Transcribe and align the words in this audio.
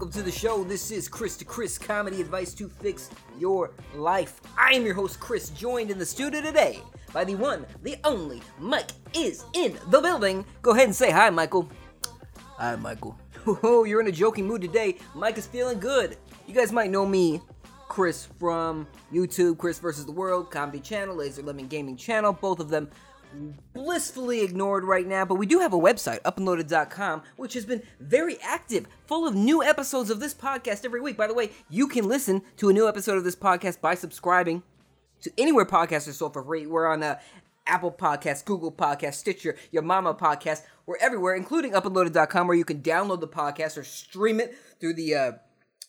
welcome 0.00 0.10
to 0.10 0.22
the 0.22 0.30
show. 0.30 0.64
This 0.64 0.90
is 0.90 1.08
Chris 1.08 1.36
to 1.38 1.44
Chris 1.44 1.78
Comedy 1.78 2.20
Advice 2.20 2.54
to 2.54 2.68
Fix 2.68 3.10
Your 3.38 3.70
Life. 3.94 4.40
I 4.56 4.72
am 4.72 4.84
your 4.84 4.94
host, 4.94 5.20
Chris, 5.20 5.50
joined 5.50 5.90
in 5.90 5.98
the 5.98 6.06
studio 6.06 6.40
today 6.40 6.80
by 7.12 7.24
the 7.24 7.34
one, 7.34 7.66
the 7.82 7.96
only 8.04 8.40
Mike 8.58 8.92
is 9.14 9.44
in 9.54 9.76
the 9.88 10.00
building. 10.00 10.44
Go 10.62 10.72
ahead 10.72 10.84
and 10.84 10.94
say 10.94 11.10
hi, 11.10 11.28
Michael. 11.30 11.68
Hi, 12.56 12.76
Michael. 12.76 13.18
Oh, 13.62 13.84
you're 13.84 14.00
in 14.00 14.06
a 14.06 14.12
joking 14.12 14.46
mood 14.46 14.60
today. 14.60 14.98
Mike 15.14 15.38
is 15.38 15.46
feeling 15.46 15.80
good. 15.80 16.16
You 16.46 16.54
guys 16.54 16.72
might 16.72 16.90
know 16.90 17.06
me, 17.06 17.40
Chris, 17.88 18.28
from 18.38 18.86
YouTube, 19.12 19.58
Chris 19.58 19.78
versus 19.78 20.06
the 20.06 20.12
World, 20.12 20.50
Comedy 20.50 20.80
Channel, 20.80 21.16
Laser 21.16 21.42
Lemon 21.42 21.66
Gaming 21.66 21.96
Channel, 21.96 22.34
both 22.34 22.60
of 22.60 22.68
them 22.68 22.90
blissfully 23.72 24.42
ignored 24.42 24.84
right 24.84 25.06
now, 25.06 25.24
but 25.24 25.36
we 25.36 25.46
do 25.46 25.60
have 25.60 25.72
a 25.72 25.78
website, 25.78 26.20
upandloaded.com, 26.22 27.22
which 27.36 27.54
has 27.54 27.64
been 27.64 27.82
very 28.00 28.38
active, 28.42 28.86
full 29.06 29.26
of 29.26 29.34
new 29.34 29.62
episodes 29.62 30.10
of 30.10 30.20
this 30.20 30.34
podcast 30.34 30.84
every 30.84 31.00
week. 31.00 31.16
By 31.16 31.26
the 31.26 31.34
way, 31.34 31.50
you 31.68 31.88
can 31.88 32.08
listen 32.08 32.42
to 32.58 32.68
a 32.68 32.72
new 32.72 32.88
episode 32.88 33.18
of 33.18 33.24
this 33.24 33.36
podcast 33.36 33.80
by 33.80 33.94
subscribing 33.94 34.62
to 35.22 35.32
anywhere 35.38 35.64
podcasts 35.64 36.08
are 36.08 36.12
sold 36.12 36.32
for 36.32 36.42
free. 36.42 36.66
We're 36.66 36.86
on 36.86 37.02
uh, 37.02 37.18
Apple 37.66 37.92
Podcasts, 37.92 38.44
Google 38.44 38.72
Podcasts, 38.72 39.14
Stitcher, 39.14 39.56
Your 39.70 39.82
Mama 39.82 40.14
Podcast. 40.14 40.62
We're 40.86 40.96
everywhere, 41.00 41.34
including 41.34 41.72
upandloaded.com, 41.72 42.46
where 42.46 42.56
you 42.56 42.64
can 42.64 42.82
download 42.82 43.20
the 43.20 43.28
podcast 43.28 43.76
or 43.76 43.84
stream 43.84 44.40
it 44.40 44.56
through 44.80 44.94
the 44.94 45.14
uh, 45.14 45.32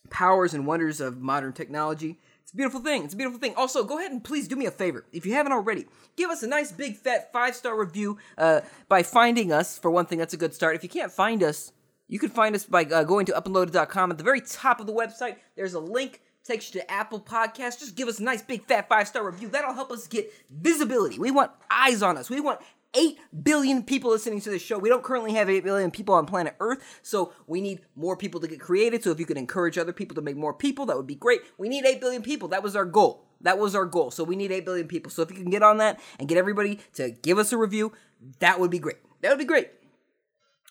powers 0.10 0.54
and 0.54 0.66
wonders 0.66 1.00
of 1.00 1.22
modern 1.22 1.54
technology. 1.54 2.20
It's 2.44 2.54
a 2.54 2.56
beautiful 2.56 2.82
thing. 2.82 3.04
It's 3.04 3.14
a 3.14 3.18
beautiful 3.18 3.40
thing. 3.40 3.54
Also, 3.56 3.84
go 3.84 3.98
ahead 3.98 4.12
and 4.12 4.24
please 4.24 4.48
do 4.48 4.56
me 4.56 4.66
a 4.66 4.72
favor. 4.72 5.06
If 5.14 5.26
you 5.26 5.34
haven't 5.34 5.54
already, 5.54 5.86
give 6.18 6.30
us 6.30 6.44
a 6.44 6.48
nice 6.48 6.72
big 6.72 6.98
fat 6.98 7.32
five 7.32 7.56
star 7.56 7.80
review 7.80 8.18
uh, 8.38 8.62
by 8.90 9.04
finding 9.04 9.52
us. 9.52 9.78
For 9.78 9.90
one 9.90 10.06
thing, 10.06 10.20
that's 10.20 10.34
a 10.34 10.38
good 10.38 10.54
start. 10.54 10.76
If 10.76 10.84
you 10.84 10.90
can't 10.90 11.12
find 11.12 11.44
us, 11.44 11.72
you 12.08 12.20
can 12.20 12.30
find 12.30 12.56
us 12.56 12.66
by 12.66 12.84
uh, 12.84 13.04
going 13.04 13.26
to 13.28 13.32
upandloaded.com. 13.32 14.12
At 14.12 14.18
the 14.18 14.24
very 14.24 14.42
top 14.42 14.82
of 14.82 14.88
the 14.88 14.94
website, 14.94 15.38
there's 15.56 15.74
a 15.74 15.80
link 15.80 16.22
takes 16.44 16.74
you 16.74 16.82
to 16.82 16.92
Apple 16.92 17.20
Podcasts. 17.20 17.80
Just 17.80 17.96
give 17.96 18.08
us 18.08 18.20
a 18.20 18.24
nice 18.24 18.42
big 18.42 18.66
fat 18.66 18.90
five 18.90 19.08
star 19.08 19.26
review. 19.26 19.48
That'll 19.48 19.74
help 19.74 19.92
us 19.92 20.08
get 20.08 20.34
visibility. 20.50 21.20
We 21.20 21.32
want 21.32 21.52
eyes 21.70 22.02
on 22.02 22.18
us. 22.18 22.30
We 22.30 22.42
want 22.42 22.60
8 22.94 23.18
billion 23.44 23.84
people 23.84 24.12
listening 24.12 24.42
to 24.42 24.50
this 24.50 24.62
show. 24.62 24.78
We 24.78 24.90
don't 24.90 25.04
currently 25.04 25.34
have 25.34 25.50
8 25.50 25.64
billion 25.64 25.92
people 25.92 26.14
on 26.16 26.26
planet 26.26 26.56
Earth, 26.60 27.00
so 27.02 27.34
we 27.48 27.62
need 27.62 27.82
more 27.96 28.18
people 28.18 28.42
to 28.42 28.48
get 28.48 28.60
created. 28.60 29.04
So 29.04 29.12
if 29.12 29.20
you 29.20 29.26
could 29.26 29.38
encourage 29.38 29.78
other 29.78 29.94
people 29.94 30.16
to 30.16 30.22
make 30.22 30.36
more 30.36 30.54
people, 30.54 30.86
that 30.88 30.98
would 30.98 31.08
be 31.08 31.16
great. 31.16 31.42
We 31.58 31.70
need 31.70 31.86
8 31.86 32.02
billion 32.02 32.22
people. 32.22 32.50
That 32.50 32.64
was 32.64 32.76
our 32.76 32.86
goal. 32.86 33.26
That 33.42 33.58
was 33.58 33.76
our 33.76 33.86
goal. 33.86 34.12
So 34.12 34.24
we 34.24 34.36
need 34.36 34.52
8 34.52 34.66
billion 34.66 34.88
people. 34.88 35.12
So 35.12 35.22
if 35.22 35.32
you 35.32 35.38
can 35.38 35.50
get 35.50 35.64
on 35.64 35.78
that 35.78 36.00
and 36.20 36.28
get 36.28 36.38
everybody 36.38 36.80
to 36.94 37.12
give 37.12 37.38
us 37.38 37.52
a 37.52 37.58
review, 37.58 37.94
that 38.40 38.60
would 38.60 38.72
be 38.72 38.80
great. 38.80 38.98
That 39.22 39.30
would 39.30 39.40
be 39.40 39.46
great. 39.46 39.70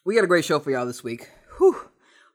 We 0.05 0.15
got 0.15 0.25
a 0.25 0.29
great 0.29 0.45
show 0.45 0.59
for 0.59 0.71
y'all 0.71 0.87
this 0.87 1.05
week. 1.05 1.29
Whew. 1.59 1.90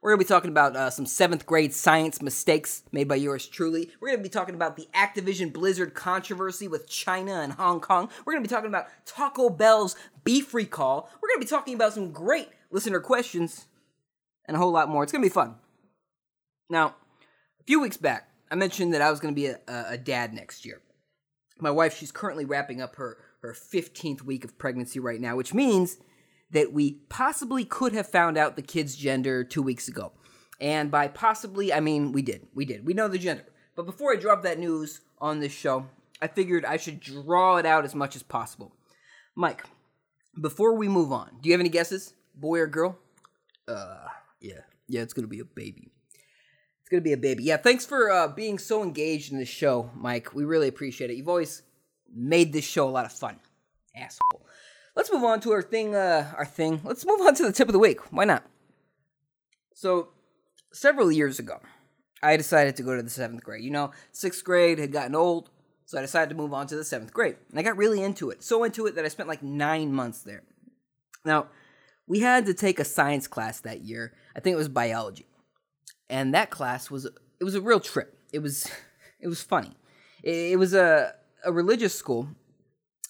We're 0.05 0.11
going 0.11 0.19
to 0.19 0.25
be 0.25 0.35
talking 0.35 0.51
about 0.51 0.75
uh, 0.75 0.91
some 0.91 1.07
seventh 1.07 1.47
grade 1.47 1.73
science 1.73 2.21
mistakes 2.21 2.83
made 2.91 3.07
by 3.07 3.15
yours 3.15 3.47
truly. 3.47 3.89
We're 3.99 4.09
going 4.09 4.19
to 4.19 4.23
be 4.23 4.29
talking 4.29 4.53
about 4.53 4.75
the 4.75 4.87
Activision 4.93 5.51
Blizzard 5.51 5.95
controversy 5.95 6.67
with 6.67 6.87
China 6.87 7.41
and 7.41 7.53
Hong 7.53 7.79
Kong. 7.79 8.11
We're 8.23 8.33
going 8.33 8.43
to 8.43 8.47
be 8.47 8.53
talking 8.53 8.69
about 8.69 8.85
Taco 9.07 9.49
Bell's 9.49 9.95
beef 10.23 10.53
recall. 10.53 11.09
We're 11.19 11.29
going 11.29 11.39
to 11.39 11.45
be 11.47 11.49
talking 11.49 11.73
about 11.73 11.93
some 11.93 12.11
great 12.11 12.49
listener 12.69 12.99
questions 12.99 13.65
and 14.47 14.55
a 14.55 14.59
whole 14.59 14.71
lot 14.71 14.89
more. 14.89 15.01
It's 15.01 15.11
going 15.11 15.23
to 15.23 15.27
be 15.27 15.33
fun. 15.33 15.55
Now, 16.69 16.93
a 17.59 17.63
few 17.65 17.81
weeks 17.81 17.97
back, 17.97 18.29
I 18.51 18.53
mentioned 18.53 18.93
that 18.93 19.01
I 19.01 19.09
was 19.09 19.19
going 19.19 19.33
to 19.33 19.41
be 19.41 19.47
a, 19.47 19.59
a 19.67 19.97
dad 19.97 20.35
next 20.35 20.67
year. 20.67 20.83
My 21.57 21.71
wife, 21.71 21.97
she's 21.97 22.11
currently 22.11 22.45
wrapping 22.45 22.79
up 22.79 22.97
her, 22.97 23.17
her 23.41 23.53
15th 23.53 24.21
week 24.21 24.43
of 24.43 24.55
pregnancy 24.59 24.99
right 24.99 25.19
now, 25.19 25.35
which 25.35 25.55
means 25.55 25.97
that 26.51 26.71
we 26.71 26.93
possibly 27.09 27.65
could 27.65 27.93
have 27.93 28.07
found 28.07 28.37
out 28.37 28.55
the 28.55 28.61
kid's 28.61 28.95
gender 28.95 29.43
two 29.43 29.61
weeks 29.61 29.87
ago. 29.87 30.11
And 30.59 30.89
by 30.89 31.07
possibly, 31.07 31.73
I 31.73 31.79
mean 31.79 32.11
we 32.11 32.21
did. 32.21 32.47
We 32.53 32.65
did. 32.65 32.85
We 32.85 32.93
know 32.93 33.07
the 33.07 33.17
gender. 33.17 33.45
But 33.75 33.85
before 33.85 34.13
I 34.13 34.15
drop 34.15 34.43
that 34.43 34.59
news 34.59 35.01
on 35.19 35.39
this 35.39 35.51
show, 35.51 35.87
I 36.21 36.27
figured 36.27 36.63
I 36.63 36.77
should 36.77 36.99
draw 36.99 37.57
it 37.57 37.65
out 37.65 37.83
as 37.83 37.93
much 37.93 38.15
as 38.15 38.23
possible. 38.23 38.73
Mike, 39.35 39.65
before 40.39 40.75
we 40.75 40.87
move 40.87 41.11
on, 41.11 41.31
do 41.41 41.49
you 41.49 41.53
have 41.53 41.59
any 41.59 41.69
guesses? 41.69 42.13
Boy 42.33 42.59
or 42.59 42.67
girl? 42.67 42.97
Uh, 43.67 44.07
yeah. 44.39 44.61
Yeah, 44.87 45.01
it's 45.01 45.13
going 45.13 45.23
to 45.23 45.29
be 45.29 45.39
a 45.39 45.45
baby. 45.45 45.91
It's 46.81 46.89
going 46.89 47.01
to 47.01 47.03
be 47.03 47.13
a 47.13 47.17
baby. 47.17 47.43
Yeah, 47.43 47.57
thanks 47.57 47.85
for 47.85 48.11
uh, 48.11 48.27
being 48.27 48.59
so 48.59 48.83
engaged 48.83 49.31
in 49.31 49.39
this 49.39 49.49
show, 49.49 49.89
Mike. 49.95 50.33
We 50.33 50.45
really 50.45 50.67
appreciate 50.67 51.09
it. 51.09 51.17
You've 51.17 51.27
always 51.27 51.63
made 52.13 52.53
this 52.53 52.65
show 52.65 52.87
a 52.87 52.91
lot 52.91 53.05
of 53.05 53.11
fun. 53.11 53.39
Asshole. 53.95 54.45
Let's 54.95 55.11
move 55.11 55.23
on 55.23 55.41
to 55.41 55.51
our 55.51 55.61
thing. 55.61 55.95
Uh, 55.95 56.33
our 56.37 56.45
thing. 56.45 56.81
Let's 56.83 57.05
move 57.05 57.21
on 57.21 57.35
to 57.35 57.43
the 57.43 57.51
tip 57.51 57.67
of 57.67 57.73
the 57.73 57.79
week. 57.79 57.99
Why 58.11 58.23
not? 58.23 58.43
So, 59.73 60.09
several 60.71 61.11
years 61.11 61.37
ago, 61.37 61.59
I 62.23 62.37
decided 62.37 62.77
to 62.77 62.83
go 62.83 62.95
to 62.95 63.03
the 63.03 63.09
seventh 63.09 63.43
grade. 63.43 63.63
You 63.63 63.71
know, 63.71 63.91
sixth 64.13 64.43
grade 64.43 64.79
had 64.79 64.93
gotten 64.93 65.15
old, 65.15 65.49
so 65.85 65.97
I 65.97 66.01
decided 66.01 66.29
to 66.29 66.35
move 66.35 66.53
on 66.53 66.67
to 66.67 66.75
the 66.77 66.85
seventh 66.85 67.13
grade. 67.13 67.35
And 67.49 67.59
I 67.59 67.61
got 67.61 67.75
really 67.75 68.01
into 68.01 68.29
it. 68.29 68.41
So 68.41 68.63
into 68.63 68.85
it 68.87 68.95
that 68.95 69.03
I 69.03 69.09
spent 69.09 69.27
like 69.27 69.43
nine 69.43 69.91
months 69.91 70.23
there. 70.23 70.43
Now, 71.25 71.47
we 72.07 72.19
had 72.21 72.45
to 72.45 72.53
take 72.53 72.79
a 72.79 72.85
science 72.85 73.27
class 73.27 73.59
that 73.61 73.81
year. 73.81 74.13
I 74.35 74.39
think 74.39 74.53
it 74.53 74.57
was 74.57 74.69
biology. 74.69 75.25
And 76.09 76.33
that 76.33 76.51
class 76.51 76.89
was 76.89 77.05
it 77.05 77.43
was 77.43 77.55
a 77.55 77.61
real 77.61 77.79
trip. 77.79 78.17
It 78.31 78.39
was 78.39 78.71
it 79.19 79.27
was 79.27 79.41
funny. 79.41 79.75
It, 80.23 80.53
it 80.53 80.59
was 80.59 80.73
a 80.73 81.15
a 81.43 81.51
religious 81.51 81.93
school. 81.93 82.29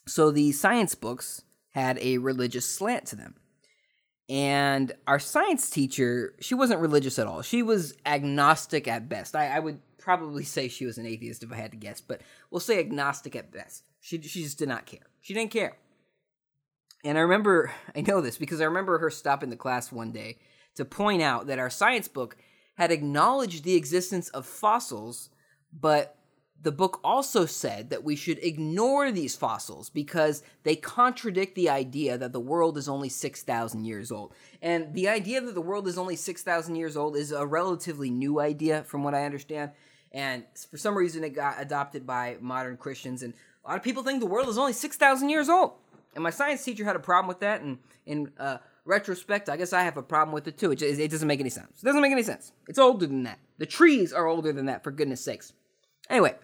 So 0.07 0.31
the 0.31 0.51
science 0.51 0.95
books 0.95 1.43
had 1.75 1.99
a 1.99 2.17
religious 2.19 2.65
slant 2.65 3.05
to 3.05 3.17
them. 3.17 3.35
And 4.29 4.93
our 5.07 5.19
science 5.19 5.69
teacher, 5.69 6.33
she 6.39 6.55
wasn't 6.55 6.79
religious 6.79 7.19
at 7.19 7.27
all. 7.27 7.41
She 7.41 7.61
was 7.61 7.93
agnostic 8.05 8.87
at 8.87 9.09
best. 9.09 9.35
I, 9.35 9.57
I, 9.57 9.59
would 9.59 9.81
probably 9.97 10.45
say 10.45 10.69
she 10.69 10.85
was 10.85 10.97
an 10.97 11.05
atheist 11.05 11.43
if 11.43 11.51
I 11.51 11.57
had 11.57 11.71
to 11.71 11.77
guess, 11.77 11.99
but 11.99 12.21
we'll 12.49 12.61
say 12.61 12.79
agnostic 12.79 13.35
at 13.35 13.51
best. 13.51 13.83
She, 13.99 14.21
she 14.21 14.43
just 14.43 14.57
did 14.57 14.69
not 14.69 14.85
care. 14.85 15.05
She 15.19 15.33
didn't 15.33 15.51
care. 15.51 15.75
And 17.03 17.17
I 17.17 17.21
remember, 17.21 17.73
I 17.93 17.99
know 17.99 18.21
this 18.21 18.37
because 18.37 18.61
I 18.61 18.65
remember 18.65 18.97
her 18.99 19.09
stopping 19.09 19.49
the 19.49 19.57
class 19.57 19.91
one 19.91 20.13
day 20.13 20.37
to 20.75 20.85
point 20.85 21.21
out 21.21 21.47
that 21.47 21.59
our 21.59 21.69
science 21.69 22.07
book 22.07 22.37
had 22.77 22.89
acknowledged 22.89 23.65
the 23.65 23.75
existence 23.75 24.29
of 24.29 24.45
fossils, 24.45 25.29
but 25.77 26.15
the 26.65 26.71
book 26.71 26.99
also 27.03 27.45
said 27.45 27.91
that 27.91 28.03
we 28.03 28.15
should 28.15 28.39
ignore 28.43 29.11
these 29.11 29.35
fossils 29.35 29.91
because 29.91 30.41
they 30.63 30.75
contradict 30.75 31.53
the 31.53 31.69
idea 31.69 32.17
that 32.17 32.33
the 32.33 32.39
world 32.39 32.75
is 32.75 32.89
only 32.89 33.07
6,000 33.07 33.85
years 33.85 34.11
old. 34.11 34.33
And 34.63 34.91
the 34.95 35.07
idea 35.07 35.41
that 35.41 35.53
the 35.53 35.61
world 35.61 35.87
is 35.87 35.99
only 35.99 36.15
6,000 36.15 36.75
years 36.75 36.97
old 36.97 37.15
is 37.17 37.31
a 37.31 37.45
relatively 37.45 38.09
new 38.09 38.39
idea, 38.39 38.81
from 38.81 39.03
what 39.03 39.13
I 39.13 39.25
understand. 39.25 39.73
And 40.11 40.43
for 40.71 40.77
some 40.77 40.97
reason, 40.97 41.23
it 41.23 41.35
got 41.35 41.61
adopted 41.61 42.07
by 42.07 42.37
modern 42.41 42.77
Christians. 42.77 43.21
And 43.21 43.35
a 43.63 43.69
lot 43.69 43.77
of 43.77 43.83
people 43.83 44.01
think 44.01 44.19
the 44.19 44.25
world 44.25 44.49
is 44.49 44.57
only 44.57 44.73
6,000 44.73 45.29
years 45.29 45.49
old. 45.49 45.73
And 46.15 46.23
my 46.23 46.31
science 46.31 46.63
teacher 46.63 46.83
had 46.83 46.95
a 46.95 46.99
problem 46.99 47.27
with 47.27 47.41
that. 47.41 47.61
And 47.61 47.77
in 48.07 48.31
uh, 48.39 48.57
retrospect, 48.85 49.49
I 49.49 49.57
guess 49.57 49.71
I 49.71 49.83
have 49.83 49.97
a 49.97 50.01
problem 50.01 50.33
with 50.33 50.47
it 50.47 50.57
too. 50.57 50.71
It, 50.71 50.77
just, 50.77 50.99
it 50.99 51.11
doesn't 51.11 51.27
make 51.27 51.41
any 51.41 51.51
sense. 51.51 51.83
It 51.83 51.85
doesn't 51.85 52.01
make 52.01 52.11
any 52.11 52.23
sense. 52.23 52.53
It's 52.67 52.79
older 52.79 53.05
than 53.05 53.21
that. 53.21 53.37
The 53.59 53.67
trees 53.67 54.11
are 54.11 54.25
older 54.25 54.51
than 54.51 54.65
that, 54.65 54.83
for 54.83 54.89
goodness 54.89 55.21
sakes. 55.21 55.53
Anyway, 56.09 56.35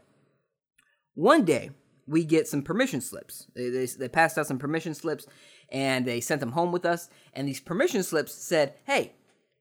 one 1.16 1.46
day, 1.46 1.72
we 2.08 2.24
get 2.24 2.48
some 2.48 2.62
permission 2.62 3.02
slips. 3.02 3.48
They, 3.56 3.70
they, 3.70 3.86
they, 3.86 4.10
passed 4.10 4.38
out 4.38 4.48
some 4.48 4.60
permission 4.60 4.94
slips 4.94 5.28
and 5.70 6.06
they 6.06 6.20
sent 6.20 6.42
them 6.42 6.52
home 6.52 6.72
with 6.72 6.86
us. 6.86 7.10
And 7.34 7.48
these 7.48 7.60
permission 7.60 8.04
slips 8.04 8.34
said, 8.34 8.74
Hey, 8.86 9.14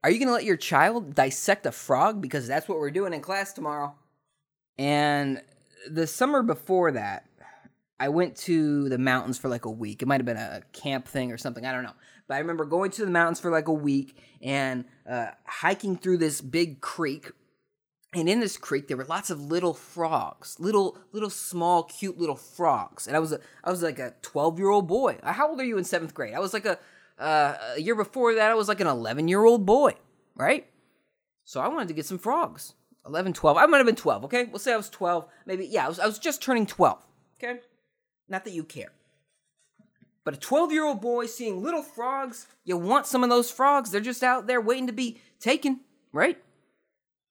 are 0.02 0.10
you 0.10 0.19
going 0.19 0.28
to 0.28 0.34
let 0.34 0.44
your 0.44 0.56
child 0.56 1.14
dissect 1.14 1.66
a 1.66 1.72
frog? 1.72 2.20
Because 2.20 2.48
that's 2.48 2.69
what 2.69 2.78
we're 2.78 2.90
doing 2.90 3.12
in 3.12 3.20
class 3.20 3.52
tomorrow. 3.52 3.94
And 4.78 5.42
the 5.88 6.06
summer 6.06 6.42
before 6.42 6.92
that, 6.92 7.26
I 7.98 8.08
went 8.08 8.36
to 8.38 8.88
the 8.88 8.98
mountains 8.98 9.36
for 9.36 9.48
like 9.48 9.66
a 9.66 9.70
week. 9.70 10.00
It 10.00 10.08
might 10.08 10.20
have 10.20 10.26
been 10.26 10.38
a 10.38 10.62
camp 10.72 11.06
thing 11.06 11.32
or 11.32 11.36
something. 11.36 11.66
I 11.66 11.72
don't 11.72 11.84
know. 11.84 11.92
But 12.26 12.36
I 12.36 12.38
remember 12.38 12.64
going 12.64 12.90
to 12.92 13.04
the 13.04 13.10
mountains 13.10 13.40
for 13.40 13.50
like 13.50 13.69
a 13.69 13.75
week 13.75 14.16
and 14.40 14.86
uh, 15.08 15.28
hiking 15.44 15.98
through 15.98 16.16
this 16.19 16.40
big 16.40 16.80
creek 16.80 17.30
and 18.12 18.28
in 18.28 18.40
this 18.40 18.56
creek 18.56 18.88
there 18.88 18.96
were 18.96 19.04
lots 19.04 19.30
of 19.30 19.40
little 19.40 19.74
frogs 19.74 20.56
little 20.58 20.98
little 21.12 21.30
small 21.30 21.84
cute 21.84 22.18
little 22.18 22.36
frogs. 22.36 23.06
And 23.06 23.16
i 23.16 23.20
was 23.20 23.32
a 23.32 23.40
i 23.64 23.70
was 23.70 23.82
like 23.82 23.98
a 23.98 24.14
12 24.22 24.58
year 24.58 24.68
old 24.68 24.88
boy. 24.88 25.18
Uh, 25.22 25.32
how 25.32 25.48
old 25.48 25.60
are 25.60 25.64
you 25.64 25.78
in 25.78 25.84
seventh 25.84 26.14
grade? 26.14 26.34
I 26.34 26.40
was 26.40 26.52
like 26.52 26.66
a 26.66 26.78
uh, 27.18 27.74
a 27.76 27.80
year 27.80 27.94
before 27.94 28.34
that 28.34 28.50
i 28.50 28.54
was 28.54 28.68
like 28.68 28.80
an 28.80 28.86
11 28.86 29.28
year 29.28 29.44
old 29.44 29.66
boy 29.66 29.94
right? 30.34 30.66
So 31.44 31.60
i 31.60 31.68
wanted 31.68 31.88
to 31.88 31.94
get 31.94 32.06
some 32.06 32.18
frogs. 32.18 32.74
11 33.06 33.32
12 33.32 33.56
i 33.56 33.66
might 33.66 33.78
have 33.78 33.86
been 33.86 33.96
12 33.96 34.24
okay? 34.24 34.44
We'll 34.44 34.58
say 34.58 34.72
i 34.72 34.76
was 34.76 34.90
12 34.90 35.26
maybe 35.46 35.66
yeah 35.66 35.86
i 35.86 35.88
was, 35.88 35.98
I 35.98 36.06
was 36.06 36.18
just 36.18 36.42
turning 36.42 36.66
12 36.66 36.98
okay? 37.38 37.60
Not 38.28 38.44
that 38.44 38.52
you 38.52 38.62
care. 38.62 38.92
But 40.22 40.34
a 40.34 40.36
12 40.36 40.72
year 40.72 40.84
old 40.84 41.00
boy 41.00 41.26
seeing 41.26 41.62
little 41.62 41.82
frogs 41.82 42.46
you 42.64 42.76
want 42.76 43.06
some 43.06 43.24
of 43.24 43.30
those 43.30 43.50
frogs? 43.50 43.90
They're 43.90 44.00
just 44.00 44.22
out 44.22 44.46
there 44.46 44.60
waiting 44.60 44.86
to 44.86 44.92
be 44.92 45.20
taken 45.38 45.80
right 46.12 46.38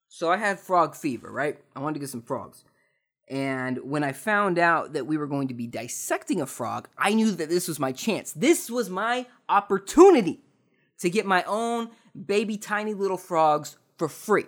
so 0.09 0.29
I 0.29 0.37
had 0.37 0.59
frog 0.59 0.95
fever, 0.95 1.31
right? 1.31 1.57
I 1.75 1.79
wanted 1.79 1.93
to 1.93 1.99
get 2.01 2.09
some 2.09 2.23
frogs. 2.23 2.65
And 3.29 3.77
when 3.83 4.03
I 4.03 4.11
found 4.11 4.57
out 4.57 4.93
that 4.93 5.05
we 5.05 5.17
were 5.17 5.27
going 5.27 5.47
to 5.49 5.53
be 5.53 5.67
dissecting 5.67 6.41
a 6.41 6.47
frog, 6.47 6.89
I 6.97 7.13
knew 7.13 7.31
that 7.31 7.47
this 7.47 7.67
was 7.67 7.79
my 7.79 7.91
chance. 7.91 8.33
This 8.33 8.71
was 8.71 8.89
my 8.89 9.27
opportunity 9.47 10.41
to 10.97 11.11
get 11.11 11.27
my 11.27 11.43
own 11.43 11.91
baby 12.25 12.57
tiny 12.57 12.95
little 12.95 13.17
frogs 13.17 13.77
for 13.97 14.09
free. 14.09 14.47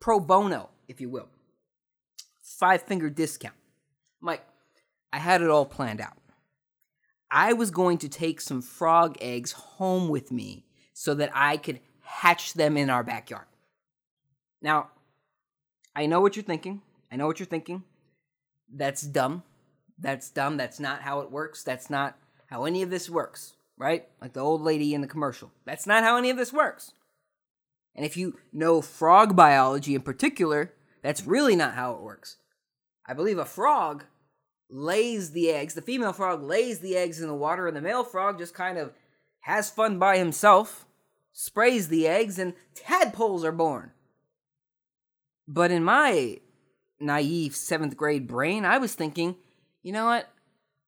pro 0.00 0.20
bono, 0.20 0.68
if 0.86 1.00
you 1.00 1.08
will. 1.08 1.28
Five 2.42 2.82
finger 2.82 3.08
discount. 3.08 3.54
Mike, 4.20 4.44
I 5.12 5.18
had 5.18 5.40
it 5.40 5.48
all 5.48 5.64
planned 5.64 6.00
out. 6.00 6.18
I 7.30 7.54
was 7.54 7.70
going 7.70 7.98
to 7.98 8.08
take 8.08 8.40
some 8.40 8.60
frog 8.60 9.16
eggs 9.20 9.52
home 9.52 10.08
with 10.08 10.30
me 10.30 10.66
so 10.92 11.14
that 11.14 11.30
I 11.32 11.56
could 11.56 11.80
hatch 12.02 12.52
them 12.52 12.76
in 12.76 12.90
our 12.90 13.04
backyard. 13.04 13.46
Now, 14.62 14.90
I 15.94 16.06
know 16.06 16.20
what 16.20 16.36
you're 16.36 16.42
thinking. 16.42 16.82
I 17.10 17.16
know 17.16 17.26
what 17.26 17.38
you're 17.38 17.46
thinking. 17.46 17.82
That's 18.72 19.02
dumb. 19.02 19.42
That's 19.98 20.30
dumb. 20.30 20.56
That's 20.56 20.80
not 20.80 21.02
how 21.02 21.20
it 21.20 21.30
works. 21.30 21.62
That's 21.62 21.90
not 21.90 22.16
how 22.46 22.64
any 22.64 22.82
of 22.82 22.90
this 22.90 23.10
works, 23.10 23.54
right? 23.76 24.08
Like 24.20 24.32
the 24.32 24.40
old 24.40 24.62
lady 24.62 24.94
in 24.94 25.00
the 25.00 25.06
commercial. 25.06 25.50
That's 25.64 25.86
not 25.86 26.02
how 26.02 26.16
any 26.16 26.30
of 26.30 26.36
this 26.36 26.52
works. 26.52 26.92
And 27.94 28.06
if 28.06 28.16
you 28.16 28.38
know 28.52 28.80
frog 28.80 29.34
biology 29.34 29.94
in 29.94 30.02
particular, 30.02 30.72
that's 31.02 31.26
really 31.26 31.56
not 31.56 31.74
how 31.74 31.92
it 31.92 32.00
works. 32.00 32.36
I 33.06 33.14
believe 33.14 33.38
a 33.38 33.44
frog 33.44 34.04
lays 34.68 35.32
the 35.32 35.50
eggs, 35.50 35.74
the 35.74 35.82
female 35.82 36.12
frog 36.12 36.42
lays 36.42 36.78
the 36.78 36.96
eggs 36.96 37.20
in 37.20 37.26
the 37.26 37.34
water, 37.34 37.66
and 37.66 37.76
the 37.76 37.80
male 37.80 38.04
frog 38.04 38.38
just 38.38 38.54
kind 38.54 38.78
of 38.78 38.92
has 39.40 39.70
fun 39.70 39.98
by 39.98 40.18
himself, 40.18 40.86
sprays 41.32 41.88
the 41.88 42.06
eggs, 42.06 42.38
and 42.38 42.54
tadpoles 42.74 43.44
are 43.44 43.52
born. 43.52 43.90
But 45.52 45.72
in 45.72 45.82
my 45.82 46.38
naive 47.00 47.56
seventh 47.56 47.96
grade 47.96 48.28
brain, 48.28 48.64
I 48.64 48.78
was 48.78 48.94
thinking, 48.94 49.34
you 49.82 49.90
know 49.90 50.04
what? 50.04 50.28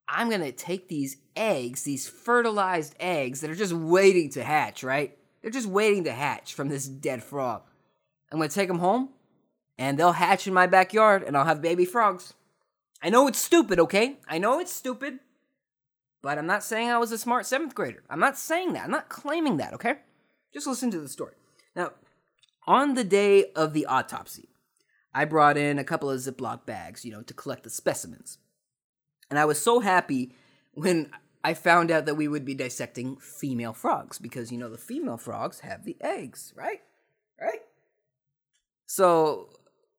I'm 0.09 0.29
going 0.29 0.41
to 0.41 0.53
take 0.53 0.87
these 0.87 1.17
eggs, 1.35 1.82
these 1.82 2.09
fertilized 2.09 2.94
eggs 3.00 3.41
that 3.41 3.50
are 3.50 3.56
just 3.56 3.73
waiting 3.73 4.31
to 4.31 4.44
hatch, 4.44 4.85
right? 4.85 5.19
They're 5.41 5.50
just 5.50 5.67
waiting 5.67 6.05
to 6.05 6.12
hatch 6.12 6.55
from 6.55 6.69
this 6.69 6.87
dead 6.87 7.25
frog. 7.25 7.62
I'm 8.31 8.38
going 8.38 8.49
to 8.49 8.55
take 8.55 8.69
them 8.69 8.79
home, 8.79 9.09
and 9.79 9.99
they'll 9.99 10.12
hatch 10.12 10.47
in 10.47 10.55
my 10.55 10.69
backyard, 10.69 11.25
and 11.25 11.37
I'll 11.37 11.44
have 11.44 11.61
baby 11.61 11.85
frogs. 11.85 12.35
I 13.03 13.11
know 13.11 13.26
it's 13.26 13.41
stupid, 13.41 13.81
okay? 13.81 14.19
I 14.29 14.38
know 14.38 14.61
it's 14.61 14.73
stupid, 14.73 15.19
but 16.23 16.38
I'm 16.38 16.47
not 16.47 16.62
saying 16.62 16.88
I 16.88 16.99
was 16.99 17.11
a 17.11 17.19
smart 17.19 17.47
seventh 17.47 17.75
grader. 17.75 18.05
I'm 18.09 18.20
not 18.20 18.38
saying 18.38 18.75
that. 18.75 18.85
I'm 18.85 18.93
not 18.93 19.09
claiming 19.09 19.56
that, 19.56 19.75
okay? 19.75 19.97
Just 20.55 20.69
listen 20.69 20.93
to 20.93 21.00
the 21.00 21.09
story. 21.09 21.35
Now, 21.75 21.94
on 22.64 22.94
the 22.94 23.03
day 23.03 23.47
of 23.56 23.73
the 23.73 23.87
autopsy, 23.87 24.50
I 25.14 25.25
brought 25.25 25.56
in 25.56 25.79
a 25.79 25.85
couple 25.85 26.11
of 26.11 26.20
Ziploc 26.20 26.64
bags, 26.67 27.05
you 27.05 27.12
know, 27.12 27.23
to 27.23 27.35
collect 27.35 27.64
the 27.64 27.70
specimens. 27.70 28.38
And 29.31 29.38
I 29.38 29.44
was 29.44 29.61
so 29.61 29.81
happy 29.81 30.35
when 30.73 31.11
I 31.44 31.55
found 31.55 31.91
out 31.91 32.06
that 32.06 32.14
we 32.14 32.29
would 32.29 32.44
be 32.44 32.55
dissecting 32.55 33.17
female 33.17 33.73
frogs 33.73 34.19
because, 34.19 34.53
you 34.53 34.59
know, 34.59 34.69
the 34.69 34.79
female 34.79 35.17
frogs 35.17 35.61
have 35.61 35.85
the 35.85 35.97
eggs, 36.00 36.53
right? 36.56 36.81
Right? 37.41 37.61
So, 38.87 39.49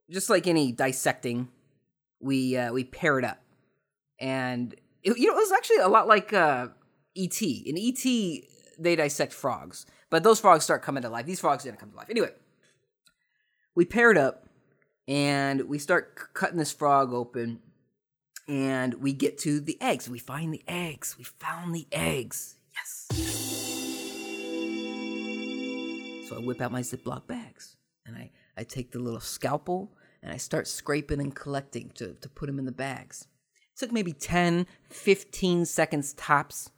just 0.09 0.29
like 0.29 0.47
any 0.47 0.71
dissecting 0.71 1.49
we 2.21 2.55
uh, 2.55 2.71
we 2.71 2.83
paired 2.83 3.25
up, 3.25 3.39
and 4.19 4.73
it, 5.01 5.17
you 5.17 5.27
know 5.27 5.33
it 5.33 5.41
was 5.41 5.51
actually 5.51 5.77
a 5.77 5.87
lot 5.87 6.07
like 6.07 6.31
uh, 6.31 6.67
ET. 7.17 7.41
In 7.41 7.77
ET, 7.77 8.03
they 8.79 8.95
dissect 8.95 9.33
frogs, 9.33 9.85
but 10.09 10.23
those 10.23 10.39
frogs 10.39 10.63
start 10.63 10.83
coming 10.83 11.03
to 11.03 11.09
life. 11.09 11.25
These 11.25 11.39
frogs 11.39 11.63
didn't 11.63 11.79
come 11.79 11.89
to 11.89 11.97
life. 11.97 12.09
Anyway, 12.09 12.29
we 13.75 13.83
paired 13.83 14.17
up, 14.17 14.47
and 15.07 15.67
we 15.67 15.79
start 15.79 16.17
c- 16.17 16.25
cutting 16.33 16.57
this 16.57 16.71
frog 16.71 17.13
open, 17.13 17.59
and 18.47 18.95
we 18.95 19.13
get 19.13 19.37
to 19.39 19.59
the 19.59 19.81
eggs. 19.81 20.09
We 20.09 20.19
find 20.19 20.53
the 20.53 20.63
eggs. 20.67 21.17
We 21.17 21.23
found 21.23 21.73
the 21.73 21.87
eggs. 21.91 22.55
Yes. 22.75 23.07
So 26.29 26.37
I 26.37 26.39
whip 26.39 26.61
out 26.61 26.71
my 26.71 26.81
Ziploc 26.81 27.27
bags, 27.27 27.77
and 28.05 28.15
I 28.15 28.31
I 28.57 28.63
take 28.63 28.91
the 28.91 28.99
little 28.99 29.19
scalpel 29.19 29.91
and 30.21 30.31
I 30.31 30.37
start 30.37 30.67
scraping 30.67 31.19
and 31.19 31.35
collecting 31.35 31.91
to, 31.95 32.13
to 32.13 32.29
put 32.29 32.47
them 32.47 32.59
in 32.59 32.65
the 32.65 32.71
bags. 32.71 33.27
It 33.73 33.79
took 33.79 33.91
maybe 33.91 34.13
10, 34.13 34.67
15 34.89 35.65
seconds 35.65 36.13
tops 36.13 36.69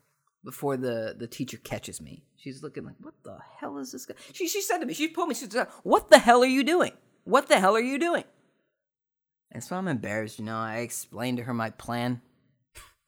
before 0.43 0.77
the, 0.77 1.15
the 1.17 1.27
teacher 1.27 1.57
catches 1.57 2.01
me. 2.01 2.23
She's 2.37 2.63
looking 2.63 2.85
like, 2.85 2.95
what 3.01 3.15
the 3.23 3.37
hell 3.59 3.77
is 3.77 3.91
this 3.91 4.05
guy? 4.05 4.15
She, 4.33 4.47
she 4.47 4.61
said 4.61 4.79
to 4.79 4.85
me, 4.85 4.93
she 4.93 5.11
told 5.11 5.29
me, 5.29 5.35
she 5.35 5.47
said, 5.47 5.67
what 5.83 6.09
the 6.09 6.19
hell 6.19 6.43
are 6.43 6.47
you 6.47 6.63
doing? 6.63 6.93
What 7.25 7.47
the 7.47 7.59
hell 7.59 7.75
are 7.75 7.81
you 7.81 7.99
doing? 7.99 8.23
And 9.51 9.63
so 9.63 9.75
I'm 9.75 9.87
embarrassed, 9.87 10.39
you 10.39 10.45
know. 10.45 10.57
I 10.57 10.77
explained 10.77 11.37
to 11.37 11.43
her 11.43 11.53
my 11.53 11.71
plan. 11.71 12.21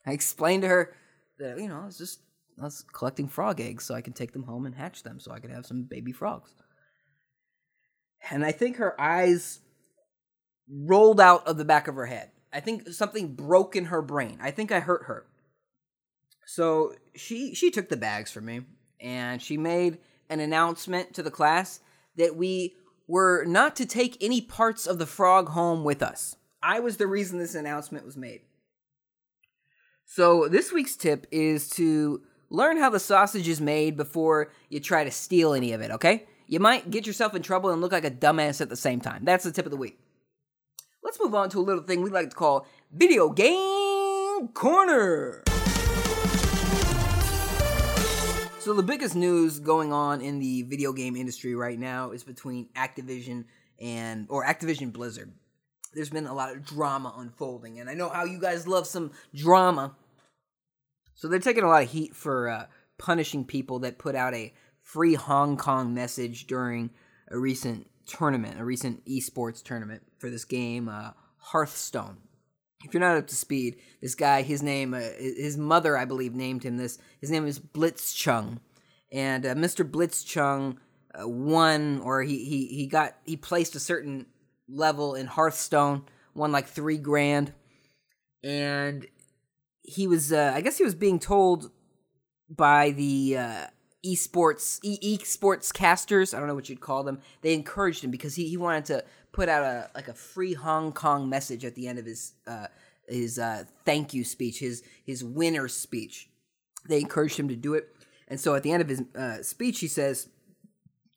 I 0.06 0.12
explained 0.12 0.62
to 0.62 0.68
her 0.68 0.94
that, 1.38 1.58
you 1.58 1.68
know, 1.68 1.80
I 1.80 1.86
was 1.86 1.98
just 1.98 2.20
I 2.60 2.64
was 2.64 2.84
collecting 2.92 3.28
frog 3.28 3.60
eggs 3.60 3.84
so 3.84 3.94
I 3.94 4.00
can 4.00 4.12
take 4.12 4.32
them 4.32 4.42
home 4.42 4.66
and 4.66 4.74
hatch 4.74 5.02
them 5.02 5.20
so 5.20 5.30
I 5.30 5.38
could 5.38 5.50
have 5.50 5.66
some 5.66 5.84
baby 5.84 6.12
frogs. 6.12 6.52
And 8.30 8.44
I 8.44 8.52
think 8.52 8.76
her 8.76 9.00
eyes 9.00 9.60
rolled 10.68 11.20
out 11.20 11.46
of 11.46 11.56
the 11.56 11.64
back 11.64 11.86
of 11.88 11.94
her 11.94 12.06
head. 12.06 12.30
I 12.52 12.60
think 12.60 12.88
something 12.88 13.34
broke 13.34 13.76
in 13.76 13.86
her 13.86 14.02
brain. 14.02 14.38
I 14.42 14.50
think 14.50 14.72
I 14.72 14.80
hurt 14.80 15.04
her. 15.04 15.26
So 16.46 16.94
she 17.14 17.54
she 17.54 17.70
took 17.70 17.88
the 17.88 17.96
bags 17.96 18.32
from 18.32 18.46
me 18.46 18.62
and 19.00 19.40
she 19.40 19.56
made 19.56 19.98
an 20.30 20.40
announcement 20.40 21.14
to 21.14 21.22
the 21.22 21.30
class 21.30 21.80
that 22.16 22.36
we 22.36 22.74
were 23.08 23.44
not 23.44 23.74
to 23.76 23.86
take 23.86 24.16
any 24.22 24.40
parts 24.40 24.86
of 24.86 24.98
the 24.98 25.06
frog 25.06 25.48
home 25.48 25.82
with 25.82 26.02
us. 26.02 26.36
I 26.62 26.78
was 26.78 26.98
the 26.98 27.08
reason 27.08 27.38
this 27.38 27.56
announcement 27.56 28.04
was 28.04 28.16
made. 28.16 28.42
So 30.04 30.46
this 30.46 30.72
week's 30.72 30.94
tip 30.94 31.26
is 31.32 31.68
to 31.70 32.22
learn 32.50 32.76
how 32.76 32.90
the 32.90 33.00
sausage 33.00 33.48
is 33.48 33.60
made 33.60 33.96
before 33.96 34.52
you 34.68 34.78
try 34.78 35.02
to 35.02 35.10
steal 35.10 35.52
any 35.52 35.72
of 35.72 35.80
it, 35.80 35.90
okay? 35.90 36.26
You 36.46 36.60
might 36.60 36.90
get 36.90 37.06
yourself 37.06 37.34
in 37.34 37.42
trouble 37.42 37.70
and 37.70 37.80
look 37.80 37.92
like 37.92 38.04
a 38.04 38.10
dumbass 38.10 38.60
at 38.60 38.68
the 38.68 38.76
same 38.76 39.00
time. 39.00 39.24
That's 39.24 39.44
the 39.44 39.50
tip 39.50 39.64
of 39.64 39.72
the 39.72 39.76
week 39.76 39.98
let's 41.08 41.18
move 41.20 41.34
on 41.34 41.48
to 41.48 41.58
a 41.58 41.60
little 41.60 41.82
thing 41.82 42.02
we 42.02 42.10
like 42.10 42.28
to 42.28 42.36
call 42.36 42.66
Video 42.92 43.30
Game 43.30 44.48
Corner. 44.48 45.42
So, 48.68 48.74
the 48.74 48.82
biggest 48.82 49.16
news 49.16 49.60
going 49.60 49.94
on 49.94 50.20
in 50.20 50.40
the 50.40 50.60
video 50.60 50.92
game 50.92 51.16
industry 51.16 51.54
right 51.54 51.78
now 51.78 52.10
is 52.10 52.22
between 52.22 52.68
Activision 52.76 53.46
and, 53.80 54.26
or 54.28 54.44
Activision 54.44 54.92
Blizzard. 54.92 55.32
There's 55.94 56.10
been 56.10 56.26
a 56.26 56.34
lot 56.34 56.54
of 56.54 56.66
drama 56.66 57.14
unfolding, 57.16 57.80
and 57.80 57.88
I 57.88 57.94
know 57.94 58.10
how 58.10 58.26
you 58.26 58.38
guys 58.38 58.68
love 58.68 58.86
some 58.86 59.12
drama. 59.34 59.96
So, 61.14 61.28
they're 61.28 61.38
taking 61.38 61.64
a 61.64 61.66
lot 61.66 61.84
of 61.84 61.88
heat 61.88 62.14
for 62.14 62.50
uh, 62.50 62.66
punishing 62.98 63.46
people 63.46 63.78
that 63.78 63.96
put 63.96 64.14
out 64.14 64.34
a 64.34 64.52
free 64.82 65.14
Hong 65.14 65.56
Kong 65.56 65.94
message 65.94 66.46
during 66.46 66.90
a 67.30 67.38
recent 67.38 67.88
tournament, 68.04 68.60
a 68.60 68.66
recent 68.66 69.02
esports 69.06 69.62
tournament 69.62 70.02
for 70.18 70.28
this 70.28 70.44
game, 70.44 70.90
uh, 70.90 71.12
Hearthstone. 71.38 72.18
If 72.84 72.94
you're 72.94 73.00
not 73.00 73.16
up 73.16 73.26
to 73.26 73.34
speed, 73.34 73.76
this 74.00 74.14
guy, 74.14 74.42
his 74.42 74.62
name, 74.62 74.94
uh, 74.94 75.00
his 75.18 75.56
mother, 75.56 75.96
I 75.96 76.04
believe, 76.04 76.34
named 76.34 76.62
him 76.62 76.76
this. 76.76 76.98
His 77.20 77.30
name 77.30 77.46
is 77.46 77.58
Blitzchung, 77.58 78.60
and 79.10 79.44
uh, 79.44 79.54
Mr. 79.54 79.88
Blitzchung 79.88 80.76
uh, 81.20 81.28
won, 81.28 82.00
or 82.00 82.22
he 82.22 82.44
he 82.44 82.66
he 82.66 82.86
got 82.86 83.16
he 83.24 83.36
placed 83.36 83.74
a 83.74 83.80
certain 83.80 84.26
level 84.68 85.16
in 85.16 85.26
Hearthstone, 85.26 86.04
won 86.34 86.52
like 86.52 86.68
three 86.68 86.98
grand, 86.98 87.52
and 88.44 89.06
he 89.82 90.06
was, 90.06 90.32
uh, 90.32 90.52
I 90.54 90.60
guess, 90.60 90.78
he 90.78 90.84
was 90.84 90.94
being 90.94 91.18
told 91.18 91.72
by 92.48 92.90
the 92.92 93.38
uh, 93.38 93.66
esports 94.04 94.78
e 94.82 95.18
esports 95.18 95.74
casters 95.74 96.32
i 96.32 96.38
don't 96.38 96.46
know 96.46 96.54
what 96.54 96.68
you'd 96.68 96.80
call 96.80 97.02
them 97.02 97.20
they 97.42 97.52
encouraged 97.52 98.04
him 98.04 98.12
because 98.12 98.36
he, 98.36 98.48
he 98.48 98.56
wanted 98.56 98.84
to 98.84 99.04
put 99.32 99.48
out 99.48 99.62
a 99.62 99.90
like 99.94 100.08
a 100.08 100.14
free 100.14 100.54
hong 100.54 100.92
kong 100.92 101.28
message 101.28 101.64
at 101.64 101.74
the 101.74 101.86
end 101.86 101.98
of 101.98 102.06
his 102.06 102.32
uh 102.46 102.66
his 103.08 103.38
uh 103.38 103.64
thank 103.84 104.14
you 104.14 104.24
speech 104.24 104.58
his 104.58 104.82
his 105.04 105.24
winner 105.24 105.68
speech. 105.68 106.28
They 106.88 107.00
encouraged 107.00 107.38
him 107.38 107.48
to 107.48 107.56
do 107.56 107.74
it. 107.74 107.94
And 108.28 108.40
so 108.40 108.54
at 108.54 108.62
the 108.62 108.72
end 108.72 108.82
of 108.82 108.88
his 108.88 109.02
uh, 109.16 109.42
speech 109.42 109.80
he 109.80 109.88
says 109.88 110.28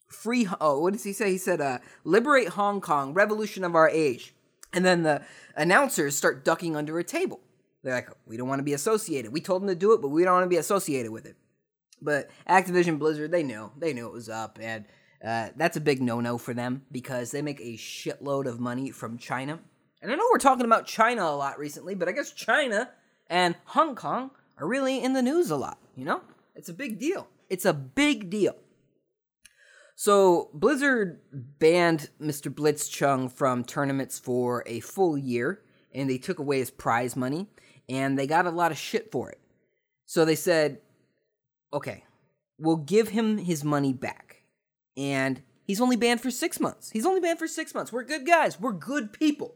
free 0.07 0.47
oh 0.59 0.79
what 0.79 0.93
does 0.93 1.03
he 1.03 1.13
say? 1.13 1.31
He 1.31 1.37
said 1.37 1.61
uh 1.61 1.79
liberate 2.03 2.49
hong 2.49 2.81
kong 2.81 3.13
revolution 3.13 3.63
of 3.63 3.75
our 3.75 3.89
age. 3.89 4.33
And 4.73 4.85
then 4.85 5.03
the 5.03 5.21
announcers 5.55 6.15
start 6.15 6.45
ducking 6.45 6.75
under 6.75 6.97
a 6.97 7.03
table. 7.03 7.39
They're 7.83 7.93
like 7.93 8.09
we 8.25 8.37
don't 8.37 8.47
want 8.47 8.59
to 8.59 8.63
be 8.63 8.73
associated. 8.73 9.33
We 9.33 9.41
told 9.41 9.61
them 9.61 9.69
to 9.69 9.75
do 9.75 9.93
it 9.93 10.01
but 10.01 10.09
we 10.09 10.23
don't 10.23 10.33
want 10.33 10.45
to 10.45 10.49
be 10.49 10.57
associated 10.57 11.11
with 11.11 11.25
it. 11.25 11.35
But 12.01 12.31
Activision 12.49 12.97
Blizzard, 12.97 13.31
they 13.31 13.43
knew. 13.43 13.71
They 13.77 13.93
knew 13.93 14.07
it 14.07 14.13
was 14.13 14.27
up. 14.27 14.57
And 14.59 14.85
uh, 15.23 15.49
that's 15.55 15.77
a 15.77 15.81
big 15.81 16.01
no 16.01 16.19
no 16.19 16.37
for 16.37 16.53
them 16.53 16.83
because 16.91 17.31
they 17.31 17.41
make 17.41 17.59
a 17.59 17.77
shitload 17.77 18.47
of 18.47 18.59
money 18.59 18.91
from 18.91 19.17
China. 19.17 19.59
And 20.01 20.11
I 20.11 20.15
know 20.15 20.25
we're 20.31 20.39
talking 20.39 20.65
about 20.65 20.87
China 20.87 21.23
a 21.23 21.35
lot 21.35 21.59
recently, 21.59 21.93
but 21.93 22.09
I 22.09 22.11
guess 22.11 22.31
China 22.31 22.89
and 23.29 23.55
Hong 23.65 23.95
Kong 23.95 24.31
are 24.57 24.67
really 24.67 25.03
in 25.03 25.13
the 25.13 25.21
news 25.21 25.51
a 25.51 25.55
lot, 25.55 25.77
you 25.95 26.05
know? 26.05 26.21
It's 26.55 26.69
a 26.69 26.73
big 26.73 26.99
deal. 26.99 27.27
It's 27.49 27.65
a 27.65 27.73
big 27.73 28.29
deal. 28.29 28.55
So 29.95 30.49
Blizzard 30.53 31.19
banned 31.31 32.09
Mr. 32.19 32.51
Blitzchung 32.51 33.31
from 33.31 33.63
tournaments 33.63 34.17
for 34.17 34.63
a 34.65 34.79
full 34.79 35.17
year, 35.17 35.61
and 35.93 36.09
they 36.09 36.17
took 36.17 36.39
away 36.39 36.57
his 36.57 36.71
prize 36.71 37.15
money, 37.15 37.47
and 37.87 38.17
they 38.17 38.25
got 38.25 38.47
a 38.47 38.51
lot 38.51 38.71
of 38.71 38.77
shit 38.77 39.11
for 39.11 39.29
it. 39.29 39.39
So 40.07 40.25
they 40.25 40.35
said, 40.35 40.79
okay, 41.71 42.03
we'll 42.57 42.77
give 42.77 43.09
him 43.09 43.37
his 43.37 43.63
money 43.63 43.93
back. 43.93 44.30
And 44.97 45.41
He's 45.71 45.79
only 45.79 45.95
banned 45.95 46.19
for 46.19 46.31
six 46.31 46.59
months. 46.59 46.91
He's 46.91 47.05
only 47.05 47.21
banned 47.21 47.39
for 47.39 47.47
six 47.47 47.73
months. 47.73 47.93
We're 47.93 48.03
good 48.03 48.25
guys. 48.25 48.59
We're 48.59 48.73
good 48.73 49.13
people. 49.13 49.55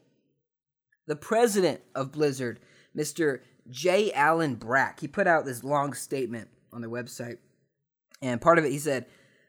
The 1.07 1.17
president 1.17 1.81
of 1.93 2.13
Blizzard, 2.13 2.61
Mr. 2.97 3.41
J. 3.69 4.13
Allen 4.13 4.55
Brack, 4.55 5.01
he 5.01 5.09
put 5.09 5.27
out 5.27 5.43
this 5.43 5.61
long 5.61 5.93
statement 5.93 6.47
on 6.71 6.79
their 6.79 6.89
website. 6.89 7.39
And 8.21 8.39
part 8.39 8.57
of 8.57 8.63
it, 8.63 8.71
he 8.71 8.79
said, 8.79 9.07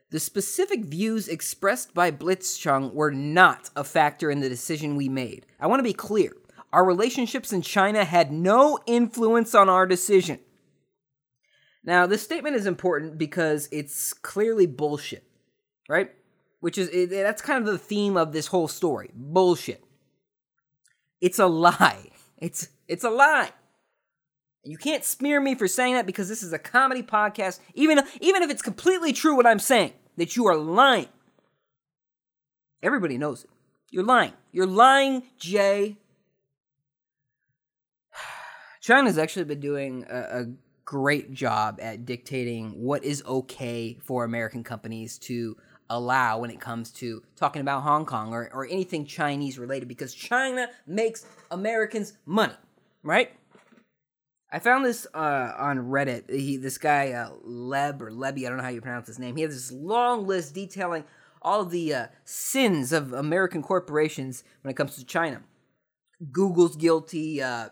the 0.09 0.19
specific 0.19 0.83
views 0.83 1.29
expressed 1.29 1.93
by 1.93 2.11
Blitzchung 2.11 2.93
were 2.93 3.11
not 3.11 3.69
a 3.75 3.85
factor 3.85 4.29
in 4.29 4.41
the 4.41 4.49
decision 4.49 4.97
we 4.97 5.07
made. 5.07 5.45
I 5.61 5.67
want 5.67 5.79
to 5.79 5.83
be 5.83 5.93
clear. 5.93 6.33
Our 6.73 6.83
relationships 6.83 7.53
in 7.53 7.61
China 7.61 8.03
had 8.03 8.29
no 8.29 8.77
influence 8.85 9.55
on 9.55 9.69
our 9.69 9.87
decision. 9.87 10.39
Now, 11.83 12.05
this 12.05 12.23
statement 12.23 12.57
is 12.57 12.65
important 12.65 13.17
because 13.17 13.69
it's 13.71 14.11
clearly 14.11 14.65
bullshit, 14.65 15.23
right? 15.87 16.11
Which 16.59 16.77
is 16.77 17.09
that's 17.09 17.41
kind 17.41 17.65
of 17.65 17.71
the 17.71 17.77
theme 17.77 18.17
of 18.17 18.33
this 18.33 18.47
whole 18.47 18.67
story. 18.67 19.11
Bullshit. 19.13 19.83
It's 21.21 21.39
a 21.39 21.47
lie. 21.47 22.09
It's 22.39 22.67
it's 22.87 23.03
a 23.03 23.09
lie. 23.09 23.49
You 24.63 24.77
can't 24.77 25.03
smear 25.03 25.41
me 25.41 25.55
for 25.55 25.67
saying 25.67 25.95
that 25.95 26.05
because 26.05 26.29
this 26.29 26.43
is 26.43 26.53
a 26.53 26.59
comedy 26.59 27.01
podcast. 27.01 27.59
Even 27.73 27.99
even 28.21 28.43
if 28.43 28.51
it's 28.51 28.61
completely 28.61 29.11
true 29.11 29.35
what 29.35 29.47
I'm 29.47 29.57
saying, 29.57 29.93
that 30.17 30.35
you 30.35 30.45
are 30.45 30.55
lying. 30.55 31.07
Everybody 32.83 33.17
knows 33.17 33.43
it. 33.43 33.49
You're 33.89 34.03
lying. 34.03 34.33
You're 34.51 34.67
lying, 34.67 35.23
Jay. 35.39 35.97
China's 38.81 39.17
actually 39.17 39.45
been 39.45 39.61
doing 39.61 40.05
a, 40.07 40.41
a 40.41 40.45
great 40.85 41.33
job 41.33 41.79
at 41.81 42.05
dictating 42.05 42.71
what 42.81 43.03
is 43.03 43.23
okay 43.25 43.97
for 44.03 44.23
American 44.23 44.63
companies 44.63 45.17
to 45.17 45.57
allow 45.89 46.39
when 46.39 46.51
it 46.51 46.59
comes 46.59 46.91
to 46.91 47.23
talking 47.35 47.61
about 47.61 47.83
Hong 47.83 48.05
Kong 48.05 48.33
or, 48.33 48.49
or 48.53 48.67
anything 48.67 49.05
Chinese 49.05 49.57
related 49.57 49.87
because 49.87 50.13
China 50.13 50.69
makes 50.85 51.25
Americans 51.51 52.13
money, 52.25 52.55
right? 53.03 53.31
I 54.51 54.59
found 54.59 54.85
this 54.85 55.05
uh, 55.13 55.53
on 55.57 55.77
Reddit. 55.77 56.29
He, 56.29 56.57
this 56.57 56.77
guy 56.77 57.11
uh, 57.11 57.31
Leb 57.45 58.01
or 58.01 58.11
Lebby, 58.11 58.45
I 58.45 58.49
don't 58.49 58.57
know 58.57 58.63
how 58.63 58.69
you 58.69 58.81
pronounce 58.81 59.07
his 59.07 59.19
name. 59.19 59.35
He 59.35 59.41
has 59.43 59.53
this 59.53 59.71
long 59.71 60.25
list 60.25 60.53
detailing 60.53 61.03
all 61.41 61.65
the 61.65 61.93
uh, 61.93 62.07
sins 62.23 62.93
of 62.93 63.13
American 63.13 63.61
corporations 63.61 64.43
when 64.61 64.71
it 64.71 64.75
comes 64.75 64.95
to 64.95 65.05
China. 65.05 65.41
Google's 66.31 66.75
guilty. 66.75 67.41
Uh, 67.41 67.69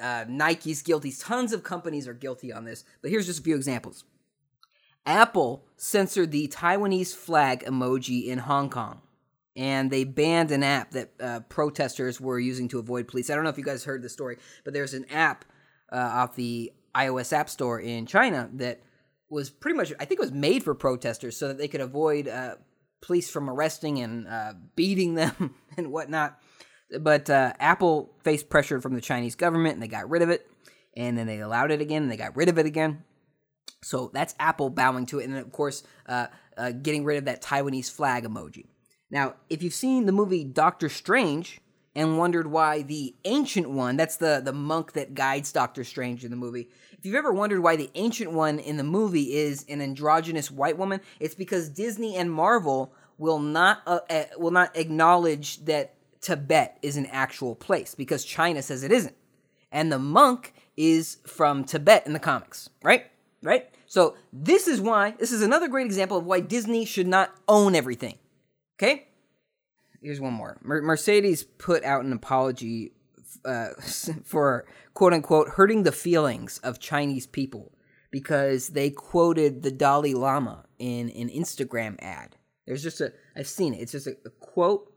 uh, 0.00 0.24
Nike's 0.28 0.82
guilty. 0.82 1.12
Tons 1.12 1.52
of 1.52 1.62
companies 1.62 2.06
are 2.06 2.14
guilty 2.14 2.52
on 2.52 2.64
this. 2.64 2.84
But 3.00 3.10
here's 3.10 3.26
just 3.26 3.40
a 3.40 3.42
few 3.42 3.56
examples. 3.56 4.04
Apple 5.04 5.64
censored 5.76 6.30
the 6.30 6.48
Taiwanese 6.48 7.14
flag 7.14 7.64
emoji 7.64 8.26
in 8.26 8.38
Hong 8.38 8.70
Kong, 8.70 9.00
and 9.56 9.90
they 9.90 10.04
banned 10.04 10.50
an 10.50 10.62
app 10.62 10.92
that 10.92 11.10
uh, 11.20 11.40
protesters 11.48 12.20
were 12.20 12.38
using 12.38 12.68
to 12.68 12.78
avoid 12.78 13.08
police. 13.08 13.28
I 13.30 13.34
don't 13.34 13.44
know 13.44 13.50
if 13.50 13.58
you 13.58 13.64
guys 13.64 13.84
heard 13.84 14.02
the 14.02 14.08
story, 14.08 14.38
but 14.64 14.72
there's 14.72 14.94
an 14.94 15.06
app 15.10 15.44
uh, 15.92 15.96
off 15.96 16.36
the 16.36 16.72
iOS 16.94 17.32
App 17.32 17.48
Store 17.48 17.80
in 17.80 18.06
China 18.06 18.48
that 18.54 18.82
was 19.28 19.50
pretty 19.50 19.76
much, 19.76 19.92
I 19.98 20.04
think, 20.04 20.20
it 20.20 20.24
was 20.24 20.32
made 20.32 20.62
for 20.62 20.74
protesters 20.74 21.36
so 21.36 21.48
that 21.48 21.58
they 21.58 21.68
could 21.68 21.80
avoid 21.80 22.28
uh, 22.28 22.56
police 23.00 23.30
from 23.30 23.48
arresting 23.48 23.98
and 23.98 24.28
uh, 24.28 24.54
beating 24.76 25.14
them 25.14 25.54
and 25.76 25.90
whatnot. 25.90 26.38
But 27.00 27.30
uh, 27.30 27.54
Apple 27.58 28.14
faced 28.22 28.50
pressure 28.50 28.80
from 28.80 28.94
the 28.94 29.00
Chinese 29.00 29.34
government 29.34 29.74
and 29.74 29.82
they 29.82 29.88
got 29.88 30.08
rid 30.08 30.22
of 30.22 30.28
it. 30.28 30.46
And 30.94 31.16
then 31.16 31.26
they 31.26 31.40
allowed 31.40 31.70
it 31.70 31.80
again 31.80 32.02
and 32.02 32.12
they 32.12 32.18
got 32.18 32.36
rid 32.36 32.50
of 32.50 32.58
it 32.58 32.66
again. 32.66 33.04
So 33.82 34.10
that's 34.14 34.34
Apple 34.38 34.70
bowing 34.70 35.06
to 35.06 35.18
it. 35.18 35.24
And 35.24 35.34
then, 35.34 35.42
of 35.42 35.52
course, 35.52 35.82
uh, 36.06 36.28
uh, 36.56 36.70
getting 36.70 37.04
rid 37.04 37.18
of 37.18 37.24
that 37.24 37.42
Taiwanese 37.42 37.90
flag 37.90 38.24
emoji. 38.24 38.66
Now, 39.10 39.34
if 39.50 39.62
you've 39.62 39.74
seen 39.74 40.06
the 40.06 40.12
movie 40.12 40.44
Doctor 40.44 40.88
Strange 40.88 41.60
and 41.94 42.16
wondered 42.16 42.46
why 42.46 42.82
the 42.82 43.14
Ancient 43.24 43.68
One, 43.68 43.96
that's 43.96 44.16
the, 44.16 44.40
the 44.42 44.52
monk 44.52 44.92
that 44.92 45.14
guides 45.14 45.52
Doctor 45.52 45.84
Strange 45.84 46.24
in 46.24 46.30
the 46.30 46.36
movie, 46.36 46.68
if 46.92 47.04
you've 47.04 47.16
ever 47.16 47.32
wondered 47.32 47.60
why 47.60 47.76
the 47.76 47.90
Ancient 47.94 48.32
One 48.32 48.58
in 48.58 48.76
the 48.76 48.84
movie 48.84 49.34
is 49.34 49.66
an 49.68 49.80
androgynous 49.82 50.50
white 50.50 50.78
woman, 50.78 51.00
it's 51.20 51.34
because 51.34 51.68
Disney 51.68 52.16
and 52.16 52.32
Marvel 52.32 52.94
will 53.18 53.40
not 53.40 53.82
uh, 53.86 54.00
uh, 54.08 54.24
will 54.38 54.50
not 54.50 54.76
acknowledge 54.76 55.64
that 55.66 55.94
Tibet 56.20 56.78
is 56.82 56.96
an 56.96 57.06
actual 57.06 57.54
place 57.54 57.94
because 57.94 58.24
China 58.24 58.62
says 58.62 58.82
it 58.82 58.92
isn't. 58.92 59.16
And 59.70 59.92
the 59.92 59.98
monk 59.98 60.54
is 60.76 61.18
from 61.26 61.64
Tibet 61.64 62.06
in 62.06 62.14
the 62.14 62.18
comics, 62.18 62.70
right? 62.82 63.06
Right? 63.42 63.68
So 63.86 64.16
this 64.32 64.68
is 64.68 64.80
why, 64.80 65.14
this 65.18 65.32
is 65.32 65.42
another 65.42 65.68
great 65.68 65.86
example 65.86 66.16
of 66.16 66.24
why 66.24 66.40
Disney 66.40 66.84
should 66.84 67.08
not 67.08 67.30
own 67.48 67.74
everything. 67.74 68.18
Okay? 68.78 69.08
Here's 70.00 70.20
one 70.20 70.32
more. 70.32 70.58
Mer- 70.62 70.82
Mercedes 70.82 71.42
put 71.42 71.84
out 71.84 72.04
an 72.04 72.12
apology 72.12 72.92
uh, 73.44 73.68
for 74.24 74.64
quote 74.94 75.12
unquote 75.12 75.50
hurting 75.50 75.82
the 75.82 75.92
feelings 75.92 76.58
of 76.58 76.78
Chinese 76.78 77.26
people 77.26 77.72
because 78.10 78.68
they 78.68 78.90
quoted 78.90 79.62
the 79.62 79.70
Dalai 79.70 80.14
Lama 80.14 80.64
in 80.78 81.10
an 81.10 81.28
Instagram 81.28 81.96
ad. 82.00 82.36
There's 82.66 82.82
just 82.82 83.00
a, 83.00 83.12
I've 83.34 83.48
seen 83.48 83.74
it. 83.74 83.78
It's 83.78 83.92
just 83.92 84.06
a, 84.06 84.16
a 84.24 84.30
quote 84.30 84.92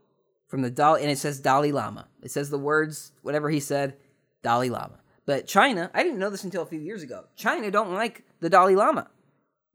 from 0.48 0.62
the 0.62 0.70
Dalai, 0.70 1.02
and 1.02 1.10
it 1.10 1.18
says 1.18 1.40
Dalai 1.40 1.72
Lama. 1.72 2.08
It 2.22 2.32
says 2.32 2.50
the 2.50 2.60
words, 2.60 3.12
whatever 3.24 3.50
he 3.50 3.60
said, 3.60 3.96
Dalai 4.44 4.70
Lama. 4.70 5.00
But 5.25 5.48
China, 5.48 5.90
I 5.94 6.04
didn't 6.04 6.20
know 6.20 6.30
this 6.30 6.44
until 6.44 6.62
a 6.62 6.68
few 6.68 6.80
years 6.80 7.02
ago. 7.02 7.25
China 7.36 7.72
don't 7.72 7.94
like 7.94 8.24
the 8.39 8.50
Dalai 8.50 8.75
Lama. 8.75 9.10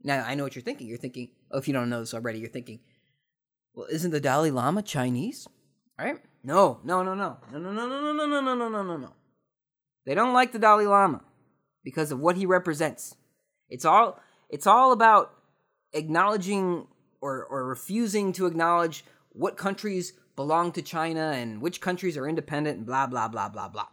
Now 0.02 0.24
I 0.26 0.34
know 0.34 0.44
what 0.44 0.54
you're 0.54 0.62
thinking. 0.62 0.86
You're 0.86 0.98
thinking, 0.98 1.30
oh, 1.50 1.58
if 1.58 1.68
you 1.68 1.74
don't 1.74 1.90
know 1.90 2.00
this 2.00 2.14
already, 2.14 2.38
you're 2.38 2.48
thinking, 2.48 2.80
well, 3.74 3.86
isn't 3.90 4.10
the 4.10 4.20
Dalai 4.20 4.50
Lama 4.50 4.82
Chinese? 4.82 5.46
Right? 5.98 6.18
No, 6.42 6.80
no, 6.84 7.02
no, 7.02 7.14
no, 7.14 7.36
no, 7.52 7.58
no, 7.58 7.72
no, 7.72 7.86
no, 7.88 8.12
no, 8.12 8.26
no, 8.26 8.40
no, 8.40 8.54
no, 8.54 8.68
no, 8.68 8.82
no, 8.82 8.96
no. 8.96 9.12
They 10.06 10.14
don't 10.14 10.32
like 10.32 10.52
the 10.52 10.58
Dalai 10.58 10.86
Lama 10.86 11.22
because 11.84 12.10
of 12.10 12.18
what 12.18 12.36
he 12.36 12.46
represents. 12.46 13.14
It's 13.68 13.84
all 13.84 14.18
it's 14.48 14.66
all 14.66 14.92
about 14.92 15.32
acknowledging 15.92 16.86
or, 17.20 17.44
or 17.44 17.66
refusing 17.66 18.32
to 18.32 18.46
acknowledge 18.46 19.04
what 19.32 19.56
countries 19.56 20.14
belong 20.36 20.72
to 20.72 20.82
China 20.82 21.32
and 21.32 21.60
which 21.60 21.80
countries 21.80 22.16
are 22.16 22.26
independent 22.26 22.78
and 22.78 22.86
blah 22.86 23.06
blah 23.06 23.28
blah 23.28 23.48
blah 23.48 23.68
blah. 23.68 23.86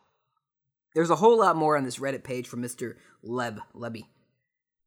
There's 0.96 1.10
a 1.10 1.18
whole 1.18 1.40
lot 1.40 1.56
more 1.56 1.78
on 1.78 1.84
this 1.84 2.00
Reddit 2.00 2.24
page 2.24 2.48
from 2.48 2.62
Mr. 2.62 2.96
Leb 3.24 3.60
Lebby. 3.76 4.06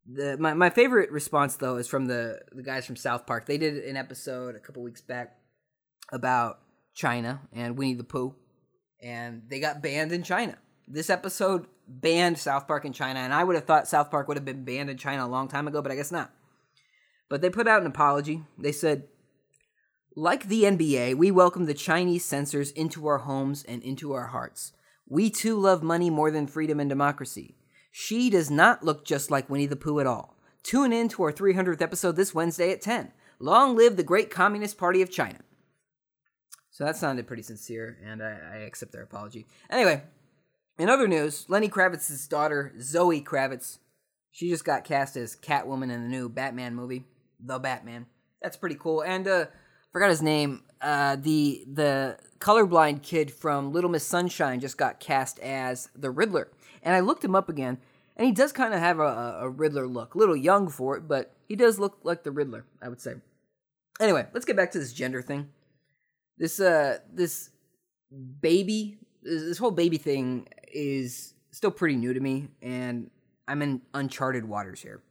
The 0.05 0.37
my, 0.37 0.53
my 0.53 0.69
favorite 0.69 1.11
response 1.11 1.55
though 1.55 1.77
is 1.77 1.87
from 1.87 2.05
the 2.05 2.39
the 2.51 2.63
guys 2.63 2.85
from 2.85 2.95
South 2.95 3.25
Park. 3.25 3.45
They 3.45 3.57
did 3.57 3.83
an 3.83 3.97
episode 3.97 4.55
a 4.55 4.59
couple 4.59 4.83
weeks 4.83 5.01
back 5.01 5.37
about 6.11 6.59
China 6.93 7.41
and 7.53 7.77
Winnie 7.77 7.93
the 7.93 8.03
Pooh, 8.03 8.35
and 9.01 9.43
they 9.47 9.59
got 9.59 9.81
banned 9.81 10.11
in 10.11 10.23
China. 10.23 10.57
This 10.87 11.09
episode 11.09 11.67
banned 11.87 12.37
South 12.37 12.67
Park 12.67 12.85
in 12.85 12.93
China, 12.93 13.19
and 13.19 13.33
I 13.33 13.43
would 13.43 13.55
have 13.55 13.65
thought 13.65 13.87
South 13.87 14.09
Park 14.09 14.27
would 14.27 14.37
have 14.37 14.45
been 14.45 14.65
banned 14.65 14.89
in 14.89 14.97
China 14.97 15.25
a 15.25 15.27
long 15.27 15.47
time 15.47 15.67
ago, 15.67 15.81
but 15.81 15.91
I 15.91 15.95
guess 15.95 16.11
not. 16.11 16.31
But 17.29 17.41
they 17.41 17.49
put 17.49 17.67
out 17.67 17.81
an 17.81 17.87
apology. 17.87 18.43
They 18.57 18.71
said 18.71 19.07
like 20.15 20.49
the 20.49 20.63
NBA, 20.63 21.15
we 21.15 21.31
welcome 21.31 21.65
the 21.65 21.73
Chinese 21.73 22.25
censors 22.25 22.71
into 22.71 23.07
our 23.07 23.19
homes 23.19 23.63
and 23.63 23.81
into 23.81 24.11
our 24.11 24.27
hearts. 24.27 24.73
We 25.07 25.29
too 25.29 25.57
love 25.57 25.83
money 25.83 26.09
more 26.09 26.31
than 26.31 26.47
freedom 26.47 26.81
and 26.81 26.89
democracy. 26.89 27.55
She 27.91 28.29
does 28.29 28.49
not 28.49 28.83
look 28.83 29.05
just 29.05 29.29
like 29.29 29.49
Winnie 29.49 29.65
the 29.65 29.75
Pooh 29.75 29.99
at 29.99 30.07
all. 30.07 30.37
Tune 30.63 30.93
in 30.93 31.09
to 31.09 31.23
our 31.23 31.33
300th 31.33 31.81
episode 31.81 32.15
this 32.15 32.33
Wednesday 32.33 32.71
at 32.71 32.81
10. 32.81 33.11
Long 33.39 33.75
live 33.75 33.97
the 33.97 34.03
great 34.03 34.29
Communist 34.29 34.77
Party 34.77 35.01
of 35.01 35.11
China. 35.11 35.39
So 36.69 36.85
that 36.85 36.95
sounded 36.95 37.27
pretty 37.27 37.43
sincere, 37.43 37.97
and 38.03 38.23
I, 38.23 38.37
I 38.53 38.57
accept 38.59 38.93
their 38.93 39.03
apology. 39.03 39.45
Anyway, 39.69 40.03
in 40.79 40.89
other 40.89 41.07
news, 41.07 41.45
Lenny 41.49 41.67
Kravitz's 41.67 42.27
daughter, 42.27 42.73
Zoe 42.79 43.21
Kravitz, 43.21 43.79
she 44.31 44.49
just 44.49 44.63
got 44.63 44.85
cast 44.85 45.17
as 45.17 45.35
Catwoman 45.35 45.91
in 45.91 46.03
the 46.03 46.09
new 46.09 46.29
Batman 46.29 46.73
movie, 46.73 47.03
The 47.39 47.59
Batman. 47.59 48.05
That's 48.41 48.55
pretty 48.55 48.75
cool. 48.75 49.03
And 49.03 49.27
uh, 49.27 49.45
forgot 49.91 50.09
his 50.09 50.21
name. 50.21 50.63
Uh, 50.81 51.17
the 51.17 51.63
the 51.71 52.17
colorblind 52.39 53.03
kid 53.03 53.29
from 53.31 53.71
Little 53.71 53.89
Miss 53.89 54.05
Sunshine 54.05 54.59
just 54.59 54.77
got 54.77 54.99
cast 54.99 55.37
as 55.39 55.89
the 55.95 56.09
Riddler, 56.09 56.49
and 56.83 56.95
I 56.95 56.99
looked 56.99 57.23
him 57.23 57.35
up 57.35 57.49
again, 57.49 57.77
and 58.15 58.25
he 58.25 58.31
does 58.31 58.51
kind 58.51 58.73
of 58.73 58.79
have 58.79 58.99
a, 58.99 59.39
a 59.41 59.49
Riddler 59.49 59.87
look. 59.87 60.15
A 60.15 60.17
little 60.17 60.35
young 60.35 60.67
for 60.69 60.97
it, 60.97 61.07
but 61.07 61.33
he 61.47 61.55
does 61.55 61.79
look 61.79 61.99
like 62.03 62.23
the 62.23 62.31
Riddler, 62.31 62.65
I 62.81 62.89
would 62.89 63.01
say. 63.01 63.15
Anyway, 63.99 64.25
let's 64.33 64.45
get 64.45 64.55
back 64.55 64.71
to 64.71 64.79
this 64.79 64.93
gender 64.93 65.21
thing. 65.21 65.49
This 66.37 66.59
uh 66.59 66.99
this 67.13 67.49
baby 68.41 68.97
this 69.21 69.57
whole 69.57 69.71
baby 69.71 69.97
thing 69.97 70.47
is 70.73 71.33
still 71.51 71.71
pretty 71.71 71.95
new 71.95 72.13
to 72.13 72.19
me, 72.19 72.47
and 72.61 73.11
I'm 73.47 73.61
in 73.61 73.81
uncharted 73.93 74.45
waters 74.45 74.81
here. 74.81 75.03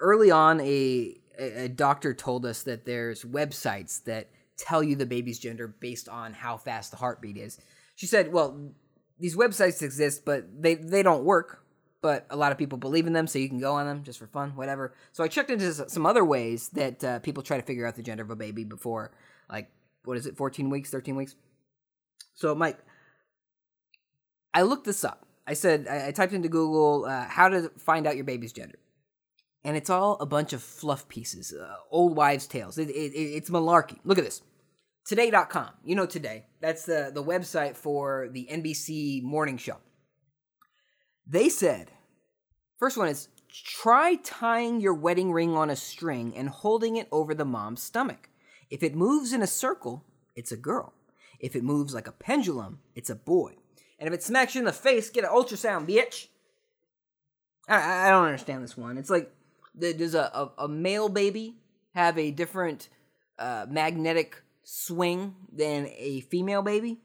Early 0.00 0.30
on, 0.30 0.60
a 0.60 1.18
a 1.38 1.68
doctor 1.68 2.14
told 2.14 2.44
us 2.44 2.62
that 2.64 2.84
there's 2.84 3.24
websites 3.24 4.02
that 4.04 4.28
tell 4.56 4.82
you 4.82 4.96
the 4.96 5.06
baby's 5.06 5.38
gender 5.38 5.68
based 5.68 6.08
on 6.08 6.32
how 6.34 6.56
fast 6.56 6.90
the 6.90 6.96
heartbeat 6.96 7.36
is. 7.36 7.58
She 7.96 8.06
said, 8.06 8.32
"Well, 8.32 8.72
these 9.18 9.36
websites 9.36 9.82
exist, 9.82 10.24
but 10.24 10.44
they 10.62 10.74
they 10.74 11.02
don't 11.02 11.24
work. 11.24 11.64
but 12.00 12.26
a 12.30 12.36
lot 12.36 12.52
of 12.52 12.58
people 12.58 12.78
believe 12.78 13.06
in 13.06 13.12
them, 13.12 13.26
so 13.26 13.38
you 13.38 13.48
can 13.48 13.58
go 13.58 13.74
on 13.74 13.86
them 13.86 14.04
just 14.04 14.18
for 14.18 14.26
fun, 14.28 14.52
whatever. 14.54 14.94
So 15.12 15.24
I 15.24 15.28
checked 15.28 15.50
into 15.50 15.72
some 15.88 16.06
other 16.06 16.24
ways 16.24 16.68
that 16.70 17.02
uh, 17.02 17.18
people 17.18 17.42
try 17.42 17.56
to 17.56 17.62
figure 17.64 17.86
out 17.86 17.96
the 17.96 18.02
gender 18.02 18.22
of 18.22 18.30
a 18.30 18.36
baby 18.36 18.64
before, 18.64 19.10
like, 19.50 19.68
what 20.04 20.16
is 20.16 20.26
it, 20.26 20.36
14 20.36 20.70
weeks, 20.70 20.90
13 20.90 21.16
weeks? 21.16 21.34
So, 22.34 22.54
Mike, 22.54 22.78
I 24.54 24.62
looked 24.62 24.84
this 24.86 25.04
up. 25.04 25.26
I 25.46 25.54
said, 25.54 25.86
I, 25.90 26.08
I 26.08 26.10
typed 26.12 26.32
into 26.32 26.48
Google 26.48 27.04
uh, 27.06 27.24
how 27.26 27.48
to 27.48 27.70
find 27.78 28.06
out 28.06 28.14
your 28.14 28.24
baby's 28.24 28.52
gender. 28.52 28.78
And 29.64 29.76
it's 29.76 29.90
all 29.90 30.16
a 30.20 30.26
bunch 30.26 30.52
of 30.52 30.62
fluff 30.62 31.08
pieces, 31.08 31.52
uh, 31.52 31.76
old 31.90 32.16
wives' 32.16 32.46
tales. 32.46 32.78
It, 32.78 32.90
it, 32.90 33.12
it's 33.16 33.50
malarkey. 33.50 33.98
Look 34.04 34.18
at 34.18 34.24
this. 34.24 34.40
Today.com. 35.08 35.70
You 35.84 35.96
know 35.96 36.04
Today. 36.04 36.44
That's 36.60 36.84
the, 36.84 37.10
the 37.14 37.24
website 37.24 37.76
for 37.76 38.28
the 38.30 38.46
NBC 38.52 39.22
morning 39.22 39.56
show. 39.56 39.78
They 41.26 41.48
said, 41.48 41.90
first 42.76 42.98
one 42.98 43.08
is 43.08 43.28
try 43.50 44.16
tying 44.16 44.82
your 44.82 44.92
wedding 44.92 45.32
ring 45.32 45.56
on 45.56 45.70
a 45.70 45.76
string 45.76 46.34
and 46.36 46.50
holding 46.50 46.96
it 46.96 47.08
over 47.10 47.34
the 47.34 47.46
mom's 47.46 47.82
stomach. 47.82 48.28
If 48.68 48.82
it 48.82 48.94
moves 48.94 49.32
in 49.32 49.40
a 49.40 49.46
circle, 49.46 50.04
it's 50.36 50.52
a 50.52 50.58
girl. 50.58 50.92
If 51.40 51.56
it 51.56 51.64
moves 51.64 51.94
like 51.94 52.06
a 52.06 52.12
pendulum, 52.12 52.80
it's 52.94 53.08
a 53.08 53.14
boy. 53.14 53.54
And 53.98 54.08
if 54.08 54.12
it 54.12 54.22
smacks 54.22 54.54
you 54.54 54.58
in 54.58 54.66
the 54.66 54.74
face, 54.74 55.08
get 55.08 55.24
an 55.24 55.30
ultrasound, 55.30 55.88
bitch. 55.88 56.26
I, 57.66 58.08
I 58.08 58.10
don't 58.10 58.26
understand 58.26 58.62
this 58.62 58.76
one. 58.76 58.98
It's 58.98 59.08
like 59.08 59.32
does 59.78 60.14
a, 60.14 60.30
a, 60.34 60.64
a 60.64 60.68
male 60.68 61.08
baby 61.08 61.54
have 61.94 62.18
a 62.18 62.30
different 62.30 62.90
uh, 63.38 63.64
magnetic 63.70 64.42
swing 64.70 65.34
than 65.50 65.88
a 65.96 66.20
female 66.20 66.60
baby? 66.60 66.98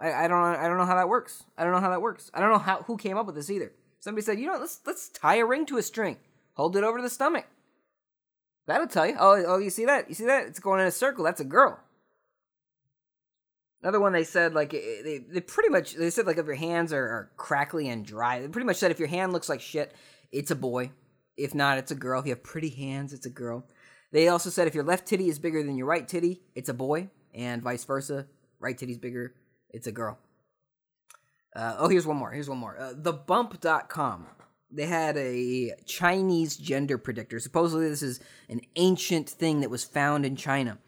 I, 0.00 0.24
I 0.24 0.28
don't 0.28 0.38
I 0.38 0.66
don't 0.66 0.78
know 0.78 0.86
how 0.86 0.96
that 0.96 1.08
works. 1.08 1.44
I 1.56 1.62
don't 1.62 1.72
know 1.72 1.80
how 1.80 1.90
that 1.90 2.02
works. 2.02 2.30
I 2.34 2.40
don't 2.40 2.50
know 2.50 2.58
how 2.58 2.82
who 2.82 2.96
came 2.96 3.16
up 3.16 3.26
with 3.26 3.36
this 3.36 3.50
either. 3.50 3.72
Somebody 4.00 4.24
said, 4.24 4.40
you 4.40 4.46
know, 4.46 4.58
let's 4.58 4.80
let's 4.84 5.08
tie 5.10 5.36
a 5.36 5.46
ring 5.46 5.64
to 5.66 5.78
a 5.78 5.82
string, 5.82 6.16
hold 6.54 6.76
it 6.76 6.82
over 6.82 7.00
the 7.00 7.08
stomach. 7.08 7.46
That'll 8.66 8.88
tell 8.88 9.06
you. 9.06 9.16
Oh, 9.18 9.42
oh, 9.46 9.58
you 9.58 9.70
see 9.70 9.84
that? 9.84 10.08
You 10.08 10.14
see 10.14 10.24
that? 10.24 10.46
It's 10.46 10.58
going 10.58 10.80
in 10.80 10.86
a 10.86 10.90
circle. 10.90 11.24
That's 11.24 11.40
a 11.40 11.44
girl. 11.44 11.78
Another 13.82 14.00
one 14.00 14.12
they 14.12 14.24
said 14.24 14.54
like 14.54 14.74
eh, 14.74 15.02
they 15.04 15.18
they 15.18 15.40
pretty 15.40 15.68
much 15.68 15.94
they 15.94 16.10
said 16.10 16.26
like 16.26 16.38
if 16.38 16.46
your 16.46 16.54
hands 16.54 16.92
are, 16.92 17.04
are 17.04 17.30
crackly 17.36 17.88
and 17.88 18.04
dry, 18.04 18.40
they 18.40 18.48
pretty 18.48 18.66
much 18.66 18.76
said 18.76 18.90
if 18.90 18.98
your 18.98 19.08
hand 19.08 19.32
looks 19.32 19.48
like 19.48 19.60
shit, 19.60 19.94
it's 20.32 20.50
a 20.50 20.56
boy. 20.56 20.90
If 21.36 21.54
not, 21.54 21.78
it's 21.78 21.90
a 21.90 21.96
girl. 21.96 22.20
If 22.20 22.26
you 22.26 22.32
have 22.32 22.42
pretty 22.42 22.70
hands, 22.70 23.12
it's 23.12 23.26
a 23.26 23.30
girl. 23.30 23.66
They 24.14 24.28
also 24.28 24.48
said 24.48 24.68
if 24.68 24.76
your 24.76 24.84
left 24.84 25.08
titty 25.08 25.28
is 25.28 25.40
bigger 25.40 25.60
than 25.64 25.76
your 25.76 25.88
right 25.88 26.06
titty, 26.06 26.40
it's 26.54 26.68
a 26.68 26.74
boy, 26.74 27.08
and 27.34 27.60
vice 27.60 27.82
versa. 27.82 28.28
Right 28.60 28.78
titty's 28.78 28.96
bigger, 28.96 29.34
it's 29.70 29.88
a 29.88 29.92
girl. 29.92 30.20
Uh, 31.54 31.74
oh, 31.80 31.88
here's 31.88 32.06
one 32.06 32.18
more. 32.18 32.30
Here's 32.30 32.48
one 32.48 32.58
more. 32.58 32.78
Uh, 32.78 32.92
thebump.com. 32.94 34.28
They 34.70 34.86
had 34.86 35.16
a 35.16 35.72
Chinese 35.84 36.56
gender 36.56 36.96
predictor. 36.96 37.40
Supposedly, 37.40 37.88
this 37.88 38.04
is 38.04 38.20
an 38.48 38.60
ancient 38.76 39.28
thing 39.28 39.62
that 39.62 39.70
was 39.70 39.82
found 39.82 40.24
in 40.24 40.36
China. 40.36 40.78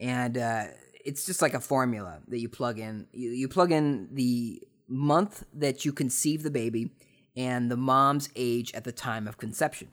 And 0.00 0.38
uh, 0.38 0.64
it's 1.04 1.26
just 1.26 1.42
like 1.42 1.52
a 1.52 1.60
formula 1.60 2.20
that 2.28 2.40
you 2.40 2.48
plug 2.48 2.78
in. 2.78 3.08
You, 3.12 3.28
you 3.28 3.48
plug 3.48 3.72
in 3.72 4.08
the 4.10 4.62
month 4.88 5.44
that 5.52 5.84
you 5.84 5.92
conceive 5.92 6.42
the 6.42 6.50
baby 6.50 6.92
and 7.36 7.70
the 7.70 7.76
mom's 7.76 8.30
age 8.34 8.72
at 8.72 8.84
the 8.84 8.92
time 8.92 9.28
of 9.28 9.36
conception. 9.36 9.88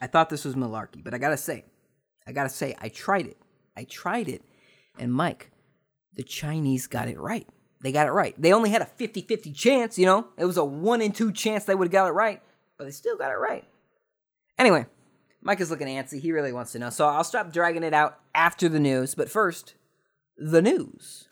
I 0.00 0.06
thought 0.06 0.30
this 0.30 0.44
was 0.44 0.54
malarkey, 0.54 1.02
but 1.02 1.14
I 1.14 1.18
gotta 1.18 1.36
say, 1.36 1.64
I 2.26 2.32
gotta 2.32 2.48
say, 2.48 2.74
I 2.80 2.88
tried 2.88 3.26
it. 3.26 3.36
I 3.76 3.84
tried 3.84 4.28
it. 4.28 4.42
And 4.98 5.12
Mike, 5.12 5.50
the 6.14 6.22
Chinese 6.22 6.86
got 6.86 7.08
it 7.08 7.18
right. 7.18 7.48
They 7.82 7.92
got 7.92 8.06
it 8.06 8.12
right. 8.12 8.34
They 8.40 8.52
only 8.52 8.70
had 8.70 8.82
a 8.82 8.86
50 8.86 9.22
50 9.22 9.52
chance, 9.52 9.98
you 9.98 10.06
know? 10.06 10.28
It 10.38 10.44
was 10.46 10.56
a 10.56 10.64
one 10.64 11.02
in 11.02 11.12
two 11.12 11.32
chance 11.32 11.64
they 11.64 11.74
would 11.74 11.88
have 11.88 11.92
got 11.92 12.08
it 12.08 12.12
right, 12.12 12.40
but 12.78 12.84
they 12.84 12.90
still 12.90 13.16
got 13.16 13.30
it 13.30 13.36
right. 13.36 13.64
Anyway, 14.58 14.86
Mike 15.42 15.60
is 15.60 15.70
looking 15.70 15.88
antsy. 15.88 16.20
He 16.20 16.32
really 16.32 16.52
wants 16.52 16.72
to 16.72 16.78
know. 16.78 16.90
So 16.90 17.06
I'll 17.06 17.24
stop 17.24 17.52
dragging 17.52 17.82
it 17.82 17.92
out 17.92 18.18
after 18.34 18.68
the 18.68 18.80
news. 18.80 19.14
But 19.14 19.28
first, 19.28 19.74
the 20.38 20.62
news. 20.62 21.28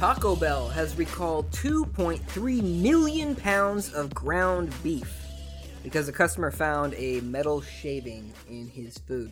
Taco 0.00 0.34
Bell 0.34 0.66
has 0.66 0.96
recalled 0.96 1.50
2.3 1.50 2.80
million 2.80 3.36
pounds 3.36 3.92
of 3.92 4.14
ground 4.14 4.72
beef 4.82 5.26
because 5.82 6.08
a 6.08 6.12
customer 6.12 6.50
found 6.50 6.94
a 6.94 7.20
metal 7.20 7.60
shaving 7.60 8.32
in 8.48 8.66
his 8.66 8.96
food. 8.96 9.30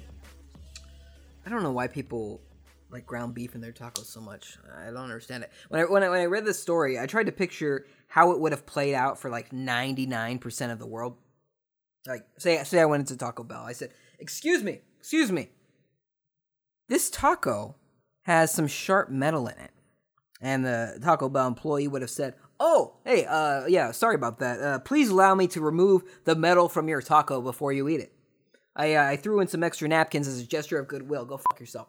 I 1.47 1.49
don't 1.49 1.63
know 1.63 1.73
why 1.73 1.87
people 1.87 2.43
like 2.91 3.07
ground 3.07 3.33
beef 3.33 3.55
in 3.55 3.63
their 3.63 3.73
tacos 3.73 4.05
so 4.13 4.21
much. 4.21 4.59
I 4.79 4.91
don't 4.91 4.97
understand 4.97 5.45
it. 5.45 5.53
When 5.71 5.81
I, 5.81 5.85
when 5.87 6.03
I, 6.03 6.11
when 6.11 6.21
I 6.21 6.27
read 6.27 6.45
this 6.45 6.61
story, 6.61 6.99
I 6.99 7.07
tried 7.07 7.27
to 7.27 7.33
picture 7.33 7.87
how 8.07 8.33
it 8.33 8.39
would 8.39 8.53
have 8.53 8.67
played 8.67 8.93
out 8.93 9.19
for 9.19 9.31
like 9.31 9.51
99% 9.53 10.71
of 10.71 10.79
the 10.79 10.87
world. 10.87 11.17
Like 12.07 12.27
say 12.37 12.63
say 12.65 12.79
I 12.79 12.85
went 12.85 13.01
into 13.01 13.17
Taco 13.17 13.43
Bell. 13.43 13.63
I 13.63 13.73
said, 13.73 13.95
"Excuse 14.19 14.63
me. 14.63 14.81
Excuse 14.99 15.33
me. 15.33 15.49
This 16.91 17.09
taco 17.09 17.77
has 18.25 18.53
some 18.53 18.67
sharp 18.67 19.09
metal 19.09 19.47
in 19.47 19.57
it." 19.57 19.71
And 20.40 20.64
the 20.64 20.98
Taco 21.03 21.29
Bell 21.29 21.48
employee 21.48 21.88
would 21.88 22.03
have 22.03 22.11
said, 22.11 22.35
"Oh, 22.61 22.94
hey, 23.05 23.24
uh, 23.27 23.66
yeah, 23.66 23.90
sorry 23.90 24.14
about 24.14 24.38
that. 24.38 24.61
Uh, 24.61 24.79
please 24.79 25.09
allow 25.09 25.35
me 25.35 25.48
to 25.48 25.61
remove 25.61 26.03
the 26.24 26.37
metal 26.37 26.68
from 26.68 26.88
your 26.88 27.03
taco 27.03 27.40
before 27.40 27.72
you 27.72 27.88
eat 27.88 28.01
it. 28.01 28.12
I, 28.77 28.94
uh, 28.94 29.05
I 29.05 29.16
threw 29.16 29.40
in 29.40 29.48
some 29.48 29.64
extra 29.64 29.88
napkins 29.88 30.29
as 30.29 30.40
a 30.40 30.46
gesture 30.46 30.79
of 30.79 30.87
goodwill. 30.87 31.24
Go 31.24 31.38
fuck 31.38 31.59
yourself." 31.59 31.88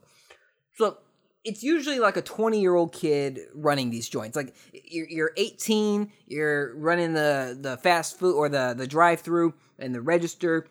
So 0.77 0.97
it's 1.43 1.63
usually 1.63 1.99
like 1.99 2.17
a 2.17 2.21
20 2.21 2.59
year 2.59 2.75
old 2.75 2.93
kid 2.93 3.39
running 3.53 3.89
these 3.89 4.09
joints. 4.09 4.35
Like 4.35 4.55
you're, 4.73 5.07
you're 5.07 5.31
18, 5.37 6.11
you're 6.27 6.75
running 6.75 7.13
the 7.13 7.57
the 7.59 7.77
fast 7.77 8.19
food 8.19 8.35
or 8.35 8.49
the 8.49 8.73
the 8.77 8.87
drive 8.87 9.21
through 9.21 9.53
and 9.77 9.93
the 9.93 10.01
register. 10.01 10.67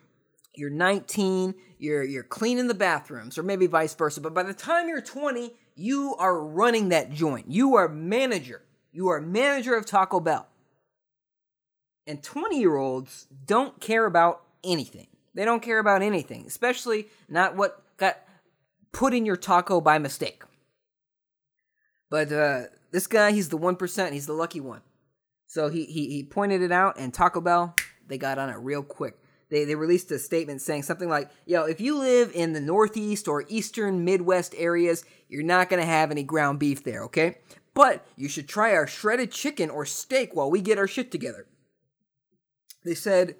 You're 0.54 0.70
19, 0.70 1.54
you're 1.78 2.02
you're 2.02 2.24
cleaning 2.24 2.66
the 2.66 2.74
bathrooms, 2.74 3.38
or 3.38 3.42
maybe 3.42 3.66
vice 3.66 3.94
versa. 3.94 4.20
But 4.20 4.34
by 4.34 4.42
the 4.42 4.54
time 4.54 4.88
you're 4.88 5.00
20 5.00 5.52
you 5.78 6.16
are 6.18 6.38
running 6.38 6.88
that 6.88 7.12
joint. 7.12 7.46
You 7.48 7.76
are 7.76 7.88
manager. 7.88 8.62
You 8.92 9.08
are 9.08 9.20
manager 9.20 9.76
of 9.76 9.86
Taco 9.86 10.18
Bell. 10.18 10.48
And 12.06 12.22
20 12.22 12.58
year 12.58 12.76
olds 12.76 13.26
don't 13.46 13.80
care 13.80 14.06
about 14.06 14.42
anything. 14.64 15.06
They 15.34 15.44
don't 15.44 15.62
care 15.62 15.78
about 15.78 16.02
anything, 16.02 16.44
especially 16.46 17.06
not 17.28 17.54
what 17.54 17.82
got 17.96 18.18
put 18.92 19.14
in 19.14 19.24
your 19.24 19.36
taco 19.36 19.80
by 19.80 19.98
mistake. 19.98 20.42
But 22.10 22.32
uh, 22.32 22.62
this 22.90 23.06
guy, 23.06 23.32
he's 23.32 23.50
the 23.50 23.58
1%. 23.58 24.12
He's 24.12 24.26
the 24.26 24.32
lucky 24.32 24.60
one. 24.60 24.80
So 25.46 25.68
he, 25.68 25.84
he, 25.84 26.08
he 26.08 26.24
pointed 26.24 26.62
it 26.62 26.72
out, 26.72 26.98
and 26.98 27.12
Taco 27.12 27.40
Bell, 27.40 27.74
they 28.06 28.18
got 28.18 28.38
on 28.38 28.50
it 28.50 28.54
real 28.54 28.82
quick 28.82 29.18
they, 29.50 29.64
they 29.64 29.74
released 29.74 30.10
a 30.10 30.18
statement 30.18 30.60
saying 30.60 30.82
something 30.82 31.08
like, 31.08 31.30
yo, 31.46 31.64
if 31.64 31.80
you 31.80 31.98
live 31.98 32.30
in 32.34 32.52
the 32.52 32.60
Northeast 32.60 33.28
or 33.28 33.44
Eastern 33.48 34.04
Midwest 34.04 34.54
areas, 34.56 35.04
you're 35.28 35.42
not 35.42 35.68
going 35.70 35.80
to 35.80 35.86
have 35.86 36.10
any 36.10 36.22
ground 36.22 36.58
beef 36.58 36.84
there, 36.84 37.04
okay? 37.04 37.38
But 37.74 38.06
you 38.16 38.28
should 38.28 38.48
try 38.48 38.74
our 38.74 38.86
shredded 38.86 39.30
chicken 39.30 39.70
or 39.70 39.86
steak 39.86 40.34
while 40.34 40.50
we 40.50 40.60
get 40.60 40.78
our 40.78 40.88
shit 40.88 41.10
together. 41.10 41.46
They 42.84 42.94
said, 42.94 43.36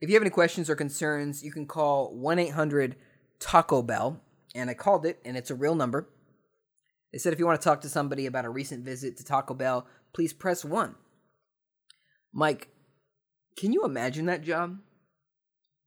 if 0.00 0.08
you 0.08 0.16
have 0.16 0.22
any 0.22 0.30
questions 0.30 0.68
or 0.68 0.74
concerns, 0.74 1.44
you 1.44 1.52
can 1.52 1.66
call 1.66 2.14
1 2.14 2.38
800 2.38 2.96
Taco 3.38 3.82
Bell. 3.82 4.20
And 4.54 4.68
I 4.68 4.74
called 4.74 5.06
it, 5.06 5.20
and 5.24 5.36
it's 5.36 5.50
a 5.50 5.54
real 5.54 5.74
number. 5.74 6.08
They 7.12 7.18
said 7.18 7.32
if 7.32 7.38
you 7.38 7.46
want 7.46 7.60
to 7.60 7.64
talk 7.64 7.82
to 7.82 7.88
somebody 7.88 8.26
about 8.26 8.44
a 8.44 8.50
recent 8.50 8.84
visit 8.84 9.16
to 9.18 9.24
Taco 9.24 9.54
Bell, 9.54 9.86
please 10.12 10.32
press 10.32 10.64
1. 10.64 10.94
Mike, 12.32 12.68
can 13.56 13.72
you 13.72 13.84
imagine 13.84 14.26
that 14.26 14.42
job? 14.42 14.78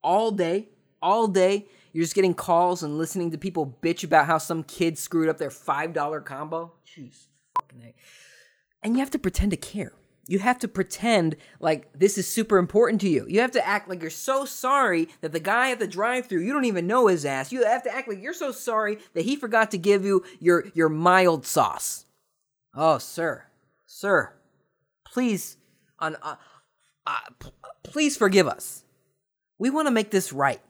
All 0.06 0.32
day, 0.32 0.70
all 1.02 1.28
day, 1.28 1.66
you're 1.92 2.04
just 2.04 2.16
getting 2.16 2.34
calls 2.34 2.84
and 2.84 2.98
listening 2.98 3.32
to 3.32 3.38
people 3.38 3.78
bitch 3.82 4.04
about 4.04 4.28
how 4.28 4.38
some 4.38 4.64
kid 4.64 4.98
screwed 4.98 5.28
up 5.28 5.38
their 5.38 5.50
$5 5.50 6.24
combo. 6.24 6.74
Jeez, 6.88 7.28
And 8.84 8.94
you 8.94 9.00
have 9.00 9.12
to 9.12 9.20
pretend 9.20 9.52
to 9.52 9.58
care. 9.58 9.94
You 10.28 10.40
have 10.40 10.60
to 10.60 10.68
pretend 10.68 11.36
like 11.60 11.92
this 11.94 12.18
is 12.18 12.28
super 12.28 12.58
important 12.58 13.02
to 13.02 13.10
you. 13.10 13.26
You 13.28 13.42
have 13.42 13.52
to 13.52 13.66
act 13.66 13.88
like 13.88 14.02
you're 14.02 14.10
so 14.10 14.46
sorry 14.46 15.10
that 15.22 15.32
the 15.32 15.40
guy 15.40 15.72
at 15.72 15.80
the 15.80 15.88
drive-through, 15.88 16.42
you 16.42 16.52
don't 16.52 16.66
even 16.66 16.88
know 16.88 17.08
his 17.08 17.26
ass. 17.26 17.52
You 17.52 17.64
have 17.64 17.84
to 17.84 17.94
act 17.94 18.08
like 18.08 18.22
you're 18.22 18.34
so 18.34 18.52
sorry 18.52 18.98
that 19.14 19.26
he 19.26 19.36
forgot 19.36 19.70
to 19.72 19.78
give 19.78 20.04
you 20.04 20.24
your 20.40 20.66
your 20.74 20.90
mild 20.90 21.46
sauce. 21.46 22.06
Oh, 22.74 22.98
sir. 22.98 23.46
Sir, 23.86 24.34
please 25.06 25.58
on 26.00 26.16
uh, 26.24 26.36
uh, 27.06 27.20
p- 27.40 27.50
please 27.84 28.18
forgive 28.18 28.48
us. 28.48 28.85
We 29.58 29.70
want 29.70 29.88
to 29.88 29.92
make 29.92 30.12
this 30.12 30.34
right. 30.34 30.62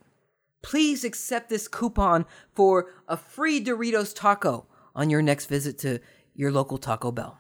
Please 0.62 1.04
accept 1.04 1.50
this 1.50 1.68
coupon 1.68 2.26
for 2.54 2.94
a 3.08 3.18
free 3.18 3.64
Doritos 3.64 4.16
taco 4.16 4.66
on 4.96 5.10
your 5.10 5.22
next 5.22 5.46
visit 5.46 5.78
to 5.80 6.00
your 6.34 6.52
local 6.52 6.78
Taco 6.78 7.12
Bell. 7.12 7.38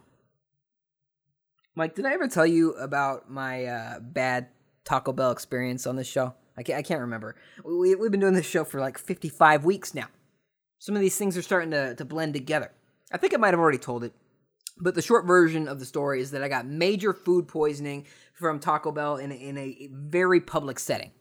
Mike, 1.75 1.95
did 1.95 2.05
I 2.05 2.13
ever 2.13 2.27
tell 2.27 2.45
you 2.45 2.71
about 2.73 3.29
my 3.29 3.65
uh, 3.65 3.99
bad 3.99 4.47
Taco 4.86 5.12
Bell 5.12 5.31
experience 5.31 5.86
on 5.86 5.95
this 5.95 6.08
show? 6.08 6.34
I 6.58 6.63
can't, 6.63 6.79
I 6.79 6.81
can't 6.81 7.01
remember. 7.01 7.36
We, 7.63 7.95
we've 7.95 8.12
been 8.12 8.21
doing 8.21 8.34
this 8.34 8.45
show 8.45 8.63
for 8.63 8.79
like 8.79 8.97
55 8.97 9.65
weeks 9.65 9.93
now. 9.93 10.08
some 10.79 10.95
of 10.95 11.01
these 11.01 11.17
things 11.17 11.38
are 11.38 11.41
starting 11.41 11.71
to, 11.71 11.95
to 11.95 12.05
blend 12.05 12.34
together. 12.34 12.71
I 13.12 13.17
think 13.17 13.34
I 13.34 13.38
might 13.38 13.53
have 13.53 13.60
already 13.60 13.77
told 13.77 14.03
it, 14.03 14.13
but 14.77 14.95
the 14.95 15.01
short 15.01 15.25
version 15.25 15.67
of 15.67 15.79
the 15.79 15.86
story 15.86 16.21
is 16.21 16.31
that 16.31 16.43
I 16.43 16.47
got 16.47 16.65
major 16.65 17.13
food 17.13 17.47
poisoning 17.47 18.05
from 18.34 18.60
Taco 18.60 18.91
Bell 18.91 19.17
in 19.17 19.31
in 19.31 19.58
a 19.58 19.89
very 19.91 20.39
public 20.39 20.79
setting, 20.79 21.12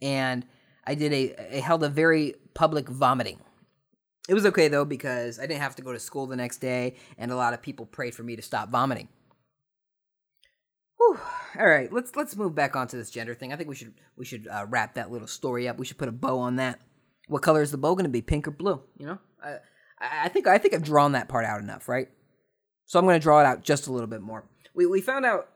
and 0.00 0.46
I 0.86 0.94
did 0.94 1.12
a 1.12 1.56
I 1.56 1.60
held 1.60 1.82
a 1.82 1.88
very 1.88 2.34
public 2.54 2.88
vomiting. 2.88 3.40
It 4.28 4.34
was 4.34 4.46
okay 4.46 4.68
though 4.68 4.84
because 4.84 5.38
I 5.38 5.42
didn't 5.46 5.60
have 5.60 5.76
to 5.76 5.82
go 5.82 5.92
to 5.92 5.98
school 5.98 6.26
the 6.26 6.36
next 6.36 6.58
day, 6.58 6.96
and 7.18 7.30
a 7.30 7.36
lot 7.36 7.54
of 7.54 7.62
people 7.62 7.86
prayed 7.86 8.14
for 8.14 8.22
me 8.22 8.36
to 8.36 8.42
stop 8.42 8.70
vomiting. 8.70 9.08
Whew. 10.98 11.18
All 11.58 11.66
right, 11.66 11.92
let's 11.92 12.14
let's 12.16 12.36
move 12.36 12.54
back 12.54 12.76
onto 12.76 12.96
this 12.96 13.10
gender 13.10 13.34
thing. 13.34 13.52
I 13.52 13.56
think 13.56 13.68
we 13.68 13.74
should 13.74 13.94
we 14.16 14.24
should 14.24 14.48
uh, 14.48 14.66
wrap 14.68 14.94
that 14.94 15.10
little 15.10 15.28
story 15.28 15.68
up. 15.68 15.78
We 15.78 15.86
should 15.86 15.98
put 15.98 16.08
a 16.08 16.12
bow 16.12 16.38
on 16.38 16.56
that. 16.56 16.80
What 17.28 17.42
color 17.42 17.62
is 17.62 17.70
the 17.70 17.78
bow 17.78 17.94
going 17.94 18.04
to 18.04 18.10
be? 18.10 18.22
Pink 18.22 18.46
or 18.46 18.52
blue? 18.52 18.82
You 18.98 19.06
know, 19.06 19.18
I 19.42 19.56
I 20.00 20.28
think 20.28 20.46
I 20.46 20.58
think 20.58 20.74
I've 20.74 20.82
drawn 20.82 21.12
that 21.12 21.28
part 21.28 21.44
out 21.44 21.60
enough, 21.60 21.88
right? 21.88 22.08
So 22.86 22.98
I'm 22.98 23.04
going 23.04 23.18
to 23.18 23.22
draw 23.22 23.40
it 23.40 23.46
out 23.46 23.62
just 23.62 23.86
a 23.86 23.92
little 23.92 24.06
bit 24.06 24.20
more. 24.20 24.44
We 24.74 24.86
we 24.86 25.00
found 25.00 25.24
out 25.24 25.48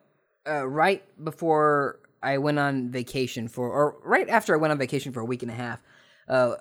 uh, 0.49 0.67
right 0.67 1.03
before 1.23 2.01
I 2.23 2.39
went 2.39 2.59
on 2.59 2.91
vacation 2.91 3.49
for, 3.49 3.71
or 3.71 3.97
right 4.05 4.29
after 4.29 4.55
I 4.55 4.59
went 4.59 4.73
on 4.73 4.79
vacation 4.79 5.13
for 5.13 5.21
a 5.21 5.25
week 5.25 5.43
and 5.43 5.51
a 5.51 5.55
half. 5.55 5.83
Uh, 6.29 6.57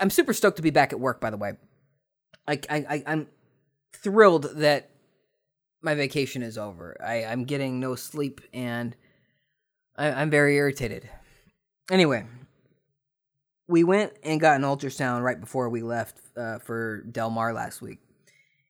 I'm 0.00 0.10
super 0.10 0.32
stoked 0.32 0.56
to 0.56 0.62
be 0.62 0.70
back 0.70 0.92
at 0.92 1.00
work. 1.00 1.20
By 1.20 1.30
the 1.30 1.36
way, 1.36 1.52
I, 2.48 2.60
I 2.70 3.02
I'm 3.06 3.28
thrilled 3.92 4.50
that 4.56 4.90
my 5.82 5.94
vacation 5.94 6.42
is 6.42 6.58
over. 6.58 6.96
I, 7.02 7.24
I'm 7.24 7.44
getting 7.44 7.80
no 7.80 7.94
sleep 7.94 8.40
and 8.52 8.94
I, 9.96 10.10
I'm 10.10 10.30
very 10.30 10.56
irritated. 10.56 11.08
Anyway, 11.90 12.26
we 13.68 13.84
went 13.84 14.12
and 14.22 14.40
got 14.40 14.56
an 14.56 14.62
ultrasound 14.62 15.22
right 15.22 15.40
before 15.40 15.68
we 15.68 15.82
left 15.82 16.20
uh, 16.36 16.58
for 16.58 17.02
Del 17.02 17.30
Mar 17.30 17.52
last 17.52 17.80
week. 17.80 18.00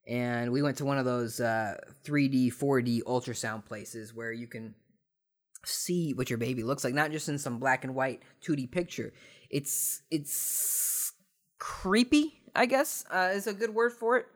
And 0.06 0.52
we 0.52 0.62
went 0.62 0.76
to 0.78 0.84
one 0.84 0.98
of 0.98 1.04
those 1.04 1.40
uh, 1.40 1.76
3D, 2.04 2.54
4D 2.54 3.02
ultrasound 3.02 3.64
places 3.64 4.14
where 4.14 4.32
you 4.32 4.46
can 4.46 4.74
see 5.68 6.14
what 6.14 6.30
your 6.30 6.38
baby 6.38 6.62
looks 6.62 6.84
like, 6.84 6.94
not 6.94 7.10
just 7.10 7.28
in 7.28 7.38
some 7.38 7.58
black 7.58 7.84
and 7.84 7.94
white 7.94 8.22
2D 8.42 8.70
picture. 8.70 9.12
It's 9.50 10.02
it's 10.10 11.12
creepy, 11.58 12.40
I 12.54 12.66
guess, 12.66 13.04
uh, 13.10 13.30
is 13.34 13.46
a 13.46 13.54
good 13.54 13.74
word 13.74 13.92
for 13.92 14.16
it 14.16 14.26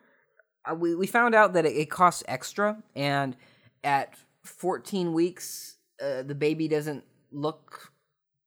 uh, 0.64 0.74
we 0.74 0.94
we 0.94 1.06
found 1.06 1.34
out 1.34 1.54
that 1.54 1.66
it, 1.66 1.76
it, 1.76 1.90
costs 1.90 2.22
extra, 2.28 2.82
and 2.94 3.36
at 3.82 4.14
14 4.44 5.12
weeks, 5.12 5.76
uh, 6.02 6.22
the 6.22 6.34
baby 6.34 6.68
doesn't 6.68 7.04
look 7.30 7.92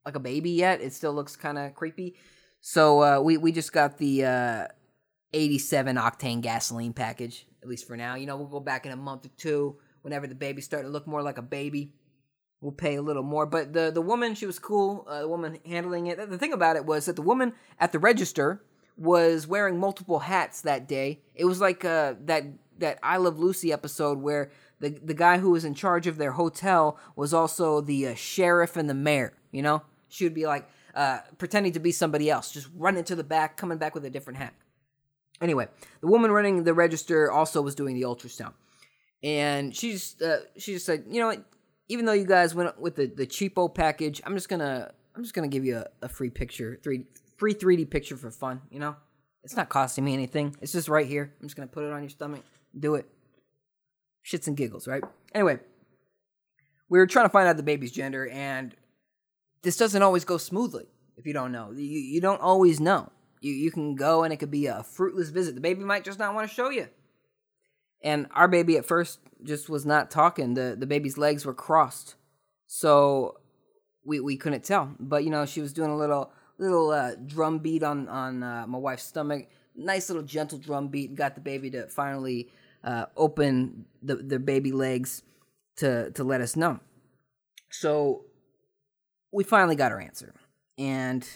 like 0.05 0.15
a 0.15 0.19
baby 0.19 0.51
yet. 0.51 0.81
It 0.81 0.93
still 0.93 1.13
looks 1.13 1.35
kind 1.35 1.57
of 1.57 1.73
creepy. 1.73 2.15
So 2.61 3.01
uh, 3.01 3.19
we 3.21 3.37
we 3.37 3.51
just 3.51 3.73
got 3.73 3.97
the 3.97 4.25
uh, 4.25 4.67
87 5.33 5.95
octane 5.95 6.41
gasoline 6.41 6.93
package, 6.93 7.47
at 7.61 7.67
least 7.67 7.87
for 7.87 7.97
now. 7.97 8.15
You 8.15 8.25
know, 8.25 8.37
we'll 8.37 8.47
go 8.47 8.59
back 8.59 8.85
in 8.85 8.91
a 8.91 8.97
month 8.97 9.25
or 9.25 9.31
two 9.37 9.77
whenever 10.01 10.27
the 10.27 10.35
baby's 10.35 10.65
starting 10.65 10.89
to 10.89 10.93
look 10.93 11.07
more 11.07 11.23
like 11.23 11.37
a 11.37 11.43
baby. 11.43 11.93
We'll 12.63 12.71
pay 12.71 12.95
a 12.95 13.01
little 13.01 13.23
more, 13.23 13.45
but 13.45 13.73
the 13.73 13.91
the 13.91 14.01
woman 14.01 14.35
she 14.35 14.45
was 14.45 14.57
cool. 14.57 15.05
Uh, 15.05 15.19
the 15.19 15.27
woman 15.27 15.59
handling 15.65 16.07
it. 16.07 16.17
The 16.29 16.37
thing 16.37 16.53
about 16.53 16.77
it 16.77 16.85
was 16.85 17.07
that 17.07 17.17
the 17.17 17.21
woman 17.21 17.51
at 17.77 17.91
the 17.91 17.99
register 17.99 18.63
was 18.95 19.45
wearing 19.45 19.77
multiple 19.77 20.19
hats 20.19 20.61
that 20.61 20.87
day. 20.87 21.19
It 21.35 21.43
was 21.43 21.59
like 21.59 21.83
uh, 21.83 22.13
that 22.23 22.45
that 22.77 22.99
I 23.03 23.17
Love 23.17 23.37
Lucy 23.37 23.73
episode 23.73 24.19
where 24.19 24.49
the 24.79 24.91
the 25.03 25.13
guy 25.13 25.39
who 25.39 25.51
was 25.51 25.65
in 25.65 25.73
charge 25.73 26.07
of 26.07 26.17
their 26.17 26.31
hotel 26.31 26.97
was 27.17 27.33
also 27.33 27.81
the 27.81 28.07
uh, 28.07 28.15
sheriff 28.15 28.77
and 28.77 28.89
the 28.89 28.93
mayor. 28.93 29.33
You 29.51 29.61
know, 29.61 29.81
she 30.07 30.23
would 30.23 30.33
be 30.33 30.45
like 30.45 30.69
uh, 30.95 31.19
pretending 31.37 31.73
to 31.73 31.81
be 31.81 31.91
somebody 31.91 32.29
else, 32.29 32.49
just 32.49 32.69
running 32.73 33.03
to 33.03 33.15
the 33.15 33.25
back, 33.25 33.57
coming 33.57 33.77
back 33.77 33.93
with 33.93 34.05
a 34.05 34.09
different 34.09 34.39
hat. 34.39 34.53
Anyway, 35.41 35.67
the 35.99 36.07
woman 36.07 36.31
running 36.31 36.63
the 36.63 36.73
register 36.73 37.29
also 37.29 37.61
was 37.61 37.75
doing 37.75 37.93
the 37.93 38.03
ultrasound, 38.03 38.53
and 39.21 39.75
she 39.75 39.91
just 39.91 40.21
uh, 40.21 40.37
she 40.57 40.75
just 40.75 40.85
said, 40.85 41.03
you 41.09 41.19
know 41.19 41.27
what? 41.27 41.43
Even 41.89 42.05
though 42.05 42.13
you 42.13 42.25
guys 42.25 42.55
went 42.55 42.79
with 42.79 42.95
the 42.95 43.07
the 43.07 43.27
cheapo 43.27 43.73
package, 43.73 44.21
I'm 44.25 44.35
just 44.35 44.49
gonna 44.49 44.91
I'm 45.15 45.23
just 45.23 45.33
gonna 45.33 45.47
give 45.47 45.65
you 45.65 45.77
a, 45.77 45.85
a 46.03 46.09
free 46.09 46.29
picture, 46.29 46.79
three 46.83 47.05
free 47.37 47.53
3D 47.53 47.89
picture 47.89 48.15
for 48.15 48.31
fun, 48.31 48.61
you 48.69 48.79
know? 48.79 48.95
It's 49.43 49.55
not 49.55 49.67
costing 49.67 50.05
me 50.05 50.13
anything. 50.13 50.55
It's 50.61 50.71
just 50.71 50.87
right 50.87 51.05
here. 51.05 51.33
I'm 51.41 51.47
just 51.47 51.55
gonna 51.55 51.67
put 51.67 51.83
it 51.83 51.91
on 51.91 52.01
your 52.01 52.09
stomach. 52.09 52.43
Do 52.77 52.95
it. 52.95 53.05
Shits 54.25 54.47
and 54.47 54.55
giggles, 54.55 54.87
right? 54.87 55.03
Anyway, 55.33 55.59
we 56.89 56.99
were 56.99 57.07
trying 57.07 57.25
to 57.25 57.29
find 57.29 57.47
out 57.47 57.57
the 57.57 57.63
baby's 57.63 57.91
gender, 57.91 58.29
and 58.29 58.73
this 59.61 59.75
doesn't 59.75 60.01
always 60.01 60.23
go 60.23 60.37
smoothly. 60.37 60.85
If 61.17 61.25
you 61.25 61.33
don't 61.33 61.51
know, 61.51 61.71
you, 61.71 61.83
you 61.83 62.21
don't 62.21 62.41
always 62.41 62.79
know. 62.79 63.11
You 63.41 63.51
you 63.51 63.71
can 63.71 63.95
go 63.95 64.23
and 64.23 64.31
it 64.31 64.37
could 64.37 64.51
be 64.51 64.67
a 64.67 64.83
fruitless 64.83 65.29
visit. 65.29 65.55
The 65.55 65.61
baby 65.61 65.83
might 65.83 66.05
just 66.05 66.19
not 66.19 66.33
want 66.33 66.47
to 66.47 66.53
show 66.53 66.69
you. 66.69 66.87
And 68.03 68.27
our 68.33 68.47
baby 68.47 68.77
at 68.77 68.85
first 68.85 69.19
just 69.43 69.69
was 69.69 69.85
not 69.85 70.11
talking. 70.11 70.53
The 70.53 70.75
the 70.77 70.85
baby's 70.85 71.17
legs 71.17 71.45
were 71.45 71.53
crossed, 71.53 72.15
so 72.67 73.37
we 74.05 74.19
we 74.19 74.37
couldn't 74.37 74.63
tell. 74.63 74.93
But 74.99 75.23
you 75.23 75.29
know, 75.29 75.45
she 75.45 75.61
was 75.61 75.73
doing 75.73 75.89
a 75.89 75.97
little 75.97 76.31
little 76.57 76.91
uh, 76.91 77.15
drum 77.15 77.59
beat 77.59 77.83
on 77.83 78.07
on 78.07 78.43
uh, 78.43 78.65
my 78.67 78.77
wife's 78.77 79.03
stomach. 79.03 79.47
Nice 79.75 80.09
little 80.09 80.23
gentle 80.23 80.57
drum 80.57 80.89
beat. 80.89 81.15
Got 81.15 81.35
the 81.35 81.41
baby 81.41 81.69
to 81.71 81.87
finally 81.87 82.49
uh, 82.83 83.05
open 83.15 83.85
the 84.01 84.15
the 84.15 84.39
baby 84.39 84.71
legs 84.71 85.23
to 85.77 86.11
to 86.11 86.23
let 86.23 86.41
us 86.41 86.55
know. 86.55 86.79
So 87.71 88.25
we 89.31 89.43
finally 89.43 89.75
got 89.75 89.91
our 89.91 89.99
answer, 89.99 90.33
and 90.77 91.27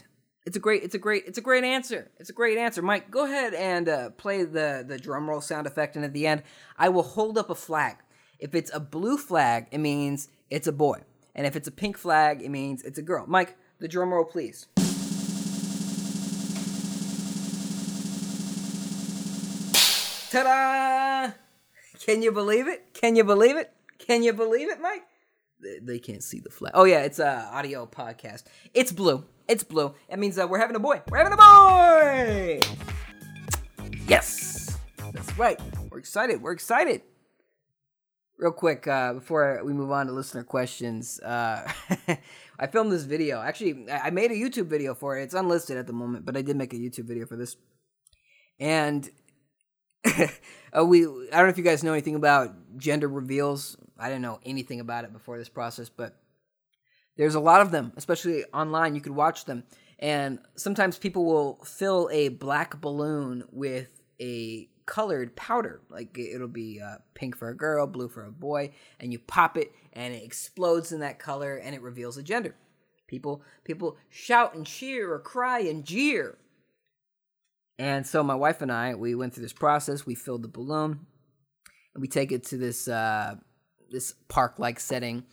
it's 0.48 0.56
a 0.56 0.62
great 0.62 0.82
it's 0.82 0.96
a 0.96 0.98
great 0.98 1.26
it's 1.28 1.38
a 1.38 1.42
great 1.42 1.66
answer. 1.66 2.10
It's 2.20 2.30
a 2.30 2.34
great 2.34 2.58
answer. 2.58 2.82
Mike, 2.82 3.12
go 3.12 3.26
ahead 3.26 3.54
and 3.54 3.90
uh, 3.90 4.10
play 4.12 4.46
the 4.46 4.86
the 4.88 4.98
drum 4.98 5.30
roll 5.30 5.42
sound 5.42 5.68
effect, 5.68 5.98
and 5.98 6.06
at 6.06 6.14
the 6.14 6.26
end, 6.26 6.42
I 6.78 6.88
will 6.88 7.04
hold 7.04 7.38
up 7.38 7.50
a 7.50 7.56
flag. 7.56 7.98
If 8.40 8.56
it's 8.56 8.72
a 8.74 8.80
blue 8.80 9.18
flag, 9.18 9.68
it 9.72 9.80
means 9.80 10.30
it's 10.50 10.66
a 10.66 10.72
boy, 10.72 11.02
and 11.36 11.46
if 11.46 11.58
it's 11.58 11.68
a 11.68 11.72
pink 11.72 11.98
flag, 11.98 12.42
it 12.42 12.48
means 12.48 12.82
it's 12.84 12.98
a 12.98 13.02
girl. 13.02 13.26
Mike, 13.28 13.58
the 13.80 13.90
drum 13.90 14.14
roll, 14.14 14.24
please. 14.24 14.68
Ta-da! 20.32 21.34
Can 22.00 22.22
you 22.22 22.32
believe 22.32 22.70
it? 22.70 22.94
Can 22.94 23.18
you 23.18 23.26
believe 23.26 23.58
it? 23.58 23.74
Can 23.98 24.24
you 24.24 24.32
believe 24.32 24.70
it, 24.70 24.80
Mike? 24.80 25.04
They, 25.60 26.00
can't 26.00 26.24
see 26.24 26.40
the 26.40 26.50
flag. 26.50 26.74
Oh 26.76 26.84
yeah, 26.84 27.02
it's 27.02 27.20
a 27.20 27.50
audio 27.52 27.86
podcast. 27.88 28.44
It's 28.74 28.92
blue. 28.92 29.26
It's 29.48 29.64
blue. 29.64 29.96
That 30.10 30.20
means 30.20 30.38
uh, 30.38 30.48
we're 30.48 30.60
having 30.60 30.76
a 30.76 30.80
boy. 30.80 31.02
We're 31.10 31.18
having 31.18 31.34
a 31.34 31.38
boy. 31.38 32.62
Yes, 34.08 34.78
that's 35.12 35.38
right. 35.38 35.60
We're 35.90 35.98
excited. 35.98 36.42
We're 36.42 36.52
excited. 36.52 37.02
Real 38.38 38.52
quick, 38.52 38.88
uh, 38.88 39.14
before 39.14 39.62
we 39.64 39.74
move 39.74 39.90
on 39.90 40.06
to 40.06 40.12
listener 40.12 40.44
questions, 40.44 41.20
uh, 41.22 41.68
I 42.60 42.68
filmed 42.68 42.92
this 42.92 43.04
video. 43.04 43.42
Actually, 43.42 43.92
I 43.92 44.12
made 44.12 44.30
a 44.30 44.36
YouTube 44.36 44.68
video 44.68 44.94
for 44.94 45.18
it. 45.18 45.24
It's 45.24 45.34
unlisted 45.34 45.76
at 45.76 45.88
the 45.88 45.94
moment, 45.94 46.24
but 46.24 46.38
I 46.38 46.44
did 46.44 46.56
make 46.56 46.72
a 46.74 46.78
YouTube 46.78 47.06
video 47.06 47.26
for 47.26 47.36
this. 47.36 47.56
And 48.60 49.10
uh, 50.06 50.86
we 50.86 51.02
I 51.02 51.08
don't 51.08 51.32
know 51.32 51.48
if 51.48 51.58
you 51.58 51.64
guys 51.64 51.84
know 51.84 51.94
anything 51.94 52.16
about 52.16 52.78
gender 52.78 53.08
reveals. 53.08 53.76
I 54.00 54.08
didn't 54.08 54.22
know 54.22 54.40
anything 54.46 54.80
about 54.80 55.04
it 55.04 55.14
before 55.14 55.38
this 55.38 55.50
process, 55.50 55.90
but 55.90 56.16
there's 57.18 57.36
a 57.36 57.40
lot 57.40 57.62
of 57.62 57.72
them, 57.72 57.94
especially 57.96 58.44
online. 58.54 58.96
You 58.96 59.02
could 59.02 59.16
watch 59.16 59.46
them, 59.46 59.64
and 60.00 60.40
sometimes 60.56 60.98
people 60.98 61.26
will 61.26 61.64
fill 61.64 62.10
a 62.12 62.30
black 62.30 62.80
balloon 62.80 63.44
with 63.52 64.02
a 64.22 64.70
colored 64.86 65.36
powder. 65.36 65.82
Like 65.90 66.18
it'll 66.18 66.48
be 66.48 66.80
uh, 66.80 66.98
pink 67.14 67.36
for 67.36 67.50
a 67.50 67.56
girl, 67.58 67.88
blue 67.88 68.08
for 68.08 68.26
a 68.26 68.32
boy, 68.32 68.72
and 69.00 69.12
you 69.12 69.20
pop 69.20 69.58
it, 69.58 69.74
and 69.94 70.14
it 70.14 70.24
explodes 70.24 70.92
in 70.92 71.00
that 71.00 71.20
color, 71.20 71.56
and 71.56 71.76
it 71.76 71.82
reveals 71.82 72.18
a 72.18 72.24
gender. 72.24 72.56
People 73.08 73.42
people 73.64 73.98
shout 74.10 74.54
and 74.54 74.66
cheer 74.66 75.14
or 75.14 75.20
cry 75.20 75.60
and 75.60 75.86
jeer 75.86 76.38
and 77.80 78.06
so 78.06 78.24
my 78.24 78.36
wife 78.36 78.62
and 78.62 78.72
I, 78.72 78.96
we 78.96 79.14
went 79.16 79.34
through 79.34 79.44
this 79.44 79.54
process. 79.54 80.06
We 80.06 80.16
filled 80.16 80.42
the 80.42 80.48
balloon, 80.48 81.06
and 81.94 82.02
we 82.02 82.08
take 82.08 82.32
it 82.32 82.44
to 82.46 82.58
this 82.58 82.88
uh, 82.88 83.36
this 83.92 84.14
park 84.28 84.56
like 84.58 84.80
setting, 84.80 85.24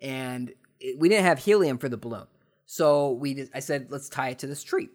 and 0.00 0.52
it, 0.80 0.98
we 0.98 1.08
didn't 1.08 1.24
have 1.24 1.38
helium 1.38 1.78
for 1.78 1.88
the 1.88 1.96
balloon, 1.96 2.26
so 2.66 3.12
we 3.12 3.48
I 3.54 3.60
said 3.60 3.88
let's 3.90 4.08
tie 4.08 4.30
it 4.30 4.38
to 4.40 4.46
this 4.46 4.62
tree, 4.62 4.88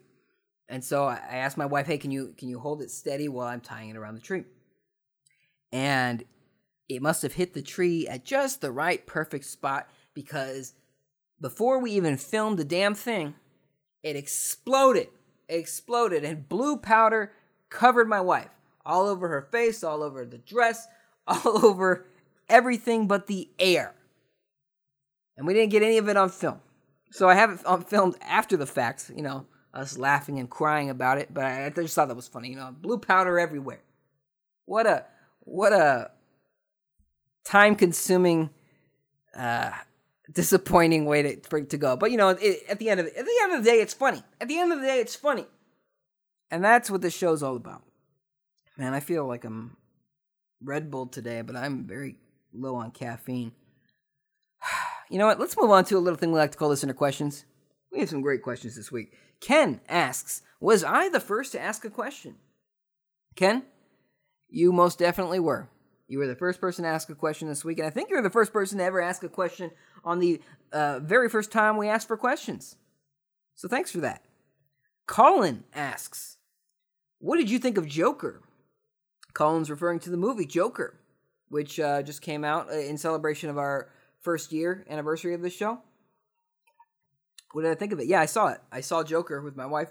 and 0.68 0.84
so 0.84 1.04
I 1.04 1.16
asked 1.16 1.56
my 1.56 1.66
wife, 1.66 1.86
hey, 1.86 1.98
can 1.98 2.10
you 2.10 2.34
can 2.36 2.48
you 2.48 2.58
hold 2.58 2.82
it 2.82 2.90
steady 2.90 3.28
while 3.28 3.48
I'm 3.48 3.60
tying 3.60 3.90
it 3.90 3.96
around 3.96 4.14
the 4.14 4.20
tree, 4.20 4.44
and 5.72 6.24
it 6.88 7.02
must 7.02 7.22
have 7.22 7.34
hit 7.34 7.54
the 7.54 7.62
tree 7.62 8.08
at 8.08 8.24
just 8.24 8.60
the 8.60 8.72
right 8.72 9.06
perfect 9.06 9.44
spot 9.44 9.88
because 10.14 10.72
before 11.40 11.78
we 11.78 11.92
even 11.92 12.16
filmed 12.16 12.58
the 12.58 12.64
damn 12.64 12.94
thing, 12.94 13.34
it 14.02 14.16
exploded 14.16 15.08
it 15.48 15.60
exploded 15.60 16.24
and 16.24 16.48
blue 16.48 16.76
powder 16.76 17.32
covered 17.70 18.08
my 18.08 18.20
wife 18.20 18.50
all 18.84 19.06
over 19.06 19.28
her 19.28 19.42
face, 19.42 19.84
all 19.84 20.02
over 20.02 20.24
the 20.24 20.38
dress, 20.38 20.86
all 21.26 21.64
over 21.64 22.06
everything 22.48 23.06
but 23.06 23.26
the 23.26 23.48
air. 23.58 23.94
And 25.36 25.46
we 25.46 25.54
didn't 25.54 25.70
get 25.70 25.82
any 25.82 25.98
of 25.98 26.08
it 26.08 26.16
on 26.16 26.30
film. 26.30 26.60
So 27.10 27.28
I 27.28 27.34
have 27.34 27.50
it 27.50 27.66
on 27.66 27.84
filmed 27.84 28.16
after 28.20 28.56
the 28.56 28.66
fact, 28.66 29.10
you 29.14 29.22
know, 29.22 29.46
us 29.72 29.98
laughing 29.98 30.38
and 30.38 30.48
crying 30.48 30.90
about 30.90 31.18
it, 31.18 31.32
but 31.32 31.44
I, 31.44 31.70
just 31.70 31.94
thought 31.94 32.08
that 32.08 32.16
was 32.16 32.28
funny. 32.28 32.50
You 32.50 32.56
know, 32.56 32.74
blue 32.78 32.98
powder 32.98 33.38
everywhere. 33.38 33.80
What 34.64 34.86
a 34.86 35.04
what 35.40 35.72
a 35.72 36.10
time 37.44 37.76
consuming, 37.76 38.50
uh, 39.34 39.70
disappointing 40.32 41.06
way 41.06 41.22
to 41.22 41.40
for 41.48 41.58
it 41.58 41.70
to 41.70 41.78
go. 41.78 41.96
But 41.96 42.10
you 42.10 42.16
know, 42.16 42.30
it, 42.30 42.64
at 42.68 42.78
the 42.78 42.90
end 42.90 43.00
of 43.00 43.06
the, 43.06 43.18
at 43.18 43.24
the 43.24 43.38
end 43.42 43.52
of 43.52 43.64
the 43.64 43.70
day, 43.70 43.80
it's 43.80 43.94
funny. 43.94 44.22
At 44.40 44.48
the 44.48 44.58
end 44.58 44.72
of 44.72 44.80
the 44.80 44.86
day, 44.86 45.00
it's 45.00 45.14
funny, 45.14 45.46
and 46.50 46.62
that's 46.62 46.90
what 46.90 47.00
this 47.00 47.16
show's 47.16 47.42
all 47.42 47.56
about. 47.56 47.82
Man, 48.76 48.94
I 48.94 49.00
feel 49.00 49.26
like 49.26 49.44
I'm 49.44 49.76
Red 50.62 50.90
Bull 50.90 51.06
today, 51.06 51.42
but 51.42 51.56
I'm 51.56 51.84
very 51.84 52.16
low 52.58 52.74
on 52.76 52.90
caffeine. 52.90 53.52
You 55.10 55.16
know 55.16 55.26
what? 55.26 55.40
Let's 55.40 55.56
move 55.56 55.70
on 55.70 55.86
to 55.86 55.96
a 55.96 56.00
little 56.00 56.18
thing 56.18 56.32
we 56.32 56.38
like 56.38 56.52
to 56.52 56.58
call 56.58 56.68
listener 56.68 56.92
questions. 56.92 57.46
We 57.90 58.00
have 58.00 58.10
some 58.10 58.20
great 58.20 58.42
questions 58.42 58.76
this 58.76 58.92
week. 58.92 59.14
Ken 59.40 59.80
asks, 59.88 60.42
Was 60.60 60.84
I 60.84 61.08
the 61.08 61.18
first 61.18 61.52
to 61.52 61.60
ask 61.60 61.82
a 61.86 61.88
question? 61.88 62.34
Ken, 63.34 63.62
you 64.50 64.70
most 64.70 64.98
definitely 64.98 65.40
were. 65.40 65.70
You 66.08 66.18
were 66.18 66.26
the 66.26 66.36
first 66.36 66.60
person 66.60 66.84
to 66.84 66.90
ask 66.90 67.08
a 67.08 67.14
question 67.14 67.48
this 67.48 67.64
week, 67.64 67.78
and 67.78 67.86
I 67.86 67.90
think 67.90 68.10
you're 68.10 68.20
the 68.22 68.30
first 68.30 68.52
person 68.52 68.78
to 68.78 68.84
ever 68.84 69.00
ask 69.00 69.22
a 69.22 69.28
question 69.28 69.70
on 70.04 70.18
the 70.18 70.40
uh, 70.72 71.00
very 71.00 71.28
first 71.28 71.52
time 71.52 71.76
we 71.76 71.88
asked 71.88 72.08
for 72.08 72.16
questions. 72.16 72.76
So 73.54 73.68
thanks 73.68 73.90
for 73.90 74.00
that. 74.00 74.24
Colin 75.06 75.64
asks, 75.74 76.38
What 77.18 77.36
did 77.36 77.50
you 77.50 77.58
think 77.58 77.78
of 77.78 77.86
Joker? 77.86 78.42
Colin's 79.34 79.70
referring 79.70 80.00
to 80.00 80.10
the 80.10 80.16
movie 80.16 80.46
Joker, 80.46 80.98
which 81.50 81.80
uh, 81.80 82.02
just 82.02 82.22
came 82.22 82.44
out 82.44 82.70
uh, 82.70 82.78
in 82.78 82.98
celebration 82.98 83.50
of 83.50 83.58
our 83.58 83.88
first 84.20 84.52
year 84.52 84.84
anniversary 84.88 85.34
of 85.34 85.42
this 85.42 85.54
show. 85.54 85.80
What 87.52 87.62
did 87.62 87.70
I 87.70 87.74
think 87.74 87.92
of 87.92 88.00
it? 88.00 88.06
Yeah, 88.06 88.20
I 88.20 88.26
saw 88.26 88.48
it. 88.48 88.60
I 88.70 88.80
saw 88.80 89.02
Joker 89.02 89.40
with 89.40 89.56
my 89.56 89.66
wife, 89.66 89.90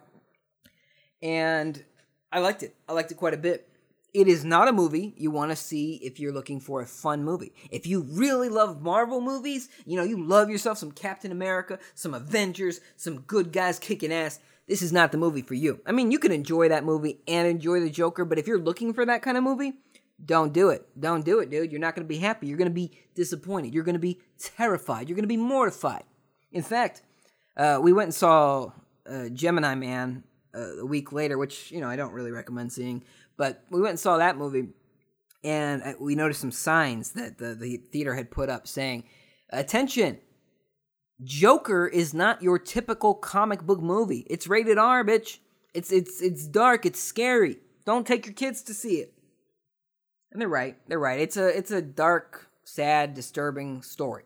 and 1.21 1.83
I 2.31 2.39
liked 2.39 2.63
it. 2.63 2.75
I 2.87 2.93
liked 2.93 3.11
it 3.11 3.15
quite 3.15 3.33
a 3.33 3.37
bit. 3.37 3.67
It 4.13 4.27
is 4.27 4.43
not 4.45 4.67
a 4.67 4.73
movie 4.73 5.13
you 5.17 5.31
want 5.31 5.51
to 5.51 5.55
see 5.55 5.95
if 6.03 6.19
you're 6.19 6.31
looking 6.31 6.59
for 6.59 6.81
a 6.81 6.85
fun 6.85 7.23
movie. 7.23 7.53
If 7.71 7.85
you 7.85 8.01
really 8.01 8.49
love 8.49 8.81
Marvel 8.81 9.21
movies, 9.21 9.69
you 9.85 9.97
know, 9.97 10.03
you 10.03 10.23
love 10.23 10.49
yourself 10.49 10.77
some 10.77 10.91
Captain 10.91 11.31
America, 11.31 11.77
some 11.93 12.13
Avengers, 12.13 12.79
some 12.95 13.19
good 13.21 13.51
guys 13.51 13.77
kicking 13.79 14.13
ass, 14.13 14.39
this 14.67 14.81
is 14.81 14.91
not 14.91 15.11
the 15.11 15.17
movie 15.17 15.41
for 15.41 15.53
you. 15.53 15.79
I 15.85 15.93
mean, 15.93 16.11
you 16.11 16.19
can 16.19 16.31
enjoy 16.31 16.69
that 16.69 16.83
movie 16.83 17.19
and 17.27 17.47
enjoy 17.47 17.79
the 17.79 17.89
Joker, 17.89 18.25
but 18.25 18.37
if 18.37 18.47
you're 18.47 18.59
looking 18.59 18.93
for 18.93 19.05
that 19.05 19.21
kind 19.21 19.37
of 19.37 19.43
movie, 19.43 19.73
don't 20.23 20.53
do 20.53 20.69
it. 20.69 20.87
Don't 20.99 21.23
do 21.23 21.39
it, 21.39 21.49
dude. 21.49 21.71
You're 21.71 21.81
not 21.81 21.95
going 21.95 22.05
to 22.05 22.09
be 22.09 22.17
happy. 22.17 22.47
You're 22.47 22.57
going 22.57 22.69
to 22.69 22.73
be 22.73 22.91
disappointed. 23.15 23.73
You're 23.73 23.83
going 23.83 23.93
to 23.93 23.99
be 23.99 24.19
terrified. 24.39 25.07
You're 25.07 25.15
going 25.15 25.23
to 25.23 25.27
be 25.27 25.37
mortified. 25.37 26.03
In 26.51 26.63
fact, 26.63 27.03
uh, 27.55 27.79
we 27.81 27.93
went 27.93 28.07
and 28.07 28.13
saw 28.13 28.71
uh, 29.07 29.29
Gemini 29.29 29.75
Man 29.75 30.23
uh, 30.55 30.79
a 30.79 30.85
week 30.85 31.11
later, 31.11 31.37
which, 31.37 31.71
you 31.71 31.81
know, 31.81 31.87
I 31.87 31.95
don't 31.95 32.13
really 32.13 32.31
recommend 32.31 32.71
seeing, 32.71 33.03
but 33.37 33.63
we 33.69 33.79
went 33.79 33.91
and 33.91 33.99
saw 33.99 34.17
that 34.17 34.37
movie, 34.37 34.69
and 35.43 35.83
uh, 35.83 35.93
we 35.99 36.15
noticed 36.15 36.41
some 36.41 36.51
signs 36.51 37.11
that 37.11 37.37
the, 37.37 37.53
the 37.53 37.77
theater 37.77 38.15
had 38.15 38.31
put 38.31 38.49
up 38.49 38.67
saying, 38.67 39.03
Attention, 39.49 40.19
Joker 41.23 41.87
is 41.87 42.13
not 42.13 42.41
your 42.41 42.59
typical 42.59 43.13
comic 43.13 43.63
book 43.63 43.81
movie. 43.81 44.25
It's 44.29 44.47
rated 44.47 44.77
R, 44.77 45.03
bitch. 45.03 45.39
It's 45.73 45.91
it's 45.91 46.21
it's 46.21 46.47
dark, 46.47 46.85
it's 46.85 46.99
scary. 46.99 47.57
Don't 47.85 48.05
take 48.05 48.25
your 48.25 48.33
kids 48.33 48.61
to 48.63 48.73
see 48.73 48.95
it. 48.95 49.13
And 50.31 50.41
they're 50.41 50.47
right. 50.47 50.77
They're 50.87 50.99
right. 50.99 51.19
It's 51.19 51.37
a 51.37 51.47
it's 51.47 51.71
a 51.71 51.81
dark, 51.81 52.49
sad, 52.63 53.13
disturbing 53.13 53.81
story. 53.81 54.23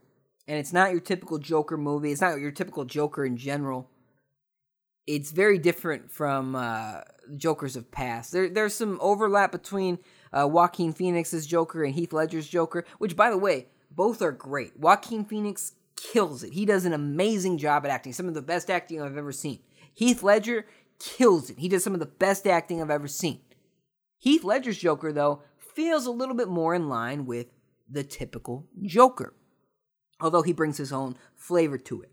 And 0.47 0.57
it's 0.59 0.73
not 0.73 0.91
your 0.91 0.99
typical 0.99 1.37
Joker 1.37 1.77
movie. 1.77 2.11
It's 2.11 2.21
not 2.21 2.39
your 2.39 2.51
typical 2.51 2.85
Joker 2.85 3.23
in 3.25 3.37
general. 3.37 3.89
It's 5.07 5.31
very 5.31 5.57
different 5.57 6.11
from 6.11 6.55
uh, 6.55 7.01
Jokers 7.37 7.75
of 7.75 7.91
past. 7.91 8.31
There, 8.31 8.49
there's 8.49 8.73
some 8.73 8.97
overlap 9.01 9.51
between 9.51 9.99
uh, 10.31 10.47
Joaquin 10.47 10.93
Phoenix's 10.93 11.47
Joker 11.47 11.83
and 11.83 11.93
Heath 11.93 12.13
Ledger's 12.13 12.47
Joker, 12.47 12.85
which, 12.97 13.15
by 13.15 13.29
the 13.29 13.37
way, 13.37 13.67
both 13.89 14.21
are 14.21 14.31
great. 14.31 14.77
Joaquin 14.77 15.25
Phoenix 15.25 15.73
kills 15.95 16.43
it. 16.43 16.53
He 16.53 16.65
does 16.65 16.85
an 16.85 16.93
amazing 16.93 17.57
job 17.57 17.85
at 17.85 17.91
acting, 17.91 18.13
some 18.13 18.27
of 18.27 18.33
the 18.33 18.41
best 18.41 18.69
acting 18.69 19.01
I've 19.01 19.17
ever 19.17 19.31
seen. 19.31 19.59
Heath 19.93 20.23
Ledger 20.23 20.65
kills 20.99 21.49
it. 21.49 21.59
He 21.59 21.67
does 21.69 21.83
some 21.83 21.93
of 21.93 21.99
the 21.99 22.05
best 22.05 22.47
acting 22.47 22.81
I've 22.81 22.89
ever 22.89 23.07
seen. 23.07 23.41
Heath 24.17 24.43
Ledger's 24.43 24.77
Joker, 24.77 25.11
though, 25.11 25.41
feels 25.75 26.05
a 26.05 26.11
little 26.11 26.35
bit 26.35 26.47
more 26.47 26.73
in 26.75 26.89
line 26.89 27.25
with 27.25 27.47
the 27.89 28.03
typical 28.03 28.67
Joker, 28.81 29.33
although 30.19 30.41
he 30.41 30.53
brings 30.53 30.77
his 30.77 30.93
own 30.93 31.17
flavor 31.35 31.77
to 31.77 32.01
it. 32.01 32.11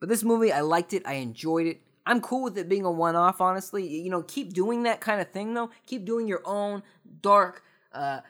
But 0.00 0.08
this 0.08 0.24
movie, 0.24 0.52
I 0.52 0.62
liked 0.62 0.92
it, 0.92 1.06
I 1.06 1.14
enjoyed 1.14 1.66
it. 1.66 1.80
I'm 2.06 2.20
cool 2.20 2.42
with 2.44 2.58
it 2.58 2.68
being 2.68 2.84
a 2.84 2.90
one 2.90 3.14
off, 3.14 3.40
honestly. 3.40 3.86
You 3.86 4.10
know, 4.10 4.22
keep 4.22 4.52
doing 4.52 4.84
that 4.84 5.00
kind 5.00 5.20
of 5.20 5.30
thing, 5.30 5.54
though. 5.54 5.70
Keep 5.86 6.06
doing 6.06 6.26
your 6.26 6.42
own 6.44 6.82
dark, 7.20 7.62
uh, 7.92 8.20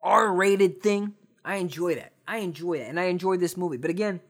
R 0.00 0.32
rated 0.32 0.80
thing. 0.80 1.14
I 1.44 1.56
enjoy 1.56 1.96
that. 1.96 2.12
I 2.26 2.38
enjoy 2.38 2.74
it, 2.74 2.88
and 2.88 3.00
I 3.00 3.04
enjoy 3.04 3.36
this 3.36 3.56
movie. 3.56 3.76
But 3.76 3.90
again, 3.90 4.20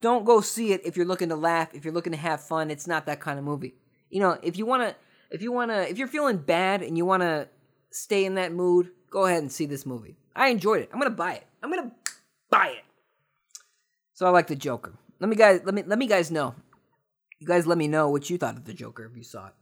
don't 0.00 0.24
go 0.24 0.40
see 0.40 0.72
it 0.72 0.80
if 0.84 0.96
you're 0.96 1.06
looking 1.06 1.28
to 1.28 1.36
laugh, 1.36 1.74
if 1.74 1.84
you're 1.84 1.94
looking 1.94 2.12
to 2.12 2.18
have 2.18 2.40
fun. 2.40 2.70
It's 2.70 2.86
not 2.86 3.06
that 3.06 3.20
kind 3.20 3.38
of 3.38 3.44
movie. 3.44 3.74
You 4.08 4.20
know, 4.20 4.38
if 4.42 4.56
you 4.56 4.64
want 4.64 4.82
to, 4.82 4.96
if 5.30 5.42
you 5.42 5.52
want 5.52 5.70
to, 5.70 5.88
if 5.88 5.98
you're 5.98 6.08
feeling 6.08 6.38
bad 6.38 6.82
and 6.82 6.96
you 6.96 7.04
want 7.04 7.22
to 7.22 7.48
stay 7.90 8.24
in 8.24 8.34
that 8.34 8.52
mood, 8.52 8.90
go 9.10 9.26
ahead 9.26 9.42
and 9.42 9.52
see 9.52 9.66
this 9.66 9.86
movie. 9.86 10.16
I 10.34 10.48
enjoyed 10.48 10.82
it. 10.82 10.90
I'm 10.92 10.98
gonna 10.98 11.10
buy 11.10 11.34
it. 11.34 11.46
I'm 11.62 11.70
gonna 11.70 11.92
buy 12.50 12.68
it. 12.68 12.84
So 14.14 14.26
I 14.26 14.30
like 14.30 14.46
the 14.46 14.56
Joker. 14.56 14.94
Let 15.18 15.28
me 15.28 15.36
guys 15.36 15.60
let 15.64 15.74
me 15.74 15.82
let 15.86 15.98
me 15.98 16.06
guys 16.06 16.30
know. 16.30 16.54
You 17.38 17.46
guys 17.46 17.66
let 17.66 17.78
me 17.78 17.88
know 17.88 18.10
what 18.10 18.28
you 18.28 18.38
thought 18.38 18.56
of 18.56 18.64
the 18.64 18.74
Joker 18.74 19.04
if 19.04 19.16
you 19.16 19.24
saw 19.24 19.46
it. 19.46 19.54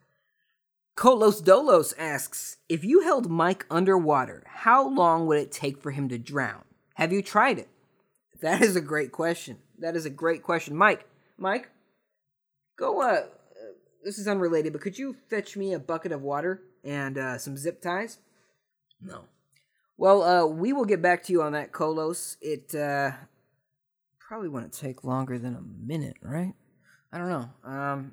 Kolos 0.97 1.41
Dolos 1.41 1.95
asks, 1.97 2.57
if 2.69 2.83
you 2.83 3.03
held 3.03 3.31
Mike 3.31 3.65
underwater, 3.71 4.43
how 4.49 4.89
long 4.89 5.27
would 5.27 5.39
it 5.39 5.53
take 5.53 5.81
for 5.81 5.93
him 5.93 6.09
to 6.09 6.19
drown? 6.19 6.65
Have 6.95 7.13
you 7.13 7.23
tried 7.23 7.61
it? 7.61 7.69
That 8.41 8.63
is 8.63 8.75
a 8.75 8.81
great 8.81 9.13
question. 9.13 9.59
That 9.79 9.95
is 9.95 10.07
a 10.07 10.11
great 10.11 10.43
question. 10.43 10.75
Mike, 10.75 11.07
Mike, 11.37 11.71
go 12.77 13.01
uh 13.01 13.27
this 14.05 14.19
is 14.19 14.27
unrelated, 14.27 14.73
but 14.73 14.83
could 14.83 14.99
you 14.99 15.17
fetch 15.29 15.57
me 15.57 15.73
a 15.73 15.79
bucket 15.79 16.13
of 16.13 16.23
water 16.23 16.63
and 16.89 17.19
uh, 17.19 17.39
some 17.39 17.57
zip 17.57 17.83
ties? 17.83 18.19
No. 19.01 19.25
Well, 19.99 20.23
uh, 20.23 20.47
we 20.47 20.73
will 20.73 20.87
get 20.87 21.03
back 21.03 21.23
to 21.25 21.33
you 21.33 21.43
on 21.43 21.53
that, 21.53 21.71
Kolos. 21.71 22.37
It 22.41 22.75
uh, 22.75 23.13
probably 24.19 24.49
wouldn't 24.49 24.73
take 24.73 25.05
longer 25.05 25.39
than 25.39 25.55
a 25.55 25.61
minute, 25.61 26.17
right? 26.23 26.55
I 27.13 27.19
don't 27.19 27.29
know. 27.29 27.51
Um, 27.65 28.13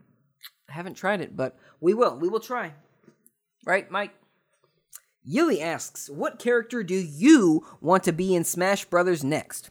I 0.69 0.73
haven't 0.73 0.95
tried 0.95 1.21
it, 1.21 1.37
but 1.37 1.57
we 1.79 1.93
will. 1.93 2.17
We 2.17 2.27
will 2.27 2.39
try. 2.39 2.73
Right, 3.65 3.89
Mike? 3.89 4.13
Yili 5.27 5.61
asks, 5.61 6.09
"What 6.09 6.37
character 6.37 6.83
do 6.83 6.95
you 6.95 7.65
want 7.81 8.03
to 8.03 8.11
be 8.11 8.35
in 8.35 8.43
Smash 8.43 8.85
Brothers 8.85 9.23
next?" 9.23 9.69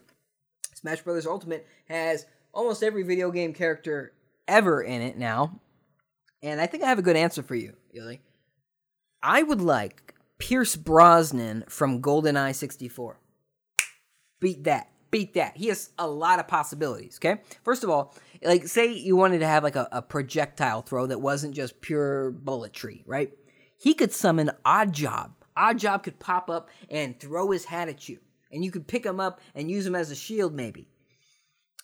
Smash 0.75 1.03
Brothers 1.03 1.27
Ultimate 1.27 1.67
has 1.89 2.27
almost 2.53 2.83
every 2.83 3.03
video 3.03 3.31
game 3.31 3.53
character 3.53 4.13
ever 4.49 4.83
in 4.83 5.01
it 5.03 5.17
now, 5.17 5.61
and 6.43 6.61
I 6.61 6.67
think 6.67 6.83
I 6.83 6.89
have 6.89 6.99
a 6.99 7.03
good 7.03 7.17
answer 7.17 7.43
for 7.43 7.55
you, 7.55 7.75
Yili. 7.95 8.21
I 9.25 9.43
would 9.43 9.63
like 9.63 10.15
Pierce 10.39 10.77
Brosnan 10.77 11.65
from 11.67 12.03
GoldenEye 12.03 12.55
64. 12.55 13.19
Beat 14.39 14.65
that. 14.65 14.91
Beat 15.11 15.33
that. 15.33 15.57
He 15.57 15.69
has 15.69 15.91
a 15.99 16.07
lot 16.07 16.39
of 16.39 16.47
possibilities, 16.47 17.19
okay? 17.19 17.41
First 17.63 17.85
of 17.85 17.89
all, 17.89 18.15
like 18.43 18.67
say 18.67 18.93
you 18.93 19.17
wanted 19.17 19.39
to 19.39 19.47
have 19.47 19.65
like 19.65 19.77
a, 19.77 19.89
a 19.91 20.03
projectile 20.03 20.83
throw 20.83 21.07
that 21.07 21.23
wasn't 21.23 21.55
just 21.55 21.81
pure 21.81 22.33
bulletry, 22.33 23.03
right? 23.07 23.33
He 23.79 23.95
could 23.95 24.13
summon 24.13 24.51
Oddjob. 24.67 25.31
Odd 25.57 25.79
Job 25.79 26.03
could 26.03 26.19
pop 26.19 26.51
up 26.51 26.69
and 26.91 27.19
throw 27.19 27.51
his 27.51 27.65
hat 27.65 27.89
at 27.89 28.09
you. 28.09 28.19
And 28.53 28.65
you 28.65 28.71
could 28.71 28.87
pick 28.87 29.07
him 29.07 29.21
up 29.21 29.41
and 29.55 29.71
use 29.71 29.87
him 29.87 29.95
as 29.95 30.11
a 30.11 30.15
shield, 30.17 30.53
maybe. 30.53 30.89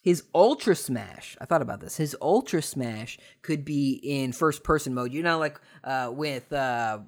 His 0.03 0.25
Ultra 0.35 0.75
Smash, 0.75 1.37
I 1.41 1.45
thought 1.45 1.63
about 1.63 1.81
this. 1.81 1.97
His 1.97 2.17
Ultra 2.21 2.63
Smash 2.63 3.19
could 3.43 3.65
be 3.65 4.01
in 4.03 4.33
first 4.33 4.65
person 4.65 4.95
mode. 4.95 5.13
You 5.13 5.23
know, 5.23 5.39
like 5.39 5.61
uh, 5.85 6.11
with 6.13 6.53
uh, 6.53 7.01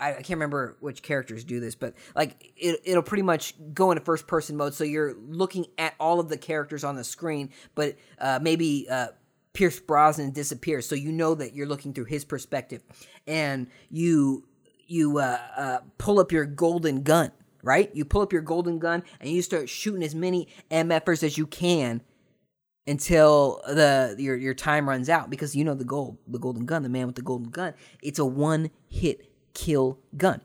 I, 0.00 0.12
can't 0.14 0.30
remember 0.30 0.76
which 0.80 1.02
characters 1.02 1.44
do 1.44 1.60
this, 1.60 1.74
but 1.74 1.94
like 2.16 2.52
it, 2.56 2.80
it'll 2.84 3.02
pretty 3.02 3.22
much 3.22 3.54
go 3.74 3.90
into 3.90 4.02
first 4.02 4.26
person 4.26 4.56
mode, 4.56 4.74
so 4.74 4.84
you're 4.84 5.14
looking 5.14 5.66
at 5.78 5.94
all 6.00 6.20
of 6.20 6.28
the 6.28 6.38
characters 6.38 6.84
on 6.84 6.96
the 6.96 7.04
screen, 7.04 7.50
but 7.74 7.96
uh, 8.18 8.38
maybe 8.40 8.86
uh, 8.90 9.08
Pierce 9.52 9.78
Brosnan 9.78 10.30
disappears, 10.30 10.86
so 10.86 10.94
you 10.94 11.12
know 11.12 11.34
that 11.34 11.54
you're 11.54 11.66
looking 11.66 11.92
through 11.92 12.06
his 12.06 12.24
perspective, 12.24 12.82
and 13.26 13.66
you 13.90 14.44
you 14.86 15.18
uh, 15.18 15.38
uh, 15.56 15.78
pull 15.98 16.18
up 16.18 16.32
your 16.32 16.46
golden 16.46 17.02
gun, 17.02 17.30
right? 17.62 17.94
You 17.94 18.04
pull 18.04 18.22
up 18.22 18.32
your 18.32 18.42
golden 18.42 18.78
gun 18.78 19.04
and 19.20 19.30
you 19.30 19.40
start 19.40 19.68
shooting 19.68 20.02
as 20.02 20.14
many 20.14 20.48
MFers 20.70 21.22
as 21.22 21.38
you 21.38 21.46
can 21.46 22.02
until 22.86 23.60
the 23.68 24.16
your 24.18 24.36
your 24.36 24.54
time 24.54 24.88
runs 24.88 25.08
out 25.08 25.30
because 25.30 25.54
you 25.54 25.64
know 25.64 25.74
the 25.74 25.84
gold 25.84 26.18
the 26.26 26.38
golden 26.38 26.64
gun 26.64 26.82
the 26.82 26.88
man 26.88 27.06
with 27.06 27.14
the 27.14 27.22
golden 27.22 27.50
gun 27.50 27.74
it's 28.02 28.18
a 28.18 28.24
one 28.24 28.70
hit 28.88 29.29
kill 29.54 29.98
gun. 30.16 30.40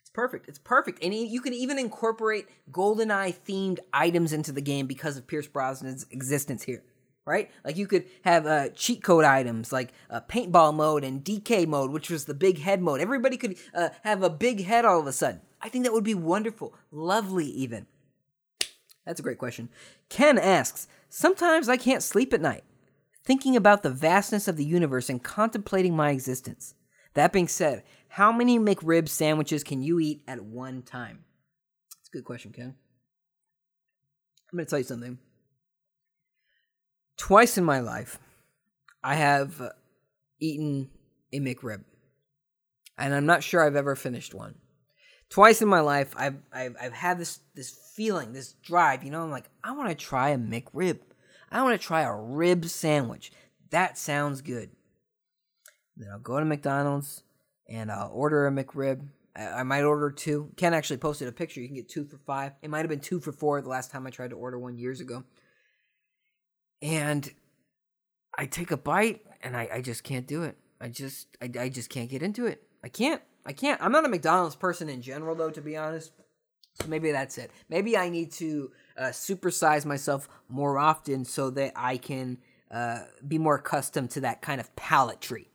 It's 0.00 0.10
perfect. 0.10 0.48
It's 0.48 0.58
perfect. 0.58 1.02
And 1.02 1.14
you 1.14 1.40
can 1.40 1.54
even 1.54 1.78
incorporate 1.78 2.46
GoldenEye 2.70 3.34
themed 3.46 3.78
items 3.92 4.32
into 4.32 4.52
the 4.52 4.60
game 4.60 4.86
because 4.86 5.16
of 5.16 5.26
Pierce 5.26 5.48
Brosnan's 5.48 6.06
existence 6.10 6.62
here. 6.62 6.82
right? 7.26 7.50
Like 7.64 7.76
you 7.76 7.86
could 7.86 8.04
have 8.24 8.46
uh, 8.46 8.68
cheat 8.70 9.02
code 9.02 9.24
items 9.24 9.72
like 9.72 9.92
uh, 10.10 10.20
paintball 10.28 10.74
mode 10.74 11.04
and 11.04 11.24
DK 11.24 11.66
mode, 11.66 11.90
which 11.90 12.10
was 12.10 12.24
the 12.26 12.34
big 12.34 12.58
head 12.58 12.82
mode. 12.82 13.00
Everybody 13.00 13.36
could 13.36 13.56
uh, 13.74 13.90
have 14.02 14.22
a 14.22 14.30
big 14.30 14.64
head 14.64 14.84
all 14.84 15.00
of 15.00 15.06
a 15.06 15.12
sudden. 15.12 15.40
I 15.60 15.68
think 15.68 15.84
that 15.84 15.92
would 15.92 16.04
be 16.04 16.14
wonderful, 16.14 16.74
lovely, 16.90 17.46
even. 17.46 17.86
That's 19.06 19.20
a 19.20 19.22
great 19.22 19.38
question. 19.38 19.68
Ken 20.08 20.38
asks 20.38 20.86
Sometimes 21.08 21.68
I 21.68 21.76
can't 21.76 22.02
sleep 22.02 22.32
at 22.32 22.40
night, 22.40 22.64
thinking 23.24 23.56
about 23.56 23.82
the 23.82 23.90
vastness 23.90 24.48
of 24.48 24.56
the 24.56 24.64
universe 24.64 25.08
and 25.08 25.22
contemplating 25.22 25.94
my 25.94 26.10
existence. 26.10 26.74
That 27.14 27.32
being 27.32 27.48
said, 27.48 27.84
how 28.08 28.32
many 28.32 28.58
McRib 28.58 29.08
sandwiches 29.08 29.64
can 29.64 29.82
you 29.82 29.98
eat 30.00 30.22
at 30.28 30.44
one 30.44 30.82
time? 30.82 31.24
That's 31.90 32.08
a 32.08 32.16
good 32.16 32.24
question, 32.24 32.52
Ken. 32.52 32.74
I'm 34.52 34.56
going 34.56 34.66
to 34.66 34.70
tell 34.70 34.78
you 34.78 34.84
something. 34.84 35.18
Twice 37.16 37.58
in 37.58 37.64
my 37.64 37.80
life, 37.80 38.18
I 39.02 39.14
have 39.14 39.60
eaten 40.40 40.90
a 41.32 41.40
McRib, 41.40 41.84
and 42.98 43.14
I'm 43.14 43.26
not 43.26 43.42
sure 43.42 43.64
I've 43.64 43.76
ever 43.76 43.96
finished 43.96 44.34
one. 44.34 44.56
Twice 45.30 45.62
in 45.62 45.68
my 45.68 45.80
life, 45.80 46.12
I've 46.16 46.36
I've, 46.52 46.76
I've 46.80 46.92
had 46.92 47.18
this 47.18 47.40
this 47.54 47.70
feeling, 47.96 48.32
this 48.32 48.52
drive. 48.62 49.02
You 49.02 49.10
know, 49.10 49.22
I'm 49.22 49.30
like, 49.30 49.48
I 49.62 49.72
want 49.72 49.88
to 49.88 49.94
try 49.94 50.30
a 50.30 50.38
McRib. 50.38 51.00
I 51.50 51.62
want 51.62 51.80
to 51.80 51.84
try 51.84 52.02
a 52.02 52.14
rib 52.14 52.66
sandwich. 52.66 53.32
That 53.70 53.98
sounds 53.98 54.40
good. 54.40 54.70
Then 55.96 56.08
I'll 56.10 56.18
go 56.18 56.38
to 56.38 56.44
McDonald's 56.44 57.22
and 57.68 57.90
I'll 57.90 58.10
order 58.12 58.46
a 58.46 58.50
McRib. 58.50 59.06
I, 59.36 59.62
might 59.64 59.82
order 59.82 60.10
two. 60.10 60.50
Ken 60.56 60.74
actually 60.74 60.98
posted 60.98 61.26
a 61.26 61.32
picture. 61.32 61.60
You 61.60 61.66
can 61.66 61.76
get 61.76 61.88
two 61.88 62.04
for 62.04 62.18
five. 62.18 62.52
It 62.62 62.70
might 62.70 62.80
have 62.80 62.88
been 62.88 63.00
two 63.00 63.20
for 63.20 63.32
four 63.32 63.60
the 63.60 63.68
last 63.68 63.90
time 63.90 64.06
I 64.06 64.10
tried 64.10 64.30
to 64.30 64.36
order 64.36 64.58
one 64.58 64.78
years 64.78 65.00
ago 65.00 65.24
and 66.84 67.32
I 68.36 68.46
take 68.46 68.70
a 68.70 68.76
bite 68.76 69.22
and 69.42 69.56
I, 69.56 69.68
I 69.74 69.80
just 69.80 70.04
can't 70.04 70.26
do 70.26 70.42
it. 70.42 70.56
I 70.80 70.88
just 70.88 71.28
I, 71.40 71.50
I 71.58 71.68
just 71.68 71.88
can't 71.88 72.10
get 72.10 72.22
into 72.22 72.46
it. 72.46 72.62
I 72.84 72.88
can't. 72.88 73.22
I 73.46 73.52
can't. 73.52 73.80
I'm 73.82 73.92
not 73.92 74.04
a 74.04 74.08
McDonald's 74.08 74.56
person 74.56 74.88
in 74.88 75.00
general 75.02 75.34
though, 75.34 75.50
to 75.50 75.60
be 75.60 75.76
honest. 75.76 76.12
So 76.80 76.88
maybe 76.88 77.10
that's 77.12 77.38
it. 77.38 77.50
Maybe 77.68 77.96
I 77.96 78.08
need 78.08 78.32
to 78.32 78.70
uh, 78.98 79.04
supersize 79.04 79.84
myself 79.86 80.28
more 80.48 80.78
often 80.78 81.24
so 81.24 81.50
that 81.50 81.72
I 81.76 81.96
can 81.96 82.38
uh, 82.70 83.00
be 83.26 83.38
more 83.38 83.56
accustomed 83.56 84.10
to 84.10 84.20
that 84.22 84.42
kind 84.42 84.60
of 84.60 84.74
palatry, 84.76 85.48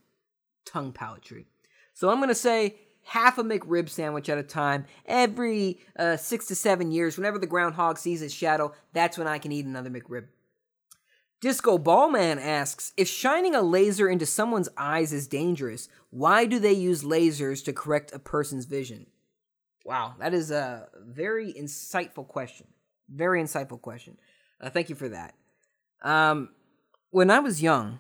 tongue 0.69 0.91
palatry. 0.91 1.45
So 1.93 2.09
I'm 2.09 2.19
gonna 2.19 2.35
say 2.35 2.75
half 3.03 3.37
a 3.37 3.43
McRib 3.43 3.89
sandwich 3.89 4.29
at 4.29 4.37
a 4.37 4.43
time 4.43 4.85
every 5.05 5.79
uh, 5.97 6.17
six 6.17 6.45
to 6.47 6.55
seven 6.55 6.91
years. 6.91 7.17
Whenever 7.17 7.39
the 7.39 7.47
groundhog 7.47 7.97
sees 7.97 8.19
his 8.19 8.33
shadow, 8.33 8.73
that's 8.93 9.17
when 9.17 9.27
I 9.27 9.39
can 9.39 9.51
eat 9.51 9.65
another 9.65 9.89
McRib. 9.89 10.27
Disco 11.41 11.77
Ballman 11.77 12.37
asks 12.37 12.91
If 12.97 13.07
shining 13.07 13.55
a 13.55 13.61
laser 13.61 14.09
into 14.09 14.25
someone's 14.25 14.69
eyes 14.77 15.13
is 15.13 15.27
dangerous, 15.27 15.87
why 16.09 16.45
do 16.45 16.59
they 16.59 16.73
use 16.73 17.03
lasers 17.03 17.63
to 17.65 17.73
correct 17.73 18.13
a 18.13 18.19
person's 18.19 18.65
vision? 18.65 19.07
Wow, 19.85 20.15
that 20.19 20.33
is 20.33 20.51
a 20.51 20.87
very 20.99 21.53
insightful 21.53 22.27
question. 22.27 22.67
Very 23.09 23.41
insightful 23.41 23.81
question. 23.81 24.17
Uh, 24.61 24.69
thank 24.69 24.89
you 24.89 24.95
for 24.95 25.09
that. 25.09 25.33
Um, 26.01 26.49
when 27.11 27.31
I 27.31 27.39
was 27.39 27.61
young, 27.61 27.99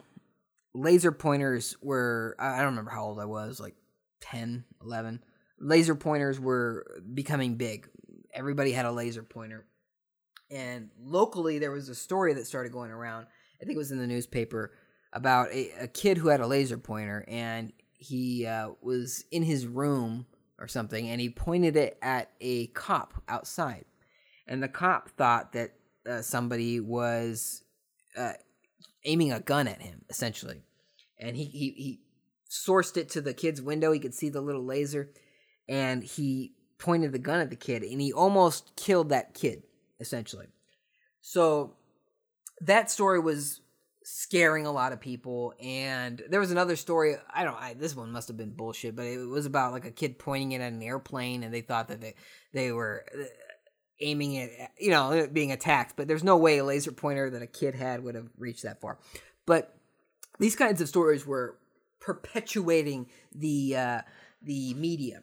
laser 0.73 1.11
pointers 1.11 1.75
were, 1.81 2.35
I 2.39 2.57
don't 2.57 2.67
remember 2.67 2.91
how 2.91 3.05
old 3.05 3.19
I 3.19 3.25
was, 3.25 3.59
like 3.59 3.75
10, 4.21 4.65
11. 4.81 5.23
Laser 5.59 5.95
pointers 5.95 6.39
were 6.39 7.01
becoming 7.13 7.55
big. 7.55 7.89
Everybody 8.33 8.71
had 8.71 8.85
a 8.85 8.91
laser 8.91 9.23
pointer. 9.23 9.65
And 10.51 10.89
locally, 10.99 11.59
there 11.59 11.71
was 11.71 11.89
a 11.89 11.95
story 11.95 12.33
that 12.33 12.47
started 12.47 12.71
going 12.71 12.91
around. 12.91 13.27
I 13.61 13.65
think 13.65 13.75
it 13.75 13.79
was 13.79 13.91
in 13.91 13.99
the 13.99 14.07
newspaper 14.07 14.73
about 15.13 15.51
a, 15.51 15.71
a 15.81 15.87
kid 15.87 16.17
who 16.17 16.29
had 16.29 16.39
a 16.39 16.47
laser 16.47 16.77
pointer, 16.77 17.25
and 17.27 17.73
he 17.97 18.45
uh, 18.45 18.71
was 18.81 19.25
in 19.31 19.43
his 19.43 19.67
room 19.67 20.25
or 20.59 20.67
something, 20.67 21.09
and 21.09 21.19
he 21.19 21.29
pointed 21.29 21.75
it 21.75 21.97
at 22.01 22.31
a 22.41 22.67
cop 22.67 23.21
outside. 23.27 23.85
And 24.47 24.63
the 24.63 24.67
cop 24.67 25.09
thought 25.09 25.53
that 25.53 25.73
uh, 26.09 26.21
somebody 26.21 26.79
was 26.79 27.63
uh, 28.17 28.33
aiming 29.05 29.31
a 29.31 29.39
gun 29.39 29.67
at 29.67 29.81
him, 29.81 30.03
essentially. 30.09 30.63
And 31.19 31.35
he, 31.35 31.45
he, 31.45 31.69
he 31.71 31.99
sourced 32.49 32.97
it 32.97 33.09
to 33.09 33.21
the 33.21 33.33
kid's 33.33 33.61
window. 33.61 33.91
He 33.91 33.99
could 33.99 34.13
see 34.13 34.29
the 34.29 34.41
little 34.41 34.63
laser, 34.63 35.09
and 35.67 36.03
he 36.03 36.53
pointed 36.77 37.11
the 37.11 37.19
gun 37.19 37.39
at 37.41 37.49
the 37.49 37.55
kid, 37.55 37.83
and 37.83 38.01
he 38.01 38.13
almost 38.13 38.75
killed 38.75 39.09
that 39.09 39.33
kid 39.33 39.63
essentially. 39.99 40.47
So 41.21 41.75
that 42.61 42.89
story 42.89 43.19
was 43.19 43.61
scaring 44.03 44.65
a 44.65 44.71
lot 44.71 44.91
of 44.91 44.99
people 44.99 45.53
and 45.61 46.23
there 46.29 46.39
was 46.39 46.49
another 46.49 46.75
story 46.75 47.15
i 47.31 47.43
don't 47.43 47.61
I, 47.61 47.75
this 47.75 47.95
one 47.95 48.11
must 48.11 48.27
have 48.29 48.37
been 48.37 48.55
bullshit 48.55 48.95
but 48.95 49.05
it 49.05 49.19
was 49.19 49.45
about 49.45 49.71
like 49.71 49.85
a 49.85 49.91
kid 49.91 50.17
pointing 50.17 50.53
it 50.53 50.61
at 50.61 50.73
an 50.73 50.81
airplane 50.81 51.43
and 51.43 51.53
they 51.53 51.61
thought 51.61 51.89
that 51.89 52.01
they 52.01 52.15
they 52.51 52.71
were 52.71 53.05
aiming 54.01 54.33
it 54.33 54.51
you 54.79 54.89
know 54.89 55.27
being 55.31 55.51
attacked 55.51 55.95
but 55.95 56.07
there's 56.07 56.23
no 56.23 56.37
way 56.37 56.57
a 56.57 56.63
laser 56.63 56.91
pointer 56.91 57.29
that 57.29 57.41
a 57.41 57.47
kid 57.47 57.75
had 57.75 58.03
would 58.03 58.15
have 58.15 58.29
reached 58.37 58.63
that 58.63 58.79
far 58.79 58.97
but 59.45 59.75
these 60.39 60.55
kinds 60.55 60.79
of 60.81 60.87
stories 60.87 61.25
were 61.25 61.57
perpetuating 61.99 63.07
the 63.35 63.75
uh 63.75 64.01
the 64.41 64.73
media 64.75 65.21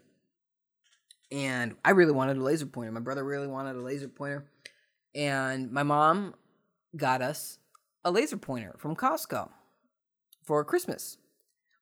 and 1.33 1.75
i 1.85 1.91
really 1.91 2.13
wanted 2.13 2.37
a 2.37 2.43
laser 2.43 2.67
pointer 2.67 2.93
my 2.93 3.01
brother 3.01 3.25
really 3.25 3.47
wanted 3.47 3.77
a 3.77 3.81
laser 3.81 4.09
pointer 4.09 4.47
and 5.15 5.73
my 5.73 5.83
mom 5.83 6.35
got 6.95 7.23
us 7.23 7.59
a 8.05 8.11
laser 8.11 8.37
pointer 8.37 8.75
from 8.79 8.95
Costco 8.95 9.49
for 10.45 10.65
Christmas. 10.65 11.19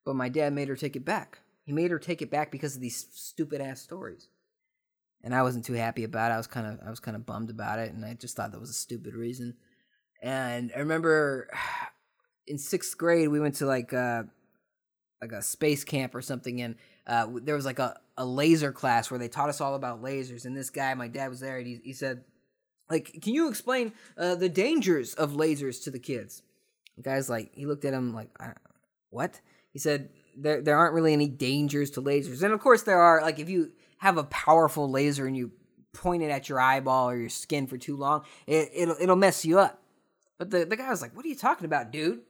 But 0.04 0.16
my 0.16 0.28
dad 0.28 0.52
made 0.52 0.68
her 0.68 0.76
take 0.76 0.96
it 0.96 1.04
back. 1.04 1.40
He 1.64 1.72
made 1.72 1.90
her 1.90 1.98
take 1.98 2.22
it 2.22 2.30
back 2.30 2.50
because 2.50 2.76
of 2.76 2.80
these 2.80 3.06
stupid 3.12 3.60
ass 3.60 3.80
stories. 3.80 4.28
And 5.24 5.34
I 5.34 5.42
wasn't 5.42 5.64
too 5.64 5.72
happy 5.72 6.04
about 6.04 6.30
it. 6.30 6.34
I 6.34 6.36
was 6.36 6.46
kind 6.46 6.66
of 6.66 6.78
I 6.86 6.90
was 6.90 7.00
kind 7.00 7.16
of 7.16 7.26
bummed 7.26 7.50
about 7.50 7.80
it 7.80 7.92
and 7.92 8.04
I 8.04 8.14
just 8.14 8.36
thought 8.36 8.52
that 8.52 8.60
was 8.60 8.70
a 8.70 8.74
stupid 8.74 9.14
reason. 9.14 9.54
And 10.22 10.70
I 10.74 10.78
remember 10.78 11.48
in 12.46 12.58
6th 12.58 12.96
grade 12.96 13.28
we 13.28 13.40
went 13.40 13.56
to 13.56 13.66
like 13.66 13.92
uh 13.92 14.24
like 15.20 15.32
a 15.32 15.42
space 15.42 15.82
camp 15.82 16.14
or 16.14 16.20
something 16.20 16.60
and 16.60 16.76
uh, 17.06 17.26
there 17.42 17.54
was 17.54 17.64
like 17.64 17.78
a, 17.78 17.98
a 18.16 18.24
laser 18.24 18.72
class 18.72 19.10
where 19.10 19.18
they 19.18 19.28
taught 19.28 19.48
us 19.48 19.60
all 19.60 19.74
about 19.74 20.02
lasers 20.02 20.44
and 20.44 20.54
this 20.54 20.68
guy 20.68 20.92
my 20.92 21.08
dad 21.08 21.28
was 21.28 21.40
there 21.40 21.56
and 21.56 21.66
he, 21.66 21.80
he 21.82 21.92
said 21.94 22.24
like, 22.90 23.22
can 23.22 23.34
you 23.34 23.48
explain 23.48 23.92
uh, 24.18 24.34
the 24.34 24.48
dangers 24.48 25.14
of 25.14 25.32
lasers 25.32 25.82
to 25.84 25.90
the 25.90 25.98
kids? 25.98 26.42
The 26.96 27.02
guy's 27.02 27.30
like, 27.30 27.50
he 27.54 27.66
looked 27.66 27.84
at 27.84 27.94
him 27.94 28.14
like, 28.14 28.28
what? 29.10 29.40
He 29.72 29.78
said, 29.78 30.10
there, 30.36 30.60
there 30.60 30.76
aren't 30.76 30.94
really 30.94 31.12
any 31.12 31.28
dangers 31.28 31.90
to 31.92 32.02
lasers. 32.02 32.42
And 32.42 32.52
of 32.52 32.60
course, 32.60 32.82
there 32.82 33.00
are. 33.00 33.22
Like, 33.22 33.38
if 33.38 33.48
you 33.48 33.72
have 34.04 34.18
a 34.18 34.24
powerful 34.24 34.90
laser 34.90 35.26
and 35.26 35.34
you 35.34 35.50
point 35.94 36.22
it 36.22 36.28
at 36.30 36.46
your 36.50 36.60
eyeball 36.60 37.08
or 37.08 37.16
your 37.16 37.30
skin 37.30 37.66
for 37.66 37.78
too 37.78 37.96
long, 37.96 38.22
it, 38.46 38.70
it'll, 38.74 38.96
it'll 39.00 39.16
mess 39.16 39.46
you 39.46 39.58
up. 39.58 39.80
But 40.36 40.50
the, 40.50 40.66
the 40.66 40.76
guy 40.76 40.90
was 40.90 41.00
like, 41.00 41.16
what 41.16 41.24
are 41.24 41.28
you 41.28 41.34
talking 41.34 41.64
about, 41.64 41.90
dude? 41.90 42.20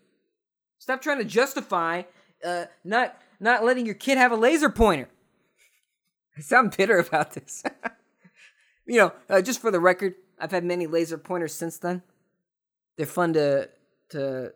Stop 0.78 1.02
trying 1.02 1.18
to 1.18 1.24
justify 1.24 2.02
uh, 2.44 2.66
not, 2.84 3.20
not 3.40 3.64
letting 3.64 3.86
your 3.86 3.96
kid 3.96 4.18
have 4.18 4.30
a 4.30 4.36
laser 4.36 4.70
pointer. 4.70 5.08
I 6.38 6.42
sound 6.42 6.76
bitter 6.76 6.96
about 6.98 7.32
this. 7.32 7.64
you 8.86 8.98
know, 8.98 9.12
uh, 9.28 9.42
just 9.42 9.60
for 9.60 9.72
the 9.72 9.80
record, 9.80 10.14
I've 10.38 10.52
had 10.52 10.62
many 10.62 10.86
laser 10.86 11.18
pointers 11.18 11.54
since 11.54 11.78
then. 11.78 12.02
They're 12.96 13.06
fun 13.06 13.32
to 13.32 13.68
to 14.10 14.52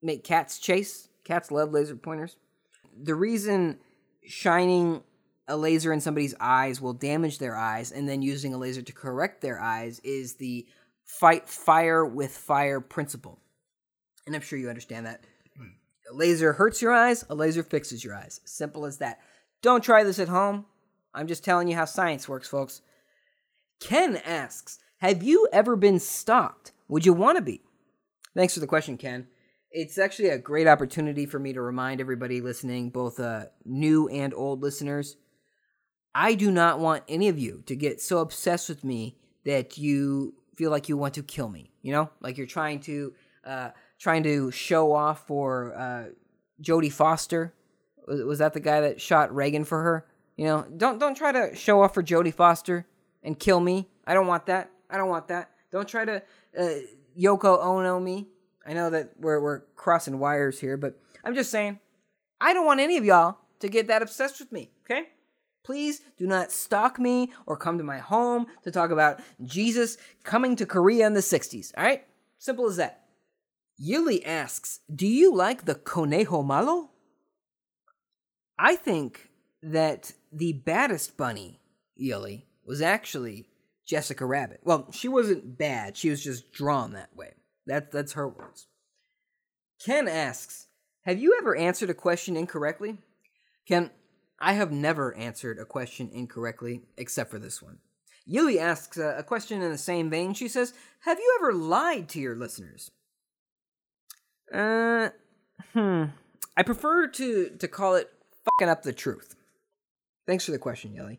make 0.00 0.24
cats 0.24 0.58
chase. 0.58 1.10
Cats 1.24 1.50
love 1.50 1.72
laser 1.72 1.96
pointers. 1.96 2.36
The 3.02 3.14
reason 3.14 3.80
shining 4.26 5.02
a 5.46 5.56
laser 5.56 5.92
in 5.92 6.00
somebody's 6.00 6.34
eyes 6.40 6.80
will 6.80 6.92
damage 6.92 7.38
their 7.38 7.56
eyes 7.56 7.92
and 7.92 8.08
then 8.08 8.22
using 8.22 8.54
a 8.54 8.58
laser 8.58 8.82
to 8.82 8.92
correct 8.92 9.40
their 9.40 9.60
eyes 9.60 10.00
is 10.00 10.34
the 10.34 10.66
fight 11.04 11.48
fire 11.48 12.04
with 12.04 12.36
fire 12.36 12.80
principle. 12.80 13.38
And 14.26 14.34
I'm 14.34 14.40
sure 14.40 14.58
you 14.58 14.68
understand 14.68 15.06
that. 15.06 15.24
A 16.10 16.14
laser 16.14 16.52
hurts 16.52 16.82
your 16.82 16.92
eyes, 16.92 17.24
a 17.28 17.34
laser 17.34 17.62
fixes 17.62 18.04
your 18.04 18.14
eyes. 18.14 18.40
Simple 18.44 18.84
as 18.84 18.98
that. 18.98 19.20
Don't 19.62 19.82
try 19.82 20.04
this 20.04 20.18
at 20.18 20.28
home. 20.28 20.66
I'm 21.14 21.26
just 21.26 21.44
telling 21.44 21.68
you 21.68 21.76
how 21.76 21.84
science 21.84 22.28
works, 22.28 22.48
folks. 22.48 22.82
Ken 23.80 24.16
asks, 24.24 24.78
Have 24.98 25.22
you 25.22 25.48
ever 25.52 25.76
been 25.76 25.98
stalked? 25.98 26.72
Would 26.88 27.06
you 27.06 27.12
want 27.12 27.36
to 27.36 27.42
be? 27.42 27.62
Thanks 28.34 28.54
for 28.54 28.60
the 28.60 28.66
question, 28.66 28.98
Ken. 28.98 29.28
It's 29.70 29.98
actually 29.98 30.28
a 30.28 30.38
great 30.38 30.66
opportunity 30.66 31.26
for 31.26 31.38
me 31.38 31.52
to 31.52 31.60
remind 31.60 32.00
everybody 32.00 32.40
listening, 32.40 32.90
both 32.90 33.18
uh, 33.18 33.46
new 33.64 34.08
and 34.08 34.34
old 34.34 34.62
listeners. 34.62 35.16
I 36.14 36.34
do 36.34 36.50
not 36.50 36.78
want 36.78 37.02
any 37.08 37.28
of 37.28 37.38
you 37.38 37.62
to 37.66 37.74
get 37.74 38.00
so 38.00 38.18
obsessed 38.18 38.68
with 38.68 38.84
me 38.84 39.16
that 39.44 39.76
you 39.76 40.34
feel 40.54 40.70
like 40.70 40.88
you 40.88 40.96
want 40.96 41.14
to 41.14 41.22
kill 41.22 41.48
me. 41.48 41.70
You 41.82 41.92
know, 41.92 42.10
like 42.20 42.38
you're 42.38 42.46
trying 42.46 42.80
to 42.80 43.12
uh, 43.44 43.70
trying 43.98 44.22
to 44.22 44.50
show 44.50 44.92
off 44.92 45.26
for 45.26 45.74
uh, 45.74 46.04
Jodie 46.62 46.92
Foster. 46.92 47.52
Was, 48.06 48.22
was 48.22 48.38
that 48.38 48.54
the 48.54 48.60
guy 48.60 48.80
that 48.80 49.00
shot 49.00 49.34
Reagan 49.34 49.64
for 49.64 49.82
her? 49.82 50.06
You 50.36 50.46
know, 50.46 50.66
don't 50.76 50.98
don't 50.98 51.16
try 51.16 51.32
to 51.32 51.54
show 51.54 51.82
off 51.82 51.94
for 51.94 52.02
Jodie 52.02 52.34
Foster 52.34 52.86
and 53.22 53.38
kill 53.38 53.60
me. 53.60 53.88
I 54.06 54.14
don't 54.14 54.26
want 54.26 54.46
that. 54.46 54.70
I 54.88 54.96
don't 54.96 55.08
want 55.08 55.28
that. 55.28 55.50
Don't 55.70 55.88
try 55.88 56.04
to 56.04 56.22
uh, 56.58 56.68
Yoko 57.18 57.62
Ono 57.64 57.98
me. 58.00 58.28
I 58.66 58.72
know 58.72 58.90
that 58.90 59.10
we're 59.18 59.40
we're 59.40 59.60
crossing 59.76 60.18
wires 60.18 60.60
here, 60.60 60.76
but 60.76 60.98
I'm 61.24 61.34
just 61.34 61.50
saying, 61.50 61.80
I 62.40 62.54
don't 62.54 62.66
want 62.66 62.80
any 62.80 62.96
of 62.96 63.04
y'all 63.04 63.38
to 63.60 63.68
get 63.68 63.88
that 63.88 64.02
obsessed 64.02 64.40
with 64.40 64.52
me. 64.52 64.70
Okay. 64.84 65.08
Please 65.64 66.02
do 66.18 66.26
not 66.26 66.52
stalk 66.52 66.98
me 66.98 67.32
or 67.46 67.56
come 67.56 67.78
to 67.78 67.84
my 67.84 67.98
home 67.98 68.46
to 68.62 68.70
talk 68.70 68.90
about 68.90 69.20
Jesus 69.42 69.96
coming 70.22 70.56
to 70.56 70.66
Korea 70.66 71.06
in 71.06 71.14
the 71.14 71.20
60s. 71.20 71.72
All 71.76 71.84
right? 71.84 72.04
Simple 72.38 72.66
as 72.66 72.76
that. 72.76 73.04
Yuli 73.82 74.24
asks, 74.24 74.80
Do 74.94 75.06
you 75.06 75.34
like 75.34 75.64
the 75.64 75.74
Conejo 75.74 76.42
Malo? 76.42 76.90
I 78.58 78.76
think 78.76 79.30
that 79.62 80.12
the 80.30 80.52
baddest 80.52 81.16
bunny, 81.16 81.60
Yuli, 82.00 82.42
was 82.64 82.82
actually 82.82 83.48
Jessica 83.86 84.24
Rabbit. 84.26 84.60
Well, 84.62 84.88
she 84.92 85.08
wasn't 85.08 85.58
bad, 85.58 85.96
she 85.96 86.10
was 86.10 86.22
just 86.22 86.52
drawn 86.52 86.92
that 86.92 87.14
way. 87.16 87.32
That, 87.66 87.90
that's 87.90 88.12
her 88.12 88.28
words. 88.28 88.66
Ken 89.84 90.06
asks, 90.06 90.68
Have 91.04 91.18
you 91.18 91.36
ever 91.38 91.56
answered 91.56 91.90
a 91.90 91.94
question 91.94 92.36
incorrectly? 92.36 92.98
Ken, 93.66 93.90
I 94.44 94.52
have 94.52 94.70
never 94.70 95.16
answered 95.16 95.58
a 95.58 95.64
question 95.64 96.10
incorrectly 96.12 96.82
except 96.98 97.30
for 97.30 97.38
this 97.38 97.62
one. 97.62 97.78
Yuli 98.30 98.58
asks 98.58 98.98
a, 98.98 99.24
question 99.26 99.62
in 99.62 99.70
the 99.70 99.78
same 99.78 100.10
vein. 100.10 100.34
She 100.34 100.48
says, 100.48 100.74
Have 101.00 101.18
you 101.18 101.38
ever 101.40 101.54
lied 101.54 102.10
to 102.10 102.20
your 102.20 102.36
listeners? 102.36 102.90
Uh, 104.52 105.08
hmm. 105.72 106.04
I 106.58 106.62
prefer 106.62 107.06
to, 107.06 107.56
to 107.58 107.68
call 107.68 107.94
it 107.94 108.10
fucking 108.44 108.68
up 108.68 108.82
the 108.82 108.92
truth. 108.92 109.34
Thanks 110.26 110.44
for 110.44 110.52
the 110.52 110.58
question, 110.58 110.92
Yuli. 110.92 111.18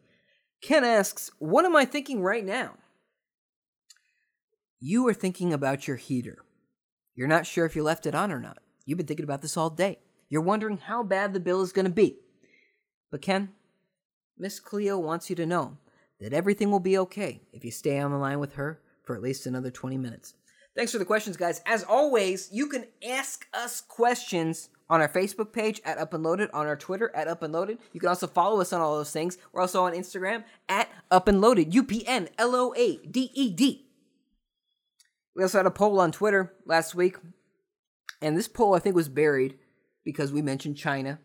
Ken 0.62 0.84
asks, 0.84 1.32
What 1.40 1.66
am 1.66 1.76
I 1.76 1.86
thinking 1.86 2.22
right 2.22 2.46
now? 2.46 2.76
You 4.80 5.08
are 5.08 5.16
thinking 5.16 5.52
about 5.52 5.88
your 5.88 5.98
heater. 5.98 6.46
You're 7.16 7.28
not 7.28 7.48
sure 7.48 7.66
if 7.66 7.76
you 7.76 7.82
left 7.82 8.06
it 8.06 8.14
on 8.14 8.32
or 8.32 8.40
not. 8.40 8.60
You've 8.86 8.98
been 8.98 9.08
thinking 9.08 9.24
about 9.24 9.42
this 9.42 9.58
all 9.58 9.72
day. 9.72 9.98
You're 10.30 10.42
wondering 10.42 10.78
how 10.78 11.02
bad 11.02 11.34
the 11.34 11.40
bill 11.40 11.64
is 11.64 11.72
going 11.72 11.86
to 11.86 11.92
be. 11.92 12.18
But 13.12 13.22
Ken, 13.22 13.50
Miss 14.38 14.60
Cleo 14.60 14.98
wants 14.98 15.30
you 15.30 15.36
to 15.38 15.46
know 15.46 15.78
that 16.20 16.34
everything 16.34 16.72
will 16.72 16.80
be 16.80 16.98
okay 16.98 17.42
if 17.54 17.64
you 17.64 17.72
stay 17.72 18.00
on 18.00 18.12
the 18.12 18.18
line 18.18 18.40
with 18.40 18.56
her 18.56 18.82
for 19.04 19.16
at 19.16 19.22
least 19.22 19.46
another 19.46 19.72
20 19.72 19.98
minutes. 19.98 20.34
Thanks 20.76 20.92
for 20.92 20.98
the 20.98 21.06
questions, 21.06 21.38
guys. 21.38 21.62
As 21.66 21.84
always, 21.84 22.50
you 22.52 22.68
can 22.68 22.86
ask 23.08 23.48
us 23.54 23.80
questions 23.80 24.70
on 24.90 25.00
our 25.00 25.08
Facebook 25.08 25.54
page 25.54 25.82
at 25.86 25.98
Up 25.98 26.14
and 26.14 26.24
Loaded, 26.24 26.50
on 26.52 26.68
our 26.68 26.76
Twitter 26.76 27.16
at 27.16 27.28
Up 27.30 27.44
and 27.44 27.54
Loaded. 27.54 27.80
You 27.94 28.00
can 28.00 28.10
also 28.10 28.28
follow 28.28 28.60
us 28.60 28.74
on 28.74 28.82
all 28.82 28.98
those 28.98 29.12
things. 29.12 29.38
We're 29.54 29.62
also 29.62 29.86
on 29.86 29.94
Instagram 29.94 30.44
at 30.68 30.90
Up 31.10 31.28
and 31.28 31.40
Loaded, 31.40 31.74
U 31.74 31.84
P 31.84 32.06
N 32.06 32.28
L 32.38 32.54
O 32.56 32.74
A 32.76 32.98
D 32.98 33.32
E 33.34 33.52
D. 33.52 33.88
We 35.34 35.44
also 35.44 35.60
had 35.60 35.66
a 35.66 35.72
poll 35.72 36.00
on 36.00 36.12
Twitter 36.12 36.54
last 36.66 36.94
week, 36.94 37.18
and 38.22 38.38
this 38.38 38.48
poll 38.48 38.76
I 38.76 38.80
think 38.80 38.96
was 38.96 39.10
buried 39.10 39.58
because 40.04 40.32
we 40.32 40.42
mentioned 40.42 40.78
China 40.78 41.20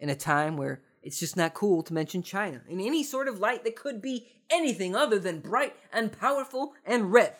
in 0.00 0.08
a 0.08 0.16
time 0.16 0.56
where 0.56 0.82
it's 1.06 1.20
just 1.20 1.36
not 1.36 1.54
cool 1.54 1.84
to 1.84 1.94
mention 1.94 2.20
China 2.20 2.62
in 2.68 2.80
any 2.80 3.04
sort 3.04 3.28
of 3.28 3.38
light 3.38 3.62
that 3.62 3.76
could 3.76 4.02
be 4.02 4.26
anything 4.50 4.96
other 4.96 5.20
than 5.20 5.38
bright 5.38 5.76
and 5.92 6.10
powerful 6.10 6.74
and 6.84 7.12
red. 7.12 7.36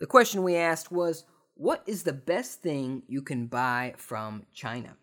The 0.00 0.06
question 0.06 0.42
we 0.42 0.54
asked 0.54 0.92
was 0.92 1.24
what 1.54 1.82
is 1.86 2.02
the 2.02 2.12
best 2.12 2.60
thing 2.60 3.04
you 3.08 3.22
can 3.22 3.46
buy 3.46 3.94
from 3.96 4.44
China? 4.52 4.98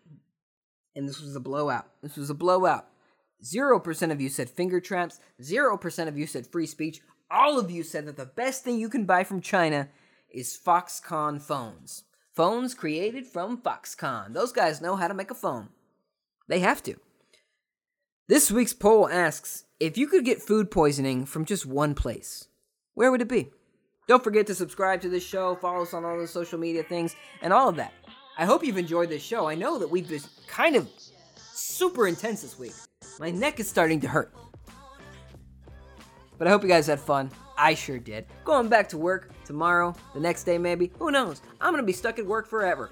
And 0.94 1.08
this 1.08 1.20
was 1.20 1.34
a 1.34 1.40
blowout. 1.40 1.88
This 2.04 2.16
was 2.16 2.30
a 2.30 2.34
blowout. 2.34 2.86
0% 3.42 4.12
of 4.12 4.20
you 4.20 4.28
said 4.28 4.48
finger 4.48 4.80
traps, 4.80 5.18
0% 5.42 6.06
of 6.06 6.16
you 6.16 6.28
said 6.28 6.46
free 6.46 6.66
speech. 6.66 7.00
All 7.32 7.58
of 7.58 7.68
you 7.68 7.82
said 7.82 8.06
that 8.06 8.16
the 8.16 8.26
best 8.26 8.62
thing 8.62 8.78
you 8.78 8.88
can 8.88 9.06
buy 9.06 9.24
from 9.24 9.40
China 9.40 9.88
is 10.32 10.56
Foxconn 10.56 11.42
phones. 11.42 12.04
Phones 12.32 12.74
created 12.74 13.26
from 13.26 13.60
Foxconn. 13.60 14.34
Those 14.34 14.52
guys 14.52 14.80
know 14.80 14.94
how 14.94 15.08
to 15.08 15.14
make 15.14 15.32
a 15.32 15.34
phone. 15.34 15.70
They 16.46 16.60
have 16.60 16.80
to. 16.84 17.00
This 18.28 18.50
week's 18.50 18.72
poll 18.72 19.08
asks 19.08 19.66
if 19.78 19.96
you 19.96 20.08
could 20.08 20.24
get 20.24 20.42
food 20.42 20.68
poisoning 20.68 21.26
from 21.26 21.44
just 21.44 21.64
one 21.64 21.94
place, 21.94 22.48
where 22.94 23.12
would 23.12 23.22
it 23.22 23.28
be? 23.28 23.52
Don't 24.08 24.24
forget 24.24 24.48
to 24.48 24.54
subscribe 24.56 25.00
to 25.02 25.08
this 25.08 25.24
show, 25.24 25.54
follow 25.54 25.82
us 25.82 25.94
on 25.94 26.04
all 26.04 26.18
the 26.18 26.26
social 26.26 26.58
media 26.58 26.82
things, 26.82 27.14
and 27.40 27.52
all 27.52 27.68
of 27.68 27.76
that. 27.76 27.92
I 28.36 28.44
hope 28.44 28.64
you've 28.64 28.78
enjoyed 28.78 29.10
this 29.10 29.22
show. 29.22 29.46
I 29.46 29.54
know 29.54 29.78
that 29.78 29.88
we've 29.88 30.08
been 30.08 30.22
kind 30.48 30.74
of 30.74 30.88
super 31.36 32.08
intense 32.08 32.42
this 32.42 32.58
week. 32.58 32.72
My 33.20 33.30
neck 33.30 33.60
is 33.60 33.68
starting 33.68 34.00
to 34.00 34.08
hurt. 34.08 34.34
But 36.36 36.48
I 36.48 36.50
hope 36.50 36.64
you 36.64 36.68
guys 36.68 36.88
had 36.88 36.98
fun. 36.98 37.30
I 37.56 37.74
sure 37.74 38.00
did. 38.00 38.26
Going 38.44 38.68
back 38.68 38.88
to 38.88 38.98
work 38.98 39.30
tomorrow, 39.44 39.94
the 40.14 40.20
next 40.20 40.42
day 40.42 40.58
maybe. 40.58 40.90
Who 40.98 41.12
knows? 41.12 41.42
I'm 41.60 41.76
to 41.76 41.82
be 41.84 41.92
stuck 41.92 42.18
at 42.18 42.26
work 42.26 42.48
forever. 42.48 42.90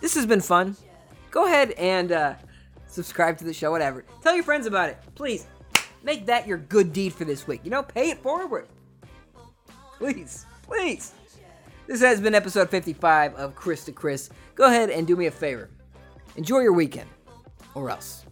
This 0.00 0.14
has 0.14 0.24
been 0.24 0.40
fun. 0.40 0.74
Go 1.30 1.44
ahead 1.44 1.72
and 1.72 2.12
uh, 2.12 2.34
subscribe 2.90 3.38
to 3.38 3.44
the 3.44 3.54
show, 3.54 3.70
whatever. 3.70 4.04
Tell 4.22 4.34
your 4.34 4.44
friends 4.44 4.66
about 4.66 4.88
it. 4.88 4.98
Please, 5.14 5.46
make 6.02 6.26
that 6.26 6.46
your 6.46 6.58
good 6.58 6.92
deed 6.92 7.12
for 7.12 7.24
this 7.24 7.46
week. 7.46 7.60
You 7.64 7.70
know, 7.70 7.82
pay 7.82 8.10
it 8.10 8.22
forward. 8.22 8.68
Please, 9.98 10.46
please. 10.62 11.12
This 11.86 12.00
has 12.00 12.20
been 12.20 12.34
episode 12.34 12.70
55 12.70 13.34
of 13.34 13.54
Chris 13.54 13.84
to 13.84 13.92
Chris. 13.92 14.30
Go 14.54 14.66
ahead 14.66 14.90
and 14.90 15.06
do 15.06 15.16
me 15.16 15.26
a 15.26 15.30
favor. 15.30 15.68
Enjoy 16.36 16.60
your 16.60 16.72
weekend, 16.72 17.08
or 17.74 17.90
else. 17.90 18.24